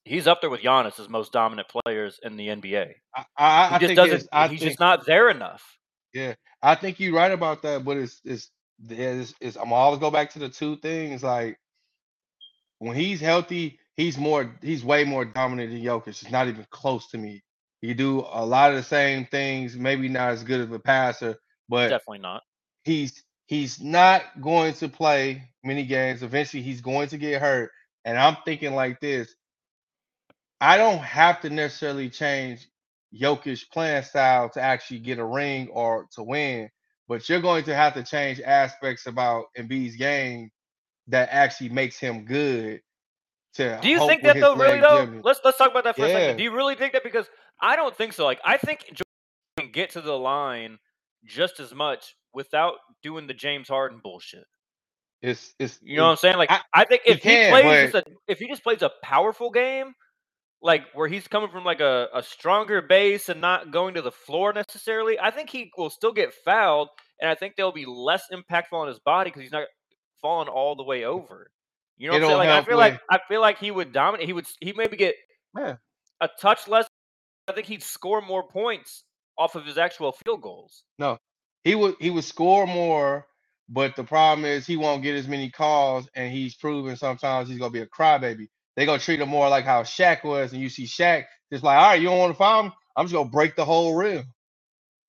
he's 0.05 0.27
up 0.27 0.41
there 0.41 0.51
with 0.51 0.63
Giannis 0.63 1.01
as 1.01 1.09
most 1.09 1.33
dominant 1.33 1.69
players 1.69 2.21
in 2.23 2.37
the 2.37 2.49
NBA. 2.49 2.93
I, 3.17 3.25
I, 3.39 3.69
He 3.69 3.75
I 3.77 3.79
just 3.79 3.95
doesn't. 3.95 4.29
I 4.33 4.49
he's 4.49 4.61
think 4.61 4.71
just 4.71 4.81
not 4.81 5.07
there 5.07 5.31
enough. 5.31 5.79
yeah, 6.15 6.35
I 6.63 6.75
think 6.75 7.01
you're 7.01 7.15
right 7.15 7.33
about 7.33 7.63
that, 7.63 7.85
but 7.85 7.97
it's 7.97 8.21
it's 8.25 8.51
it's, 8.89 9.35
it's 9.41 9.57
I'm 9.57 9.73
always 9.73 10.01
go 10.01 10.11
back 10.11 10.31
to 10.33 10.39
the 10.39 10.49
two 10.49 10.77
things 10.79 11.23
like 11.23 11.59
when 12.81 12.97
he's 12.97 13.21
healthy, 13.21 13.79
he's 13.97 14.19
more 14.19 14.55
he's 14.63 14.85
way 14.85 15.05
more 15.05 15.25
dominant 15.25 15.71
than 15.73 15.83
Jokic. 15.83 16.09
It's 16.09 16.31
not 16.31 16.49
even 16.49 16.67
close 16.71 17.09
to 17.11 17.19
me. 17.19 17.43
He 17.83 17.95
do 17.95 18.25
a 18.33 18.47
lot 18.47 18.71
of 18.71 18.77
the 18.77 18.83
same 18.85 19.27
things, 19.27 19.77
maybe 19.77 20.09
not 20.09 20.31
as 20.31 20.45
good 20.45 20.61
of 20.61 20.71
a 20.71 20.79
passer, 20.79 21.37
but 21.69 21.89
Definitely 21.89 22.21
not. 22.21 22.43
he's 22.85 23.25
he's 23.47 23.81
not 23.81 24.41
going 24.41 24.75
to 24.75 24.89
play 24.89 25.51
many 25.65 25.85
games. 25.85 26.23
Eventually, 26.23 26.63
he's 26.63 26.81
going 26.81 27.09
to 27.09 27.19
get 27.19 27.43
hurt. 27.43 27.71
And 28.05 28.17
I'm 28.17 28.37
thinking 28.45 28.75
like 28.75 29.01
this: 29.01 29.35
I 30.61 30.77
don't 30.77 31.01
have 31.01 31.41
to 31.41 31.51
necessarily 31.51 32.09
change 32.09 32.69
Jokic 33.21 33.69
playing 33.73 34.05
style 34.05 34.49
to 34.51 34.61
actually 34.61 35.01
get 35.01 35.19
a 35.19 35.25
ring 35.25 35.69
or 35.73 36.07
to 36.13 36.23
win, 36.23 36.71
but 37.09 37.29
you're 37.29 37.41
going 37.41 37.65
to 37.65 37.75
have 37.75 37.95
to 37.95 38.05
change 38.05 38.41
aspects 38.41 39.07
about 39.07 39.47
Embiid's 39.59 39.97
game 39.97 40.51
that 41.09 41.29
actually 41.33 41.71
makes 41.71 41.99
him 41.99 42.25
good. 42.25 42.81
To 43.55 43.79
Do 43.83 43.89
you 43.89 43.99
think 44.07 44.23
that 44.23 44.39
though? 44.39 44.55
Really 44.55 44.81
though? 44.81 45.21
Let's 45.25 45.41
let's 45.45 45.59
talk 45.59 45.73
about 45.73 45.85
that 45.85 45.97
for 45.97 46.07
a 46.07 46.11
second. 46.11 46.37
Do 46.37 46.45
you 46.45 46.55
really 46.55 46.77
think 46.77 46.93
that? 46.93 47.03
Because 47.05 47.27
I 47.61 47.77
don't 47.77 47.97
think 47.97 48.13
so. 48.13 48.25
Like 48.25 48.41
I 48.45 48.57
think 48.57 48.87
Joel 48.93 49.05
can 49.59 49.71
get 49.73 49.91
to 49.91 50.01
the 50.01 50.17
line 50.17 50.79
just 51.25 51.61
as 51.61 51.75
much 51.75 52.17
without 52.35 52.75
doing 53.03 53.27
the 53.27 53.35
James 53.35 53.69
Harden 53.69 54.01
bullshit. 54.03 54.45
It's 55.21 55.55
it's 55.59 55.79
You 55.83 55.97
know 55.97 56.05
what 56.05 56.11
I'm 56.11 56.17
saying? 56.17 56.37
Like 56.37 56.51
I- 56.51 56.63
I, 56.75 56.85
think 56.85 57.03
if 57.07 57.17
he 57.23 57.31
can, 57.31 57.53
plays 57.53 57.93
just 57.93 58.07
a, 58.07 58.11
if 58.27 58.39
he 58.39 58.49
just 58.49 58.65
plays 58.65 58.83
a 58.83 58.91
powerful 59.05 59.51
game, 59.51 59.93
like 60.61 60.83
where 60.95 61.07
he's 61.09 61.29
coming 61.29 61.51
from 61.51 61.65
like 61.65 61.81
a, 61.81 62.09
a 62.13 62.23
stronger 62.23 62.83
base 62.83 63.29
and 63.29 63.41
not 63.41 63.71
going 63.71 63.95
to 63.95 64.03
the 64.03 64.11
floor 64.11 64.53
necessarily, 64.53 65.19
I 65.21 65.31
think 65.31 65.51
he 65.51 65.71
will 65.77 65.91
still 65.91 66.13
get 66.13 66.35
fouled, 66.45 66.89
and 67.21 67.31
I 67.31 67.35
think 67.37 67.55
they'll 67.57 67.73
be 67.73 67.87
less 67.87 68.25
impactful 68.33 68.73
on 68.73 68.89
his 68.89 68.99
body 69.01 69.31
because 69.31 69.43
he's 69.43 69.53
not 69.53 69.67
falling 70.21 70.49
all 70.49 70.75
the 70.75 70.85
way 70.85 71.05
over. 71.05 71.51
You 71.99 72.09
know 72.09 72.15
what 72.15 72.23
I'm 72.23 72.29
saying? 72.29 72.39
Like 72.39 72.49
I 72.49 72.65
feel 72.65 72.79
like 72.79 73.01
I 73.11 73.21
feel 73.29 73.41
like 73.41 73.59
he 73.59 73.71
would 73.71 73.93
dominate. 73.93 74.27
He 74.27 74.33
would 74.33 74.47
he 74.61 74.73
maybe 74.77 74.97
get 74.97 75.15
Yeah. 75.57 75.77
a 76.21 76.29
touch 76.41 76.67
less. 76.67 76.87
I 77.49 77.53
think 77.53 77.67
he'd 77.67 77.83
score 77.83 78.21
more 78.21 78.47
points 78.47 79.05
off 79.39 79.55
of 79.55 79.67
his 79.67 79.79
actual 79.79 80.13
field 80.13 80.43
goals. 80.43 80.85
No, 80.99 81.19
he 81.65 81.75
would 81.75 81.97
he 82.01 82.11
would 82.11 82.25
score 82.25 82.67
more, 82.67 83.27
but 83.69 83.97
the 83.97 84.05
problem 84.05 84.45
is 84.45 84.67
he 84.67 84.77
won't 84.77 85.03
get 85.03 85.17
as 85.17 85.29
many 85.29 85.51
calls, 85.51 86.09
and 86.15 86.33
he's 86.33 86.55
proven 86.55 86.97
sometimes 86.97 87.49
he's 87.49 87.59
gonna 87.59 87.71
be 87.71 87.81
a 87.81 87.87
crybaby. 87.87 88.49
They 88.77 88.87
gonna 88.87 88.99
treat 88.99 89.21
him 89.21 89.29
more 89.29 89.49
like 89.49 89.65
how 89.65 89.83
Shaq 89.83 90.25
was, 90.25 90.53
and 90.53 90.63
you 90.63 90.69
see 90.69 90.87
Shaq 90.87 91.25
just 91.53 91.65
like, 91.65 91.77
all 91.79 91.91
right, 91.91 92.01
you 92.01 92.09
don't 92.09 92.19
want 92.19 92.33
to 92.33 92.39
foul 92.39 92.65
me? 92.65 92.71
I'm 92.97 93.07
just 93.07 93.15
gonna 93.15 93.29
break 93.29 93.57
the 93.57 93.65
whole 93.65 93.95
rim. 93.95 94.25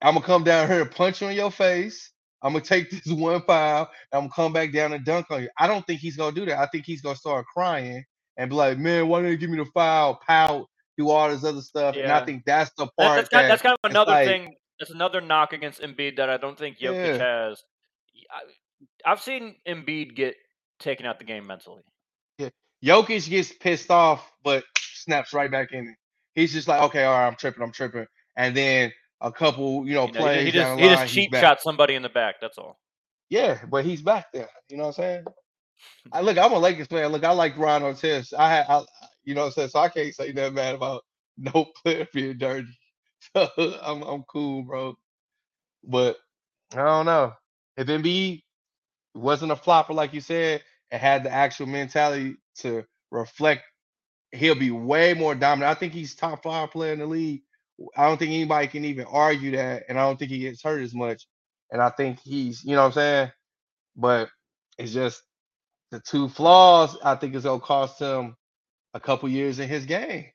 I'm 0.01 0.15
gonna 0.15 0.25
come 0.25 0.43
down 0.43 0.67
here 0.67 0.81
and 0.81 0.91
punch 0.91 1.21
you 1.21 1.29
in 1.29 1.35
your 1.35 1.51
face. 1.51 2.11
I'm 2.41 2.53
gonna 2.53 2.65
take 2.65 2.89
this 2.91 3.07
one 3.07 3.41
foul, 3.43 3.89
and 4.11 4.17
I'm 4.17 4.21
gonna 4.21 4.33
come 4.35 4.53
back 4.53 4.73
down 4.73 4.93
and 4.93 5.05
dunk 5.05 5.27
on 5.31 5.43
you. 5.43 5.49
I 5.57 5.67
don't 5.67 5.85
think 5.87 6.01
he's 6.01 6.17
gonna 6.17 6.35
do 6.35 6.45
that. 6.45 6.59
I 6.59 6.65
think 6.67 6.85
he's 6.85 7.01
gonna 7.01 7.15
start 7.15 7.45
crying 7.45 8.03
and 8.37 8.49
be 8.49 8.55
like, 8.55 8.77
man, 8.77 9.07
why 9.07 9.19
didn't 9.19 9.31
you 9.31 9.37
give 9.37 9.49
me 9.49 9.57
the 9.57 9.69
foul? 9.73 10.19
Pout, 10.27 10.67
do 10.97 11.09
all 11.09 11.29
this 11.29 11.43
other 11.43 11.61
stuff, 11.61 11.95
and 11.95 12.11
I 12.11 12.23
think 12.25 12.43
that's 12.45 12.71
the 12.77 12.87
part 12.97 13.17
that's, 13.17 13.29
kind, 13.29 13.45
that 13.45 13.47
that's 13.49 13.61
kind 13.61 13.77
of 13.83 13.89
another 13.89 14.11
like- 14.11 14.27
thing. 14.27 14.55
That's 14.79 14.91
another 14.91 15.21
knock 15.21 15.53
against 15.53 15.81
Embiid 15.81 16.17
that 16.17 16.29
I 16.29 16.37
don't 16.37 16.57
think 16.57 16.79
Jokic 16.79 17.17
Yeah. 17.19 17.47
has. 17.47 17.63
I, 18.31 19.09
I've 19.11 19.21
seen 19.21 19.55
Embiid 19.67 20.15
get 20.15 20.35
taken 20.79 21.05
out 21.05 21.19
the 21.19 21.25
game 21.25 21.45
mentally. 21.45 21.83
Yeah. 22.39 22.49
Jokic 22.83 23.29
gets 23.29 23.53
pissed 23.53 23.91
off, 23.91 24.29
but 24.43 24.63
snaps 24.75 25.31
right 25.31 25.49
back 25.49 25.71
in 25.71 25.87
it. 25.87 25.95
He's 26.35 26.51
just 26.51 26.67
like, 26.67 26.81
okay, 26.81 27.03
all 27.05 27.13
right, 27.13 27.27
I'm 27.27 27.35
tripping, 27.35 27.61
I'm 27.63 27.71
tripping, 27.71 28.07
and 28.35 28.57
then 28.57 28.91
a 29.21 29.31
couple, 29.31 29.87
you 29.87 29.93
know, 29.93 30.07
You 30.07 30.13
know, 30.13 30.19
plays 30.19 30.39
he, 30.39 30.45
he 30.45 30.51
down 30.51 30.77
just 30.77 30.77
the 30.77 30.81
he 30.81 30.95
line, 30.95 31.05
just 31.05 31.13
cheap 31.13 31.35
shot 31.35 31.61
somebody 31.61 31.93
in 31.93 32.01
the 32.01 32.09
back. 32.09 32.35
That's 32.41 32.57
all. 32.57 32.79
Yeah, 33.29 33.59
but 33.69 33.85
he's 33.85 34.01
back 34.01 34.25
there. 34.33 34.49
You 34.69 34.77
know 34.77 34.83
what 34.87 34.97
I'm 34.99 35.03
saying? 35.03 35.25
I 36.11 36.21
look, 36.21 36.37
I'm 36.37 36.51
a 36.51 36.59
Lakers 36.59 36.87
fan. 36.87 37.11
Look, 37.11 37.23
I 37.23 37.31
like 37.31 37.57
Ron 37.57 37.83
Artest. 37.83 38.33
I 38.33 38.49
had, 38.49 38.65
I, 38.67 38.81
you 39.23 39.35
know 39.35 39.41
what 39.41 39.47
I'm 39.47 39.53
saying. 39.53 39.69
So 39.69 39.79
I 39.79 39.89
can't 39.89 40.13
say 40.13 40.31
nothing 40.31 40.55
bad 40.55 40.75
about 40.75 41.03
no 41.37 41.65
player 41.83 42.07
being 42.13 42.37
dirty. 42.37 42.67
So 43.33 43.49
I'm, 43.83 44.01
I'm 44.03 44.23
cool, 44.23 44.63
bro. 44.63 44.95
But 45.83 46.17
I 46.73 46.77
don't 46.77 47.05
know 47.05 47.33
if 47.77 47.87
Embiid 47.87 48.43
wasn't 49.13 49.51
a 49.51 49.55
flopper 49.55 49.93
like 49.93 50.13
you 50.13 50.21
said 50.21 50.63
and 50.91 51.01
had 51.01 51.23
the 51.23 51.31
actual 51.31 51.67
mentality 51.67 52.35
to 52.59 52.83
reflect, 53.11 53.63
he'll 54.31 54.55
be 54.55 54.71
way 54.71 55.13
more 55.13 55.35
dominant. 55.35 55.75
I 55.75 55.79
think 55.79 55.93
he's 55.93 56.15
top 56.15 56.43
five 56.43 56.71
player 56.71 56.93
in 56.93 56.99
the 56.99 57.05
league. 57.05 57.41
I 57.97 58.07
don't 58.07 58.17
think 58.17 58.31
anybody 58.31 58.67
can 58.67 58.85
even 58.85 59.05
argue 59.05 59.51
that, 59.51 59.83
and 59.89 59.99
I 59.99 60.03
don't 60.03 60.17
think 60.17 60.31
he 60.31 60.39
gets 60.39 60.61
hurt 60.61 60.81
as 60.81 60.93
much. 60.93 61.25
And 61.71 61.81
I 61.81 61.89
think 61.89 62.19
he's, 62.23 62.63
you 62.63 62.75
know 62.75 62.81
what 62.81 62.87
I'm 62.87 62.93
saying? 62.93 63.31
But 63.95 64.29
it's 64.77 64.93
just 64.93 65.21
the 65.91 65.99
two 65.99 66.29
flaws. 66.29 66.97
I 67.03 67.15
think 67.15 67.35
is 67.35 67.43
gonna 67.43 67.59
cost 67.59 67.99
him 67.99 68.35
a 68.93 68.99
couple 68.99 69.29
years 69.29 69.59
in 69.59 69.67
his 69.67 69.85
game. 69.85 70.25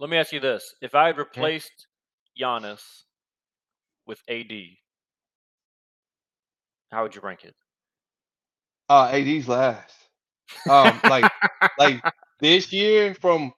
Let 0.00 0.10
me 0.10 0.16
ask 0.16 0.32
you 0.32 0.40
this: 0.40 0.74
If 0.80 0.94
I 0.94 1.06
had 1.06 1.18
replaced 1.18 1.86
Giannis 2.40 2.82
with 4.06 4.20
AD, 4.28 4.52
how 6.90 7.02
would 7.02 7.14
you 7.14 7.20
rank 7.22 7.44
it? 7.44 7.54
Uh, 8.88 9.08
AD's 9.12 9.48
last. 9.48 9.94
Um, 10.68 11.00
like, 11.04 11.30
like 11.78 12.02
this 12.40 12.72
year, 12.72 13.14
from 13.14 13.52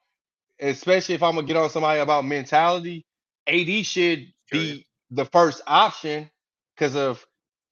especially 0.60 1.14
if 1.14 1.22
I'm 1.22 1.34
gonna 1.34 1.46
get 1.46 1.56
on 1.56 1.70
somebody 1.70 2.00
about 2.00 2.24
mentality, 2.24 3.04
AD 3.46 3.86
should 3.86 4.26
be 4.50 4.86
the 5.10 5.24
first 5.26 5.62
option 5.66 6.30
because 6.76 6.94
of 6.96 7.24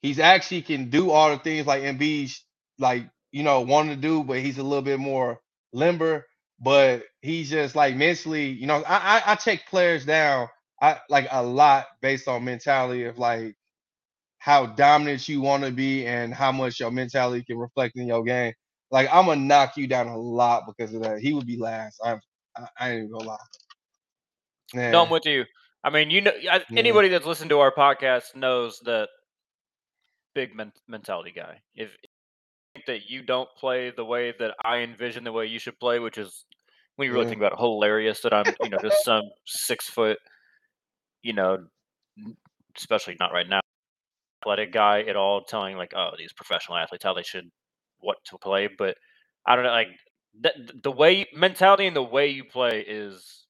he's 0.03 0.19
actually 0.19 0.63
can 0.63 0.91
do 0.91 1.11
all 1.11 1.31
the 1.31 1.39
things 1.39 1.67
like 1.67 1.83
Embiid 1.83 2.37
like 2.79 3.09
you 3.33 3.43
know 3.43 3.61
wanting 3.61 3.95
to 3.95 4.01
do, 4.01 4.25
but 4.25 4.39
he's 4.41 4.59
a 4.59 4.63
little 4.63 4.83
bit 4.83 4.99
more 4.99 5.41
limber. 5.75 6.27
But 6.61 7.05
he's 7.23 7.51
just 7.51 7.77
like 7.77 7.97
mentally, 7.97 8.49
you 8.49 8.67
know, 8.67 8.83
I 8.87 9.19
I, 9.19 9.33
I 9.33 9.37
check 9.37 9.67
players 9.69 10.07
down 10.07 10.49
I 10.83 11.01
like 11.09 11.29
a 11.31 11.43
lot 11.43 11.87
based 12.03 12.29
on 12.29 12.45
mentality 12.45 13.05
of 13.05 13.19
like 13.19 13.55
how 14.39 14.67
dominant 14.67 15.29
you 15.29 15.41
want 15.41 15.65
to 15.65 15.71
be 15.73 16.07
and 16.07 16.35
how 16.35 16.53
much 16.53 16.81
your 16.81 16.91
mentality 16.91 17.45
can 17.45 17.59
reflect 17.59 17.97
in 17.97 18.07
your 18.07 18.23
game. 18.25 18.53
Like 18.91 19.09
I'm 19.13 19.27
gonna 19.27 19.41
knock 19.41 19.77
you 19.77 19.87
down 19.89 20.09
a 20.09 20.19
lot 20.19 20.65
because 20.67 20.95
of 20.95 21.03
that. 21.03 21.21
He 21.21 21.33
would 21.35 21.47
be 21.47 21.57
last. 21.59 22.01
I'm, 22.05 22.21
I, 22.57 22.69
I 22.79 22.91
ain't 22.91 22.99
even 23.05 23.13
gonna 23.13 23.29
lie. 23.29 23.39
Yeah. 24.75 24.93
No, 24.93 25.03
I'm 25.05 25.11
with 25.11 25.27
you. 25.27 25.45
I 25.85 25.91
mean, 25.91 26.11
you 26.11 26.23
know, 26.23 26.33
I, 26.51 26.65
Yeah. 26.69 26.79
anybody 26.79 27.09
that's 27.09 27.27
listened 27.27 27.51
to 27.51 27.61
our 27.61 27.73
podcast 27.73 28.35
knows 28.35 28.81
that 28.85 29.09
big 30.35 30.55
men- 30.55 30.73
mentality 30.89 31.33
guy. 31.33 31.63
If 31.75 31.97
that 32.87 33.09
you 33.09 33.23
don't 33.23 33.49
play 33.59 33.91
the 33.91 34.05
way 34.05 34.35
that 34.39 34.55
I 34.65 34.79
envision 34.79 35.25
the 35.25 35.33
way 35.33 35.47
you 35.47 35.59
should 35.59 35.79
play, 35.79 35.99
which 35.99 36.19
is 36.19 36.45
when 36.97 37.07
you 37.07 37.13
really 37.13 37.25
Yeah. 37.25 37.31
think 37.31 37.43
mm. 37.43 37.47
about 37.47 37.59
it, 37.59 37.63
hilarious 37.63 38.21
that 38.23 38.33
I'm, 38.33 38.47
you 38.63 38.71
know, 38.71 38.79
just 38.83 38.97
some 39.05 39.23
six 39.47 39.89
foot, 39.89 40.19
you 41.23 41.33
know, 41.33 41.67
especially 42.77 43.17
not 43.21 43.33
right 43.33 43.49
now, 43.49 43.61
athletic 44.43 44.71
mm. 44.71 44.75
guy 44.75 45.01
at 45.03 45.17
all, 45.17 45.43
telling 45.43 45.77
like, 45.77 45.93
oh, 45.97 46.11
these 46.19 46.33
professional 46.33 46.79
athletes 46.79 47.05
how 47.05 47.15
they 47.15 47.23
should 47.23 47.51
what 48.01 48.19
to 48.27 48.39
play, 48.39 48.69
but 48.79 48.97
I 49.47 49.57
don't 49.57 49.65
know, 49.65 49.71
like 49.71 49.89
mm. 49.89 50.43
th- 50.43 50.57
th- 50.57 50.83
the 50.83 50.93
way 50.93 51.27
mentality 51.35 51.87
and 51.87 51.97
the 51.97 52.03
way 52.03 52.29
you 52.29 52.45
play 52.45 52.81
is 52.87 53.47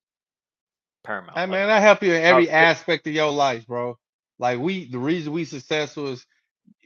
paramount. 1.04 1.36
Hey 1.36 1.42
Like, 1.42 1.50
man, 1.50 1.70
I 1.70 1.80
help 1.80 2.02
you 2.02 2.12
in 2.14 2.22
every 2.22 2.50
aspect 2.50 3.06
of 3.06 3.12
your 3.12 3.30
life, 3.30 3.66
bro. 3.66 3.98
Like 4.38 4.58
we, 4.58 4.90
the 4.90 4.98
reason 4.98 5.32
we 5.32 5.44
successful 5.44 6.08
is 6.08 6.26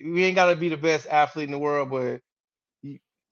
we 0.05 0.25
ain't 0.25 0.37
gotta 0.37 0.57
be 0.57 0.69
the 0.69 0.77
best 0.77 1.07
athlete 1.07 1.47
in 1.47 1.53
the 1.53 1.59
world, 1.59 1.91
but 1.91 2.21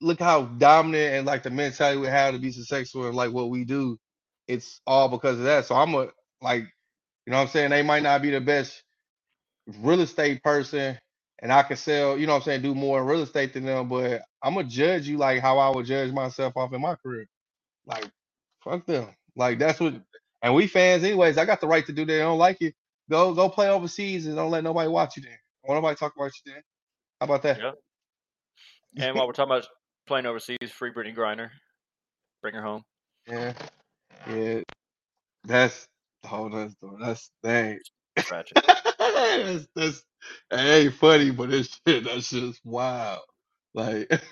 look 0.01 0.19
how 0.19 0.43
dominant 0.43 1.15
and 1.15 1.25
like 1.27 1.43
the 1.43 1.49
mentality 1.49 1.99
we 1.99 2.07
have 2.07 2.33
to 2.33 2.39
be 2.39 2.51
successful 2.51 3.07
and 3.07 3.15
like 3.15 3.31
what 3.31 3.49
we 3.49 3.63
do. 3.65 3.97
It's 4.47 4.81
all 4.87 5.09
because 5.09 5.37
of 5.39 5.45
that. 5.45 5.65
So 5.65 5.75
I'm 5.75 5.93
a 5.95 6.09
like, 6.41 6.63
you 7.25 7.31
know 7.31 7.37
what 7.37 7.43
I'm 7.43 7.47
saying? 7.49 7.71
They 7.71 7.83
might 7.83 8.03
not 8.03 8.21
be 8.21 8.31
the 8.31 8.41
best 8.41 8.83
real 9.79 10.01
estate 10.01 10.43
person, 10.43 10.97
and 11.41 11.51
I 11.53 11.63
can 11.63 11.77
sell, 11.77 12.17
you 12.17 12.27
know 12.27 12.33
what 12.33 12.39
I'm 12.39 12.43
saying, 12.45 12.61
do 12.63 12.75
more 12.75 13.01
in 13.01 13.07
real 13.07 13.21
estate 13.23 13.53
than 13.53 13.65
them, 13.65 13.89
but 13.89 14.23
I'm 14.43 14.55
gonna 14.55 14.67
judge 14.67 15.07
you 15.07 15.17
like 15.17 15.41
how 15.41 15.59
I 15.59 15.75
would 15.75 15.85
judge 15.85 16.11
myself 16.13 16.57
off 16.57 16.73
in 16.73 16.81
my 16.81 16.95
career. 16.95 17.27
Like, 17.85 18.09
fuck 18.63 18.85
them. 18.87 19.09
Like 19.35 19.59
that's 19.59 19.79
what 19.79 19.95
and 20.43 20.55
we 20.55 20.67
fans, 20.67 21.03
anyways. 21.03 21.37
I 21.37 21.45
got 21.45 21.61
the 21.61 21.67
right 21.67 21.85
to 21.87 21.93
do 21.93 22.05
that. 22.05 22.15
I 22.15 22.19
don't 22.19 22.39
like 22.39 22.61
it. 22.61 22.75
Go 23.09 23.33
go 23.35 23.49
play 23.49 23.69
overseas 23.69 24.27
and 24.27 24.35
don't 24.35 24.51
let 24.51 24.63
nobody 24.63 24.89
watch 24.89 25.17
you 25.17 25.23
there. 25.23 25.41
Don't 25.67 25.75
nobody 25.77 25.95
talk 25.97 26.13
about 26.17 26.31
you 26.45 26.53
there. 26.53 26.63
How 27.21 27.25
about 27.25 27.43
that? 27.43 27.61
Yeah. 27.61 27.71
And 28.99 29.15
while 29.17 29.27
we're 29.27 29.33
talking 29.33 29.51
about 29.51 29.67
playing 30.07 30.25
overseas, 30.25 30.71
free 30.71 30.91
Brittney 30.91 31.15
Griner, 31.15 31.49
bring 32.41 32.55
her 32.55 32.61
home. 32.61 32.83
Yeah. 33.27 33.53
Yeah. 34.29 34.61
That's 35.43 35.87
oh 36.31 36.49
that's 36.49 36.75
that's 36.99 37.31
dang. 37.43 37.79
Tragic. 38.17 38.57
that's 38.99 39.67
that's 39.75 40.03
it 40.51 40.57
ain't 40.57 40.93
funny, 40.95 41.31
but 41.31 41.53
it's 41.53 41.79
shit. 41.87 42.05
That's 42.05 42.29
just 42.29 42.59
wow. 42.65 43.19
Like, 43.73 44.09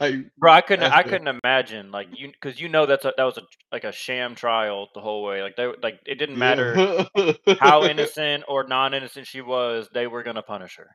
like, 0.00 0.14
bro, 0.38 0.50
I 0.50 0.62
couldn't, 0.62 0.90
I 0.90 1.02
the- 1.02 1.10
couldn't 1.10 1.38
imagine 1.44 1.90
like 1.90 2.08
you, 2.16 2.30
because 2.32 2.58
you 2.58 2.70
know 2.70 2.86
that's 2.86 3.04
a, 3.04 3.12
that 3.18 3.24
was 3.24 3.36
a 3.36 3.42
like 3.70 3.84
a 3.84 3.92
sham 3.92 4.34
trial 4.34 4.88
the 4.94 5.02
whole 5.02 5.22
way. 5.22 5.42
Like 5.42 5.56
they, 5.56 5.66
like 5.82 6.00
it 6.06 6.14
didn't 6.14 6.38
matter 6.38 7.06
yeah. 7.14 7.32
how 7.60 7.84
innocent 7.90 8.44
or 8.48 8.66
non-innocent 8.66 9.26
she 9.26 9.42
was, 9.42 9.90
they 9.92 10.06
were 10.06 10.22
gonna 10.22 10.42
punish 10.42 10.76
her. 10.76 10.90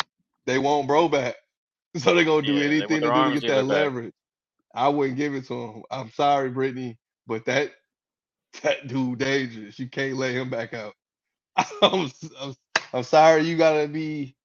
they 0.47 0.57
want 0.57 0.87
bro 0.87 1.07
back, 1.07 1.35
so 1.97 2.13
they're 2.15 2.25
gonna 2.25 2.41
do 2.45 2.57
Yeah, 2.57 2.67
they 2.67 2.75
anything 2.75 3.01
to 3.01 3.11
do 3.11 3.33
to 3.35 3.39
get 3.39 3.47
that 3.49 3.65
leverage. 3.65 4.13
I 4.75 4.87
wouldn't 4.89 5.17
give 5.17 5.35
it 5.35 5.47
to 5.47 5.53
him. 5.53 5.83
I'm 5.91 6.11
sorry, 6.11 6.51
Brittney, 6.51 6.97
but 7.27 7.45
that 7.45 7.71
that 8.63 8.87
dude 8.87 9.19
dangerous. 9.19 9.79
You 9.79 9.89
can't 9.89 10.17
let 10.17 10.33
him 10.33 10.49
back 10.49 10.73
out. 10.73 10.93
I'm, 11.81 12.11
I'm, 12.41 12.55
I'm 12.93 13.03
sorry 13.03 13.43
you 13.43 13.57
gotta 13.57 13.87
be, 13.87 14.35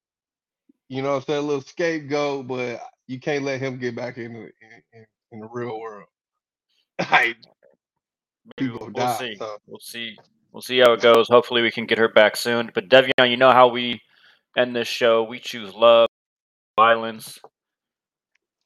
you 0.89 1.03
know, 1.03 1.11
what 1.11 1.17
I'm 1.17 1.23
saying 1.23 1.39
a 1.45 1.47
little 1.47 1.63
scapegoat, 1.63 2.47
but 2.47 2.81
you 3.07 3.21
can't 3.21 3.45
let 3.45 3.61
him 3.61 3.79
get 3.79 3.97
back 3.97 4.19
in 4.19 4.35
the 4.35 4.41
in, 4.41 5.07
in, 5.33 5.41
the 5.41 5.49
real 5.51 5.81
world. 5.81 6.07
Like 7.11 7.37
Maybe 8.59 8.71
you 8.71 8.79
we'll, 8.79 8.91
we'll 8.93 9.09
die. 9.09 9.19
see. 9.19 9.37
So 9.37 9.59
We'll 9.67 9.81
see. 9.81 10.19
We'll 10.53 10.63
see 10.63 10.79
how 10.81 10.93
it 10.93 11.03
goes. 11.03 11.29
Hopefully, 11.29 11.63
we 11.63 11.71
can 11.71 11.87
get 11.87 11.99
her 11.99 12.09
back 12.09 12.37
soon. 12.37 12.71
But 12.75 12.89
Devion, 12.89 13.31
you 13.31 13.37
know 13.37 13.53
how 13.53 13.69
we 13.69 14.01
end 14.57 14.75
this 14.75 14.89
show. 14.89 15.23
We 15.23 15.39
choose 15.39 15.75
love, 15.75 16.08
violence. 16.79 17.41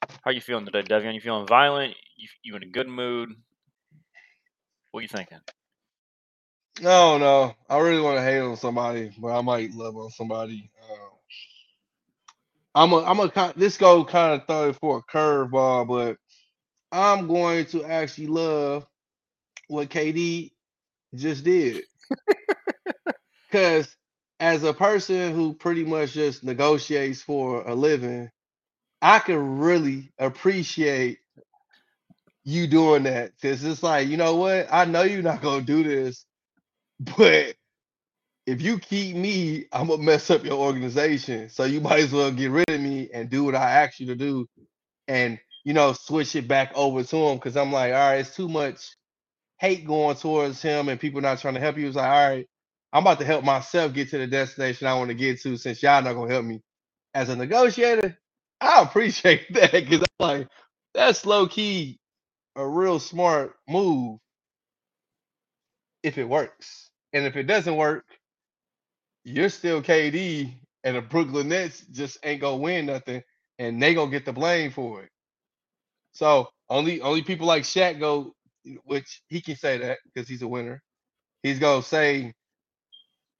How 0.09 0.31
are 0.31 0.33
you 0.33 0.41
feeling 0.41 0.65
today, 0.65 0.83
Devion? 0.83 1.15
You 1.15 1.21
feeling 1.21 1.47
violent? 1.47 1.95
You, 2.17 2.29
you 2.43 2.55
in 2.57 2.63
a 2.63 2.67
good 2.67 2.87
mood? 2.89 3.31
What 4.91 5.01
you 5.01 5.09
thinking? 5.09 5.39
I 6.79 6.83
don't 6.83 7.21
know. 7.21 7.55
I 7.69 7.79
really 7.79 8.01
want 8.01 8.17
to 8.19 8.23
hate 8.23 8.39
on 8.39 8.57
somebody, 8.57 9.11
but 9.19 9.29
I 9.37 9.41
might 9.41 9.73
love 9.75 9.97
on 9.97 10.11
somebody. 10.11 10.71
Um, 10.91 11.09
I'm 12.75 12.93
a, 12.93 13.03
I'm 13.03 13.19
a 13.21 13.29
ki- 13.31 13.53
this 13.59 13.77
go 13.77 14.05
kind 14.05 14.33
of 14.41 14.47
throw 14.47 14.69
it 14.69 14.77
for 14.77 14.99
a 14.99 15.03
curveball, 15.11 15.87
but 15.87 16.17
I'm 16.91 17.27
going 17.27 17.65
to 17.67 17.85
actually 17.85 18.27
love 18.27 18.87
what 19.69 19.89
KD 19.89 20.51
just 21.15 21.43
did. 21.45 21.83
Because 23.51 23.95
as 24.39 24.63
a 24.63 24.73
person 24.73 25.33
who 25.33 25.53
pretty 25.53 25.83
much 25.83 26.13
just 26.13 26.43
negotiates 26.43 27.21
for 27.21 27.63
a 27.67 27.75
living, 27.75 28.29
I 29.01 29.19
can 29.19 29.59
really 29.59 30.11
appreciate 30.17 31.19
you 32.43 32.67
doing 32.67 33.03
that. 33.03 33.31
Because 33.35 33.63
it's 33.63 33.83
like, 33.83 34.07
you 34.07 34.17
know 34.17 34.35
what? 34.35 34.67
I 34.71 34.85
know 34.85 35.03
you're 35.03 35.21
not 35.21 35.41
to 35.41 35.61
do 35.61 35.83
this, 35.83 36.25
but 37.17 37.55
if 38.45 38.61
you 38.61 38.79
keep 38.79 39.15
me, 39.15 39.65
I'm 39.71 39.87
to 39.87 39.97
mess 39.97 40.29
up 40.29 40.43
your 40.43 40.57
organization. 40.57 41.49
So 41.49 41.63
you 41.63 41.81
might 41.81 41.99
as 41.99 42.11
well 42.11 42.31
get 42.31 42.51
rid 42.51 42.69
of 42.69 42.81
me 42.81 43.09
and 43.13 43.29
do 43.29 43.43
what 43.45 43.55
I 43.55 43.71
asked 43.83 43.99
you 43.99 44.07
to 44.07 44.15
do 44.15 44.47
and, 45.07 45.39
you 45.63 45.73
know, 45.73 45.93
switch 45.93 46.35
it 46.35 46.47
back 46.47 46.71
over 46.75 47.03
to 47.03 47.17
him. 47.17 47.37
Because 47.37 47.55
I'm 47.55 47.71
like, 47.71 47.93
all 47.93 47.99
right, 47.99 48.19
it's 48.19 48.35
too 48.35 48.49
much 48.49 48.95
hate 49.59 49.85
going 49.87 50.17
towards 50.17 50.61
him 50.61 50.89
and 50.89 50.99
people 50.99 51.21
not 51.21 51.39
trying 51.39 51.53
to 51.53 51.59
help 51.61 51.77
you. 51.77 51.87
It's 51.87 51.95
like, 51.95 52.09
all 52.09 52.29
right, 52.29 52.47
I'm 52.93 53.03
about 53.03 53.19
to 53.21 53.25
help 53.25 53.45
myself 53.45 53.93
get 53.93 54.11
to 54.11 54.19
the 54.19 54.27
destination 54.27 54.87
I 54.87 54.95
want 54.95 55.09
to 55.09 55.15
get 55.15 55.41
to 55.43 55.57
since 55.57 55.83
y'all 55.83 56.03
not 56.03 56.15
gonna 56.15 56.31
help 56.33 56.45
me. 56.45 56.61
As 57.15 57.29
a 57.29 57.37
negotiator, 57.37 58.17
I 58.61 58.83
appreciate 58.83 59.47
that 59.55 59.73
because 59.73 60.01
I'm 60.01 60.07
like, 60.27 60.49
that's 60.95 61.25
low 61.25 61.47
key 61.47 61.99
a 62.57 62.67
real 62.67 62.99
smart 62.99 63.55
move 63.69 64.19
if 66.03 66.17
it 66.17 66.29
works. 66.29 66.89
And 67.13 67.25
if 67.25 67.35
it 67.37 67.43
doesn't 67.45 67.75
work, 67.77 68.05
you're 69.25 69.49
still 69.49 69.83
KD 69.83 70.53
and 70.85 70.97
the 70.97 71.01
Brooklyn 71.01 71.49
Nets 71.49 71.81
just 71.91 72.19
ain't 72.25 72.41
gonna 72.41 72.57
win 72.57 72.87
nothing 72.87 73.23
and 73.59 73.81
they 73.81 73.95
gonna 73.95 74.11
get 74.11 74.25
the 74.25 74.33
blame 74.33 74.71
for 74.71 75.03
it. 75.03 75.09
So 76.13 76.49
only 76.69 77.01
only 77.01 77.23
people 77.23 77.47
like 77.47 77.63
Shaq 77.63 77.99
go, 77.99 78.33
which 78.85 79.21
he 79.29 79.41
can 79.41 79.55
say 79.57 79.77
that 79.79 79.99
because 80.05 80.29
he's 80.29 80.43
a 80.43 80.47
winner. 80.47 80.81
He's 81.43 81.59
gonna 81.59 81.83
say, 81.83 82.33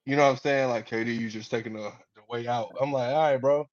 you 0.05 0.15
know 0.15 0.23
what 0.23 0.31
I'm 0.31 0.37
saying, 0.37 0.69
like 0.69 0.89
KD, 0.89 1.17
you 1.17 1.29
just 1.29 1.51
taking 1.51 1.73
the, 1.73 1.91
the 2.15 2.21
way 2.29 2.47
out. 2.47 2.75
I'm 2.81 2.91
like, 2.91 3.09
all 3.09 3.21
right, 3.21 3.37
bro. 3.37 3.67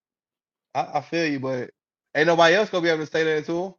I, 0.74 0.86
I 0.94 1.00
feel 1.00 1.26
you, 1.26 1.40
but 1.40 1.70
ain't 2.14 2.26
nobody 2.26 2.54
else 2.54 2.70
gonna 2.70 2.82
be 2.82 2.88
able 2.88 3.04
to 3.04 3.10
say 3.10 3.24
that 3.24 3.46
to 3.46 3.64
him. 3.64 3.74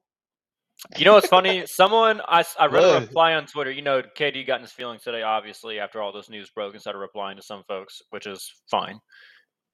You 0.97 1.06
know 1.06 1.14
what's 1.14 1.28
funny? 1.28 1.64
Someone 1.68 2.22
I, 2.28 2.43
I 2.60 2.66
read 2.66 2.84
a 2.84 3.02
reply 3.02 3.36
on 3.36 3.45
Twitter. 3.45 3.72
You 3.72 3.84
know, 3.84 4.02
KD 4.02 4.47
got 4.47 4.56
in 4.56 4.62
his 4.64 4.72
feelings 4.72 5.04
today, 5.04 5.22
obviously, 5.22 5.80
after 5.80 6.02
all 6.02 6.12
this 6.12 6.30
news 6.30 6.49
broke, 6.49 6.74
and 6.74 6.82
started 6.82 6.99
replying 6.99 7.38
to 7.38 7.43
some 7.43 7.64
folks, 7.68 8.02
which 8.10 8.26
is 8.26 8.52
fine. 8.70 8.99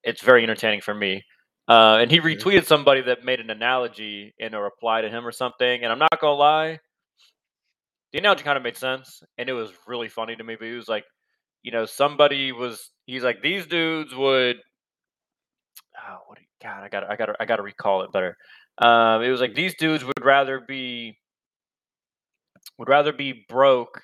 It's 0.03 0.21
very 0.21 0.43
entertaining 0.43 0.81
for 0.81 0.93
me. 0.93 1.23
Uh, 1.67 1.97
and 2.01 2.11
he 2.11 2.19
retweeted 2.19 2.65
somebody 2.65 3.01
that 3.01 3.23
made 3.23 3.39
an 3.39 3.49
analogy 3.49 4.33
in 4.37 4.53
a 4.53 4.61
reply 4.61 5.01
to 5.01 5.09
him 5.09 5.25
or 5.25 5.31
something. 5.31 5.83
And 5.83 5.91
I'm 5.91 5.99
not 5.99 6.19
gonna 6.19 6.35
lie, 6.35 6.79
the 8.11 8.19
analogy 8.19 8.43
kind 8.43 8.57
of 8.57 8.63
made 8.63 8.77
sense, 8.77 9.21
and 9.37 9.49
it 9.49 9.53
was 9.53 9.71
really 9.85 10.09
funny 10.09 10.35
to 10.35 10.43
me. 10.43 10.55
But 10.55 10.67
he 10.67 10.73
was 10.73 10.87
like, 10.87 11.05
you 11.67 11.73
know, 11.73 11.85
somebody 11.85 12.53
was. 12.53 12.91
He's 13.07 13.23
like, 13.25 13.41
these 13.41 13.67
dudes 13.67 14.15
would. 14.15 14.55
Oh, 15.97 16.17
what? 16.27 16.39
God, 16.63 16.81
I 16.81 16.87
got, 16.87 17.11
I 17.11 17.17
got, 17.17 17.35
I 17.41 17.45
got 17.45 17.57
to 17.57 17.61
recall 17.61 18.03
it 18.03 18.13
better. 18.13 18.37
Um, 18.77 19.21
it 19.21 19.29
was 19.29 19.41
like 19.41 19.53
these 19.53 19.75
dudes 19.75 20.05
would 20.05 20.23
rather 20.23 20.61
be 20.61 21.17
would 22.77 22.87
rather 22.87 23.11
be 23.11 23.45
broke, 23.49 24.01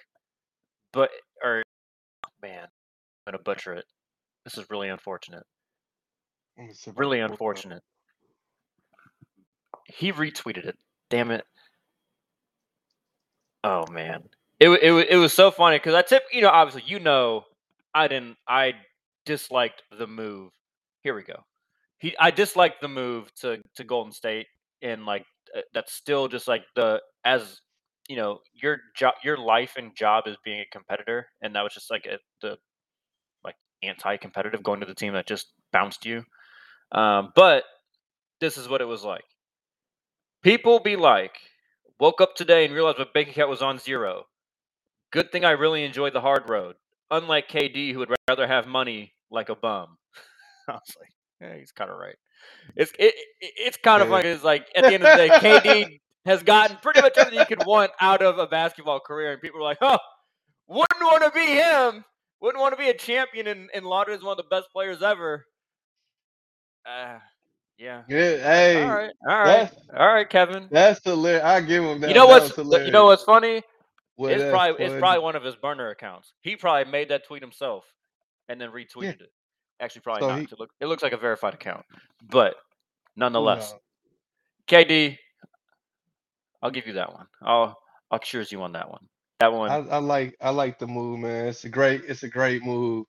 but 0.92 1.10
or 1.42 1.64
man, 2.42 2.64
I'm 2.64 3.32
gonna 3.34 3.42
butcher 3.44 3.74
it. 3.76 3.86
This 4.44 4.58
is 4.58 4.66
really 4.70 4.90
unfortunate. 4.90 5.44
Let 6.58 6.68
me 6.68 6.74
see 6.74 6.92
if 6.92 6.98
I 7.00 7.00
Really 7.00 7.20
can 7.20 7.24
pull 7.28 7.36
it 7.36 7.40
up. 7.40 7.40
unfortunate. 7.40 7.84
He 9.86 10.12
retweeted 10.12 10.66
it. 10.66 10.78
Damn 11.10 11.32
it. 11.32 11.46
Oh 13.64 13.86
man, 13.88 14.24
it 14.60 14.70
it 14.70 14.92
it 15.12 15.18
was 15.18 15.34
so 15.34 15.52
funny 15.52 15.78
because 15.78 15.94
I 15.94 16.02
tip. 16.02 16.24
You 16.34 16.42
know, 16.42 16.50
obviously, 16.50 16.84
you 16.90 17.00
know, 17.00 17.46
I 17.94 18.08
didn't. 18.08 18.38
I 18.48 18.74
disliked 19.26 19.84
the 19.98 20.08
move. 20.08 20.52
Here 21.02 21.16
we 21.16 21.24
go. 21.24 21.44
He, 22.00 22.16
I 22.20 22.32
disliked 22.32 22.82
the 22.82 22.88
move 22.88 23.34
to 23.42 23.62
to 23.76 23.84
Golden 23.84 24.12
State, 24.12 24.48
and 24.82 25.06
like 25.06 25.26
uh, 25.56 25.62
that's 25.74 25.94
still 25.94 26.28
just 26.28 26.48
like 26.48 26.64
the 26.76 27.02
as 27.26 27.62
you 28.10 28.16
know 28.18 28.40
your 28.54 28.80
job, 28.96 29.16
your 29.24 29.38
life 29.38 29.74
and 29.78 29.96
job 29.96 30.28
is 30.28 30.38
being 30.44 30.60
a 30.60 30.66
competitor, 30.72 31.28
and 31.42 31.56
that 31.56 31.64
was 31.64 31.74
just 31.74 31.92
like 31.92 32.06
a, 32.06 32.18
the 32.42 32.58
like 33.46 33.56
anti-competitive 33.84 34.64
going 34.64 34.80
to 34.82 34.86
the 34.86 34.96
team 34.96 35.14
that 35.14 35.28
just 35.28 35.54
bounced 35.72 36.06
you. 36.06 36.24
Um, 36.92 37.32
but 37.36 37.64
this 38.40 38.58
is 38.58 38.68
what 38.70 38.82
it 38.82 38.86
was 38.86 39.04
like. 39.04 39.24
People 40.44 40.80
be 40.80 40.96
like, 40.96 41.38
woke 42.00 42.22
up 42.22 42.36
today 42.36 42.66
and 42.66 42.74
realized 42.74 43.00
my 43.00 43.06
bank 43.14 43.30
account 43.30 43.50
was 43.50 43.62
on 43.62 43.80
zero. 43.80 44.26
Good 45.12 45.32
thing 45.32 45.46
I 45.46 45.52
really 45.52 45.84
enjoyed 45.86 46.14
the 46.14 46.22
hard 46.22 46.50
road. 46.50 46.76
Unlike 47.12 47.50
KD, 47.50 47.94
who 47.94 48.00
would 48.00 48.14
rather 48.30 48.48
have 48.48 48.68
money 48.68 49.14
like 49.30 49.50
a 49.50 49.56
bum. 49.56 49.98
I 50.68 50.74
was 50.74 50.82
like, 51.00 51.10
yeah, 51.42 51.58
he's 51.58 51.72
kind 51.72 51.90
of 51.92 51.98
right. 51.98 52.16
It's 52.76 52.92
it, 53.00 53.14
it- 53.42 53.54
it's 53.58 53.78
kind 53.78 54.02
of 54.02 54.10
Yeah. 54.10 54.16
funny. 54.18 54.30
It's 54.30 54.44
like 54.44 54.68
at 54.76 54.86
the 54.86 54.94
end 54.94 55.04
of 55.04 55.10
the 55.12 55.16
day, 55.16 55.30
KD 55.30 56.00
has 56.26 56.44
gotten 56.44 56.78
pretty 56.82 57.02
much 57.02 57.18
everything 57.18 57.40
he 57.40 57.46
could 57.46 57.66
want 57.66 57.92
out 58.00 58.22
of 58.22 58.40
a 58.40 58.48
basketball 58.48 59.00
career, 59.00 59.34
and 59.34 59.42
people 59.42 59.60
are 59.60 59.64
like, 59.64 59.78
"Oh, 59.82 59.98
wouldn't 60.68 61.02
want 61.02 61.24
to 61.24 61.32
be 61.32 61.46
him. 61.46 62.04
Wouldn't 62.42 62.62
want 62.62 62.74
to 62.74 62.78
be 62.78 62.90
a 62.90 62.94
champion 62.98 63.48
and, 63.48 63.70
and 63.74 63.86
lauded 63.86 64.16
as 64.16 64.24
one 64.24 64.32
of 64.32 64.38
the 64.38 64.50
best 64.50 64.68
players 64.72 65.02
ever." 65.02 65.46
Uh, 66.86 67.20
yeah. 67.78 68.04
Yeah, 68.10 68.38
hey, 68.38 68.84
all 68.84 68.92
right, 68.92 69.12
all 69.28 69.44
right, 69.44 69.72
all 69.98 70.08
right, 70.14 70.30
Kevin. 70.30 70.68
that's 70.72 71.02
hilarious. 71.04 71.44
I 71.44 71.62
give 71.62 71.84
him 71.84 72.02
that. 72.02 72.08
You 72.10 72.14
know 72.14 72.28
that 72.28 72.56
what's 72.56 72.86
you 72.86 72.92
know 72.92 73.06
what's 73.06 73.24
funny? 73.24 73.62
Well, 74.18 74.32
it's 74.32 74.44
probably 74.50 74.86
it's 74.86 74.94
probably 75.00 75.24
one 75.24 75.36
of 75.36 75.44
his 75.44 75.56
burner 75.56 75.90
accounts. 75.90 76.34
He 76.42 76.56
probably 76.56 76.92
made 76.92 77.10
that 77.10 77.26
tweet 77.28 77.42
himself 77.42 77.84
and 78.48 78.60
then 78.62 78.70
retweeted 78.72 79.22
it. 79.22 79.32
Actually, 79.80 80.02
probably 80.02 80.22
So 80.22 80.28
not. 80.30 80.38
he- 80.40 80.44
It, 80.46 80.60
look, 80.60 80.70
it 80.80 80.86
looks 80.86 81.02
like 81.04 81.14
a 81.14 81.18
verified 81.18 81.54
account, 81.56 81.84
but 82.30 82.56
nonetheless? 83.16 83.74
KD, 84.68 85.18
I'll 86.62 86.72
give 86.72 86.88
you 86.88 86.94
that 86.94 87.12
one. 87.12 87.26
I'll 87.42 87.78
I'll 88.12 88.20
cheers 88.20 88.52
you 88.52 88.62
on 88.62 88.74
that 88.74 88.90
one. 88.90 89.08
That 89.40 89.52
one 89.52 89.72
I, 89.72 89.78
I 89.78 89.98
like 89.98 90.36
I 90.40 90.52
like 90.52 90.80
the 90.80 90.88
move, 90.88 91.20
man. 91.20 91.48
It's 91.48 91.66
a 91.66 91.70
great 91.70 92.04
it's 92.08 92.24
a 92.24 92.30
great 92.30 92.64
move. 92.64 93.06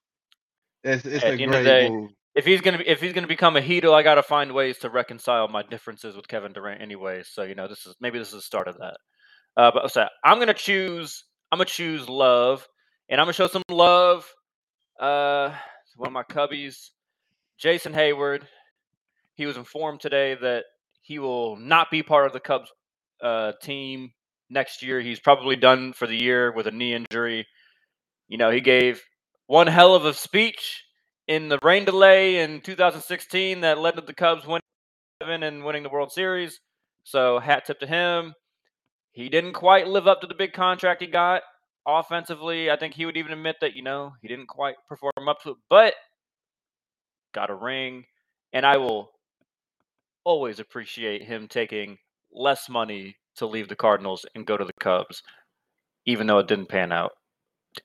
It's 0.83 1.05
it's 1.05 1.23
At 1.23 1.33
a 1.33 1.37
the 1.37 1.43
end 1.43 1.53
of 1.55 1.63
the 1.63 1.69
great 1.69 1.81
day, 1.83 1.89
move. 1.89 2.09
if 2.35 2.45
he's 2.45 2.61
gonna 2.61 2.81
if 2.85 2.99
he's 2.99 3.13
gonna 3.13 3.27
become 3.27 3.55
a 3.55 3.61
Hedo, 3.61 3.93
I 3.93 4.03
gotta 4.03 4.23
find 4.23 4.51
ways 4.53 4.79
to 4.79 4.89
reconcile 4.89 5.47
my 5.47 5.63
differences 5.63 6.15
with 6.15 6.27
Kevin 6.27 6.51
Durant 6.51 6.81
anyway. 6.81 7.23
So 7.25 7.43
you 7.43 7.55
know, 7.55 7.67
this 7.67 7.85
is 7.85 7.95
maybe 8.01 8.19
this 8.19 8.29
is 8.29 8.33
the 8.33 8.41
start 8.41 8.67
of 8.67 8.77
that. 8.79 8.97
Uh, 9.57 9.71
but 9.73 9.91
so 9.91 10.07
I'm 10.23 10.39
gonna 10.39 10.53
choose. 10.53 11.23
I'm 11.51 11.57
gonna 11.57 11.65
choose 11.65 12.09
love, 12.09 12.67
and 13.09 13.19
I'm 13.19 13.25
gonna 13.25 13.33
show 13.33 13.47
some 13.47 13.63
love. 13.69 14.25
Uh, 14.99 15.53
one 15.95 16.07
of 16.07 16.13
my 16.13 16.23
cubbies, 16.23 16.89
Jason 17.57 17.93
Heyward. 17.93 18.43
He 19.35 19.45
was 19.45 19.57
informed 19.57 19.99
today 19.99 20.35
that 20.35 20.63
he 21.01 21.19
will 21.19 21.57
not 21.57 21.91
be 21.91 22.03
part 22.03 22.25
of 22.25 22.33
the 22.33 22.39
Cubs 22.39 22.71
uh, 23.21 23.53
team 23.61 24.11
next 24.49 24.81
year. 24.81 25.01
He's 25.01 25.19
probably 25.19 25.55
done 25.55 25.93
for 25.93 26.07
the 26.07 26.15
year 26.15 26.51
with 26.51 26.67
a 26.67 26.71
knee 26.71 26.93
injury. 26.93 27.45
You 28.27 28.37
know, 28.37 28.49
he 28.49 28.61
gave 28.61 29.01
one 29.47 29.67
hell 29.67 29.93
of 29.93 30.05
a 30.05 30.13
speech 30.13 30.83
in 31.27 31.49
the 31.49 31.59
rain 31.61 31.85
delay 31.85 32.39
in 32.39 32.61
2016 32.61 33.61
that 33.61 33.77
led 33.77 33.95
to 33.95 34.01
the 34.01 34.13
Cubs 34.13 34.45
winning 34.45 34.61
and 35.21 35.63
winning 35.63 35.83
the 35.83 35.89
World 35.89 36.11
Series. 36.11 36.59
So 37.03 37.39
hat 37.39 37.65
tip 37.65 37.79
to 37.81 37.87
him. 37.87 38.33
He 39.15 39.29
didn't 39.29 39.53
quite 39.53 39.87
live 39.87 40.07
up 40.07 40.19
to 40.21 40.27
the 40.27 40.35
big 40.35 40.51
contract 40.51 41.01
he 41.01 41.07
got 41.07 41.41
offensively. 41.87 42.69
I 42.69 42.75
think 42.75 42.93
he 42.93 43.05
would 43.05 43.15
even 43.15 43.31
admit 43.31 43.55
that, 43.61 43.73
you 43.73 43.81
know, 43.81 44.13
he 44.21 44.27
didn't 44.27 44.47
quite 44.47 44.75
perform 44.89 45.29
up 45.29 45.41
to 45.43 45.51
it, 45.51 45.57
but 45.69 45.93
got 47.33 47.49
a 47.49 47.55
ring. 47.55 48.03
And 48.51 48.65
I 48.65 48.75
will 48.75 49.11
always 50.25 50.59
appreciate 50.59 51.23
him 51.23 51.47
taking 51.47 51.97
less 52.33 52.67
money 52.67 53.15
to 53.37 53.45
leave 53.45 53.69
the 53.69 53.75
Cardinals 53.75 54.25
and 54.35 54.45
go 54.45 54.57
to 54.57 54.65
the 54.65 54.73
Cubs, 54.81 55.23
even 56.05 56.27
though 56.27 56.39
it 56.39 56.47
didn't 56.49 56.67
pan 56.67 56.91
out 56.91 57.11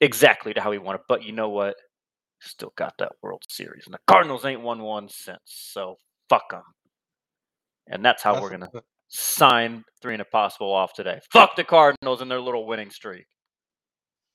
exactly 0.00 0.52
to 0.52 0.60
how 0.60 0.72
he 0.72 0.78
wanted. 0.78 1.02
But 1.08 1.22
you 1.22 1.30
know 1.30 1.48
what? 1.48 1.76
Still 2.40 2.72
got 2.76 2.94
that 2.98 3.12
World 3.22 3.44
Series, 3.48 3.84
and 3.84 3.94
the 3.94 3.98
Cardinals 4.08 4.44
ain't 4.44 4.62
won 4.62 4.80
one 4.80 5.08
since. 5.08 5.38
So 5.44 5.98
fuck 6.28 6.50
them. 6.50 6.62
And 7.86 8.04
that's 8.04 8.22
how 8.22 8.32
That's 8.32 8.42
we're 8.42 8.50
gonna 8.50 8.70
sign 9.10 9.84
three 10.00 10.14
and 10.14 10.22
a 10.22 10.24
possible 10.24 10.72
off 10.72 10.94
today. 10.94 11.20
Fuck 11.32 11.56
the 11.56 11.64
Cardinals 11.64 12.22
and 12.22 12.30
their 12.30 12.40
little 12.40 12.66
winning 12.66 12.90
streak. 12.90 13.26